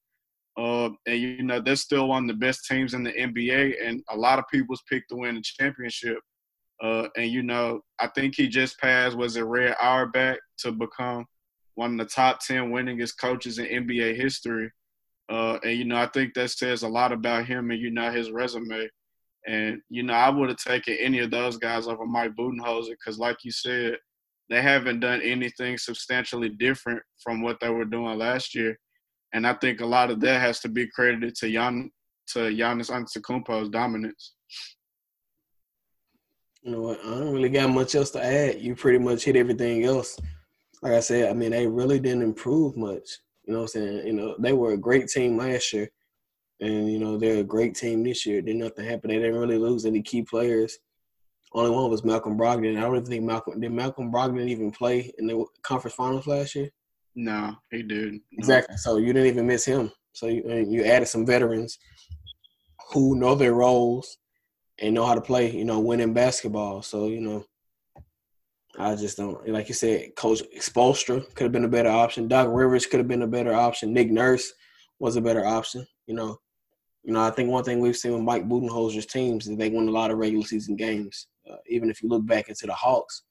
Uh, 0.57 0.90
and, 1.09 1.20
you 1.20 1.42
know, 1.42 1.61
they're 1.61 1.74
still 1.74 2.07
one 2.07 2.22
of 2.22 2.28
the 2.28 2.46
best 2.46 2.66
teams 2.66 2.94
in 2.94 3.03
the 3.03 3.12
NBA, 3.12 3.74
and 3.84 4.01
a 4.11 4.16
lot 4.16 4.38
of 4.38 4.44
people's 4.49 4.82
picked 4.88 5.09
to 5.09 5.16
win 5.16 5.34
the 5.34 5.42
championship. 5.42 6.18
Uh, 6.80 7.09
and, 7.16 7.32
you 7.32 7.42
know, 7.42 7.80
I 7.99 8.07
think 8.14 8.36
he 8.36 8.46
just 8.46 8.78
passed, 8.78 9.16
was 9.16 9.36
it 9.36 9.42
Red 9.42 9.74
Auerbach, 9.82 10.38
to 10.59 10.70
become 10.70 11.26
one 11.74 11.99
of 11.99 12.07
the 12.07 12.14
top 12.14 12.38
10 12.46 12.70
winningest 12.70 13.14
coaches 13.20 13.59
in 13.59 13.66
NBA 13.66 14.14
history. 14.14 14.70
Uh, 15.28 15.59
and, 15.64 15.76
you 15.76 15.84
know, 15.84 15.96
I 15.96 16.07
think 16.07 16.32
that 16.34 16.53
says 16.53 16.84
a 16.84 16.88
lot 16.88 17.11
about 17.11 17.46
him 17.46 17.72
and, 17.72 17.80
you 17.80 17.90
know, 17.90 18.12
his 18.12 18.30
resume. 18.30 18.88
And, 19.49 19.80
you 19.90 20.05
know, 20.05 20.14
I 20.14 20.30
would 20.30 20.49
have 20.49 20.59
taken 20.59 20.96
any 21.01 21.18
of 21.18 21.32
those 21.32 21.57
guys 21.57 21.88
over 21.88 22.07
Mike 22.07 22.36
Budenholzer 22.38 22.90
because, 22.90 23.18
like 23.18 23.38
you 23.42 23.51
said, 23.51 23.96
they 24.49 24.62
haven't 24.62 25.01
done 25.01 25.20
anything 25.22 25.76
substantially 25.78 26.49
different 26.49 27.03
from 27.22 27.42
what 27.42 27.59
they 27.61 27.68
were 27.68 27.84
doing 27.84 28.18
last 28.18 28.55
year. 28.55 28.78
And 29.34 29.46
I 29.46 29.55
think 29.55 29.80
a 29.80 29.86
lot 29.86 30.11
of 30.11 30.20
that 30.20 30.40
has 30.40 30.61
to 30.61 30.68
be 30.68 30.88
credited 30.88 31.34
to 31.36 31.53
Jan 31.53 31.90
to 32.28 32.40
Giannis 32.40 32.90
Antetokounmpo's 32.90 33.70
dominance. 33.70 34.34
You 36.62 36.72
know 36.72 36.82
what? 36.82 37.01
I 37.01 37.11
don't 37.11 37.32
really 37.32 37.49
got 37.49 37.70
much 37.70 37.94
else 37.94 38.11
to 38.11 38.24
add. 38.24 38.61
You 38.61 38.74
pretty 38.74 38.99
much 38.99 39.24
hit 39.24 39.36
everything 39.36 39.84
else. 39.84 40.18
Like 40.82 40.92
I 40.92 41.01
said, 41.01 41.30
I 41.30 41.34
mean, 41.34 41.51
they 41.51 41.66
really 41.66 41.99
didn't 41.99 42.22
improve 42.22 42.76
much. 42.76 43.18
You 43.44 43.55
know 43.55 43.61
what 43.61 43.74
I'm 43.76 43.82
saying? 43.82 44.07
You 44.07 44.12
know, 44.12 44.36
they 44.38 44.53
were 44.53 44.72
a 44.72 44.78
great 44.78 45.09
team 45.09 45.36
last 45.36 45.72
year. 45.72 45.90
And, 46.61 46.90
you 46.90 46.99
know, 46.99 47.16
they're 47.16 47.40
a 47.40 47.44
great 47.44 47.74
team 47.74 48.03
this 48.03 48.26
year. 48.26 48.42
Did 48.42 48.57
nothing 48.57 48.84
happen. 48.84 49.11
They 49.11 49.16
didn't 49.18 49.38
really 49.38 49.59
lose 49.59 49.86
any 49.86 50.03
key 50.03 50.22
players. 50.22 50.78
Only 51.59 51.70
one 51.70 51.90
was 51.90 52.04
Malcolm 52.04 52.38
Brogdon. 52.38 52.78
I 52.78 52.82
don't 52.82 52.94
even 52.94 53.06
think 53.06 53.24
Malcolm 53.24 53.59
did 53.59 53.72
Malcolm 53.72 54.12
Brogdon 54.12 54.48
even 54.48 54.70
play 54.70 55.12
in 55.18 55.26
the 55.26 55.44
conference 55.62 55.96
finals 55.96 56.28
last 56.28 56.54
year. 56.54 56.70
No, 57.16 57.56
he 57.72 57.82
did. 57.82 58.12
No. 58.12 58.20
Exactly. 58.30 58.76
So 58.76 58.98
you 58.98 59.12
didn't 59.12 59.26
even 59.26 59.48
miss 59.48 59.64
him. 59.64 59.90
So 60.12 60.28
you 60.28 60.44
you 60.68 60.84
added 60.84 61.09
some 61.09 61.26
veterans 61.26 61.76
who 62.92 63.16
know 63.16 63.34
their 63.34 63.54
roles 63.54 64.18
and 64.78 64.94
know 64.94 65.04
how 65.04 65.16
to 65.16 65.20
play. 65.20 65.50
You 65.50 65.64
know, 65.64 65.80
winning 65.80 66.12
basketball. 66.14 66.82
So 66.82 67.09
you 67.09 67.20
know, 67.20 67.44
I 68.78 68.94
just 68.94 69.16
don't 69.16 69.48
like 69.48 69.66
you 69.66 69.74
said. 69.74 70.14
Coach 70.14 70.42
Spoelstra 70.59 71.26
could 71.34 71.42
have 71.42 71.52
been 71.52 71.64
a 71.64 71.68
better 71.68 71.90
option. 71.90 72.28
Doc 72.28 72.46
Rivers 72.52 72.86
could 72.86 73.00
have 73.00 73.09
been 73.09 73.22
a 73.22 73.26
better 73.26 73.52
option. 73.52 73.92
Nick 73.92 74.12
Nurse 74.12 74.52
was 75.00 75.16
a 75.16 75.20
better 75.20 75.44
option. 75.44 75.84
You 76.06 76.14
know, 76.14 76.38
you 77.02 77.12
know, 77.12 77.22
I 77.22 77.30
think 77.30 77.50
one 77.50 77.64
thing 77.64 77.80
we've 77.80 77.96
seen 77.96 78.12
with 78.12 78.22
Mike 78.22 78.48
Budenholzer's 78.48 79.06
teams 79.06 79.48
is 79.48 79.56
they 79.56 79.70
win 79.70 79.88
a 79.88 79.90
lot 79.90 80.12
of 80.12 80.18
regular 80.18 80.44
season 80.44 80.76
games. 80.76 81.26
Uh, 81.51 81.57
even 81.68 81.90
if 81.90 82.03
you 82.03 82.09
look 82.09 82.26
back 82.26 82.49
into 82.49 82.66
the 82.66 82.74
Hawks, 82.74 83.22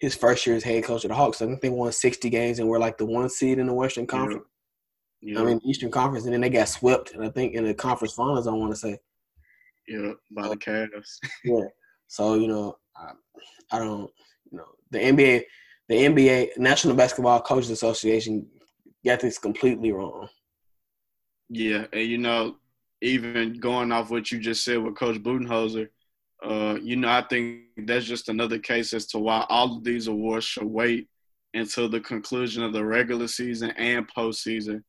his 0.00 0.14
first 0.14 0.46
year 0.46 0.56
as 0.56 0.62
head 0.62 0.84
coach 0.84 1.04
of 1.04 1.08
the 1.08 1.14
Hawks, 1.14 1.40
I 1.40 1.46
think 1.46 1.60
they 1.60 1.68
won 1.68 1.92
60 1.92 2.28
games 2.30 2.58
and 2.58 2.68
were 2.68 2.78
like 2.78 2.98
the 2.98 3.06
one 3.06 3.28
seed 3.28 3.58
in 3.58 3.66
the 3.66 3.74
Western 3.74 4.06
Conference. 4.06 4.44
Yeah. 5.20 5.40
I 5.40 5.44
mean, 5.44 5.60
Eastern 5.64 5.90
Conference, 5.90 6.24
and 6.26 6.34
then 6.34 6.42
they 6.42 6.50
got 6.50 6.68
swept, 6.68 7.12
and 7.12 7.24
I 7.24 7.30
think 7.30 7.54
in 7.54 7.64
the 7.64 7.72
conference 7.72 8.12
finals, 8.12 8.46
I 8.46 8.52
want 8.52 8.72
to 8.72 8.76
say. 8.76 8.98
Yeah, 9.88 10.12
by 10.30 10.48
the 10.48 10.56
Cavs. 10.56 11.18
yeah. 11.44 11.64
So 12.08 12.34
you 12.34 12.46
know, 12.46 12.76
I, 12.94 13.12
I 13.72 13.78
don't, 13.78 14.10
you 14.50 14.58
know, 14.58 14.66
the 14.90 14.98
NBA, 14.98 15.42
the 15.88 15.94
NBA 15.94 16.58
National 16.58 16.94
Basketball 16.94 17.40
Coaches 17.40 17.70
Association 17.70 18.46
got 19.04 19.20
this 19.20 19.38
completely 19.38 19.92
wrong. 19.92 20.28
Yeah, 21.48 21.86
and 21.92 22.02
you 22.02 22.18
know, 22.18 22.56
even 23.00 23.58
going 23.60 23.92
off 23.92 24.10
what 24.10 24.30
you 24.30 24.38
just 24.38 24.62
said 24.62 24.78
with 24.78 24.96
Coach 24.96 25.22
Budenholzer, 25.22 25.88
uh, 26.44 26.76
you 26.82 26.96
know, 26.96 27.08
I 27.08 27.22
think 27.22 27.62
that's 27.76 28.04
just 28.04 28.28
another 28.28 28.58
case 28.58 28.92
as 28.92 29.06
to 29.08 29.18
why 29.18 29.46
all 29.48 29.78
of 29.78 29.84
these 29.84 30.08
awards 30.08 30.44
should 30.44 30.64
wait 30.64 31.08
until 31.54 31.88
the 31.88 32.00
conclusion 32.00 32.62
of 32.62 32.72
the 32.72 32.84
regular 32.84 33.28
season 33.28 33.70
and 33.72 34.06
postseason. 34.14 34.82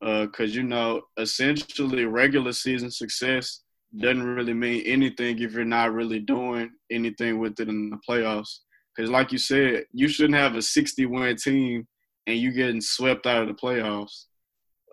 Because, 0.00 0.50
uh, 0.50 0.52
you 0.52 0.62
know, 0.62 1.02
essentially 1.18 2.06
regular 2.06 2.52
season 2.52 2.90
success 2.90 3.60
doesn't 3.98 4.22
really 4.22 4.54
mean 4.54 4.82
anything 4.86 5.38
if 5.38 5.52
you're 5.52 5.64
not 5.64 5.92
really 5.92 6.20
doing 6.20 6.70
anything 6.90 7.38
with 7.38 7.58
it 7.60 7.68
in 7.68 7.90
the 7.90 7.98
playoffs. 8.08 8.60
Because, 8.94 9.10
like 9.10 9.30
you 9.30 9.38
said, 9.38 9.84
you 9.92 10.08
shouldn't 10.08 10.34
have 10.34 10.56
a 10.56 10.62
60 10.62 11.06
win 11.06 11.36
team 11.36 11.86
and 12.26 12.38
you 12.38 12.52
getting 12.52 12.80
swept 12.80 13.26
out 13.26 13.42
of 13.42 13.48
the 13.48 13.54
playoffs. 13.54 14.24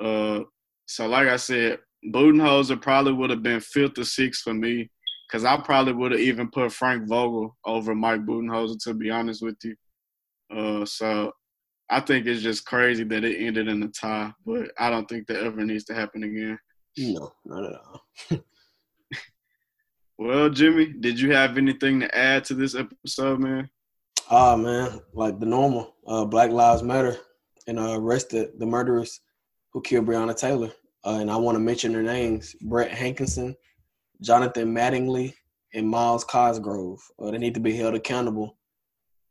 Uh, 0.01 0.43
so, 0.87 1.07
like 1.07 1.27
I 1.27 1.37
said, 1.37 1.79
Budenholzer 2.13 2.81
probably 2.81 3.13
would 3.13 3.29
have 3.29 3.43
been 3.43 3.61
fifth 3.61 3.97
or 3.97 4.03
sixth 4.03 4.41
for 4.41 4.53
me 4.53 4.89
because 5.31 5.45
I 5.45 5.57
probably 5.57 5.93
would 5.93 6.11
have 6.11 6.19
even 6.19 6.49
put 6.49 6.73
Frank 6.73 7.07
Vogel 7.07 7.55
over 7.65 7.95
Mike 7.95 8.25
Budenholzer, 8.25 8.83
to 8.83 8.93
be 8.93 9.09
honest 9.09 9.41
with 9.41 9.55
you. 9.63 9.75
Uh, 10.53 10.85
so 10.85 11.31
I 11.89 12.01
think 12.01 12.25
it's 12.25 12.41
just 12.41 12.65
crazy 12.65 13.05
that 13.05 13.23
it 13.23 13.37
ended 13.37 13.69
in 13.69 13.81
a 13.83 13.87
tie, 13.87 14.33
but 14.45 14.71
I 14.77 14.89
don't 14.89 15.07
think 15.07 15.27
that 15.27 15.41
ever 15.43 15.63
needs 15.63 15.85
to 15.85 15.93
happen 15.93 16.23
again. 16.23 16.59
No, 16.97 17.31
not 17.45 17.63
at 17.63 17.79
all. 17.79 18.43
well, 20.17 20.49
Jimmy, 20.49 20.87
did 20.99 21.17
you 21.17 21.31
have 21.31 21.57
anything 21.57 22.01
to 22.01 22.17
add 22.17 22.43
to 22.45 22.53
this 22.53 22.75
episode, 22.75 23.39
man? 23.39 23.69
Ah, 24.29 24.53
uh, 24.53 24.57
man, 24.57 24.99
like 25.13 25.39
the 25.39 25.45
normal, 25.45 25.95
uh, 26.07 26.25
Black 26.25 26.51
Lives 26.51 26.83
Matter 26.83 27.17
and 27.67 27.79
uh, 27.79 27.97
arrest 27.97 28.31
the, 28.31 28.51
murderers 28.59 29.21
who 29.71 29.81
killed 29.81 30.07
Breonna 30.07 30.37
Taylor. 30.37 30.71
Uh, 31.05 31.19
and 31.21 31.31
I 31.31 31.37
want 31.37 31.55
to 31.55 31.59
mention 31.59 31.93
their 31.93 32.03
names: 32.03 32.53
Brett 32.61 32.91
Hankison, 32.91 33.55
Jonathan 34.21 34.73
Mattingly, 34.73 35.33
and 35.73 35.87
Myles 35.87 36.23
Cosgrove. 36.23 36.99
Uh, 37.19 37.31
they 37.31 37.37
need 37.37 37.53
to 37.53 37.59
be 37.59 37.75
held 37.75 37.95
accountable. 37.95 38.57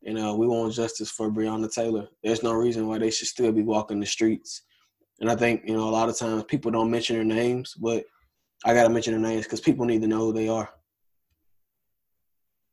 And 0.05 0.19
uh, 0.19 0.35
we 0.35 0.47
want 0.47 0.73
justice 0.73 1.11
for 1.11 1.31
Breonna 1.31 1.71
Taylor. 1.71 2.09
There's 2.23 2.43
no 2.43 2.53
reason 2.53 2.89
why 2.89 2.99
they 2.99 3.11
should 3.11 3.29
still 3.29 3.53
be 3.53 3.63
walking 3.63 4.01
the 4.01 4.07
streets. 4.07 4.63
And 5.21 5.31
I 5.31 5.37
think, 5.37 5.63
you 5.67 5.75
know, 5.75 5.89
a 5.89 5.91
lot 5.91 6.09
of 6.09 6.19
times 6.19 6.45
people 6.45 6.71
don't 6.71 6.91
mention 6.91 7.17
their 7.17 7.25
names, 7.25 7.75
but 7.75 8.05
I 8.65 8.73
got 8.73 8.85
to 8.85 8.89
mention 8.89 9.13
their 9.13 9.31
names 9.31 9.45
because 9.45 9.61
people 9.61 9.85
need 9.85 10.01
to 10.01 10.09
know 10.09 10.19
who 10.19 10.33
they 10.33 10.49
are. 10.49 10.71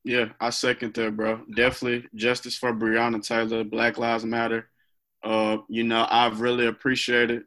Yeah, 0.05 0.29
I 0.39 0.51
second 0.51 0.93
that, 0.93 1.17
bro. 1.17 1.41
Definitely 1.57 2.07
justice 2.15 2.57
for 2.57 2.71
Breonna 2.71 3.21
Taylor. 3.21 3.65
Black 3.65 3.97
Lives 3.97 4.23
Matter. 4.23 4.69
Uh, 5.21 5.57
you 5.67 5.83
know, 5.83 6.07
I've 6.09 6.39
really 6.39 6.67
appreciated, 6.67 7.43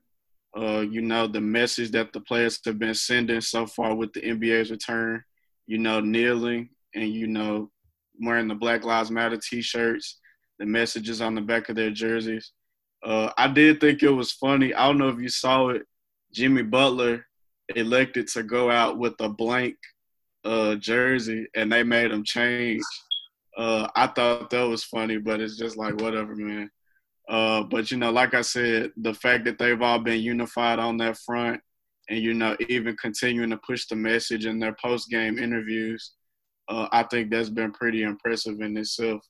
uh, 0.57 0.81
you 0.81 1.01
know, 1.01 1.27
the 1.27 1.41
message 1.41 1.91
that 1.93 2.13
the 2.13 2.21
players 2.21 2.61
have 2.65 2.79
been 2.79 2.95
sending 2.95 3.41
so 3.41 3.67
far 3.67 3.95
with 3.95 4.13
the 4.13 4.21
NBA's 4.21 4.71
return. 4.71 5.23
You 5.67 5.79
know, 5.79 6.01
kneeling 6.01 6.71
and 6.95 7.09
you 7.09 7.27
know, 7.27 7.71
wearing 8.21 8.49
the 8.49 8.55
Black 8.55 8.85
Lives 8.85 9.11
Matter 9.11 9.37
T-shirts, 9.37 10.19
the 10.59 10.67
messages 10.67 11.21
on 11.21 11.35
the 11.35 11.41
back 11.41 11.69
of 11.69 11.77
their 11.77 11.91
jerseys. 11.91 12.53
Uh, 13.03 13.31
I 13.39 13.49
did 13.49 13.81
think 13.81 14.03
it 14.03 14.11
was 14.11 14.33
funny. 14.33 14.75
I 14.75 14.87
don't 14.87 14.99
know 14.99 15.09
if 15.09 15.21
you 15.21 15.29
saw 15.29 15.69
it. 15.69 15.83
Jimmy 16.33 16.63
Butler 16.63 17.25
elected 17.75 18.29
to 18.29 18.43
go 18.43 18.71
out 18.71 18.99
with 18.99 19.15
a 19.21 19.29
blank 19.29 19.77
uh, 20.45 20.75
jersey, 20.77 21.47
and 21.55 21.73
they 21.73 21.83
made 21.83 22.11
him 22.11 22.25
change. 22.25 22.83
Uh, 23.57 23.89
I 23.95 24.07
thought 24.09 24.51
that 24.51 24.63
was 24.63 24.85
funny, 24.85 25.19
but 25.19 25.41
it's 25.41 25.57
just 25.57 25.77
like 25.77 26.01
whatever, 26.01 26.35
man. 26.37 26.71
Uh, 27.31 27.63
but 27.63 27.93
you 27.93 27.97
know, 27.97 28.11
like 28.11 28.35
I 28.35 28.41
said, 28.41 28.91
the 28.97 29.15
fact 29.15 29.45
that 29.45 29.57
they've 29.57 29.81
all 29.81 30.01
been 30.01 30.21
unified 30.21 30.81
on 30.81 30.97
that 30.97 31.17
front, 31.17 31.61
and 32.09 32.19
you 32.19 32.35
know, 32.35 32.57
even 32.69 32.97
continuing 32.97 33.51
to 33.51 33.57
push 33.59 33.87
the 33.87 33.95
message 33.95 34.47
in 34.47 34.59
their 34.59 34.77
post 34.83 35.09
game 35.09 35.39
interviews, 35.39 36.13
uh, 36.69 36.89
I 36.91 37.05
think 37.05 37.31
that's 37.31 37.49
been 37.49 37.71
pretty 37.71 38.03
impressive 38.03 38.61
in 38.61 38.77
itself. 38.77 39.25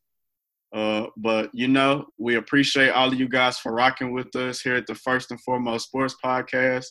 Uh, 0.74 1.07
but 1.18 1.51
you 1.53 1.68
know, 1.68 2.07
we 2.16 2.36
appreciate 2.36 2.90
all 2.90 3.09
of 3.09 3.20
you 3.20 3.28
guys 3.28 3.59
for 3.59 3.74
rocking 3.74 4.12
with 4.12 4.34
us 4.34 4.62
here 4.62 4.76
at 4.76 4.86
the 4.86 4.94
First 4.94 5.30
and 5.30 5.40
Foremost 5.42 5.88
Sports 5.88 6.16
Podcast. 6.24 6.86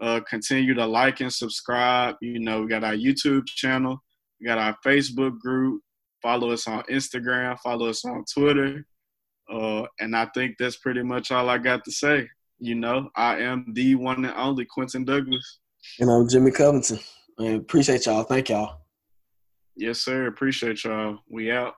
Uh, 0.00 0.20
continue 0.28 0.74
to 0.74 0.86
like 0.86 1.20
and 1.20 1.32
subscribe. 1.32 2.14
You 2.20 2.38
know, 2.38 2.62
we 2.62 2.68
got 2.68 2.84
our 2.84 2.94
YouTube 2.94 3.46
channel, 3.46 3.98
we 4.40 4.46
got 4.46 4.58
our 4.58 4.76
Facebook 4.86 5.40
group. 5.40 5.82
Follow 6.22 6.52
us 6.52 6.68
on 6.68 6.84
Instagram, 6.84 7.58
follow 7.64 7.88
us 7.88 8.04
on 8.04 8.24
Twitter. 8.32 8.86
Uh, 9.50 9.86
and 10.00 10.16
I 10.16 10.26
think 10.34 10.56
that's 10.58 10.76
pretty 10.76 11.02
much 11.02 11.30
all 11.30 11.48
I 11.48 11.58
got 11.58 11.84
to 11.84 11.92
say. 11.92 12.28
You 12.58 12.74
know, 12.74 13.10
I 13.16 13.40
am 13.40 13.72
the 13.72 13.94
one 13.94 14.24
and 14.24 14.34
only 14.36 14.64
Quentin 14.64 15.04
Douglas. 15.04 15.58
And 16.00 16.10
I'm 16.10 16.28
Jimmy 16.28 16.50
Covington. 16.50 16.98
I 17.38 17.44
appreciate 17.44 18.06
y'all. 18.06 18.24
Thank 18.24 18.48
y'all. 18.48 18.80
Yes, 19.76 19.98
sir. 19.98 20.26
Appreciate 20.26 20.84
y'all. 20.84 21.18
We 21.28 21.50
out. 21.50 21.74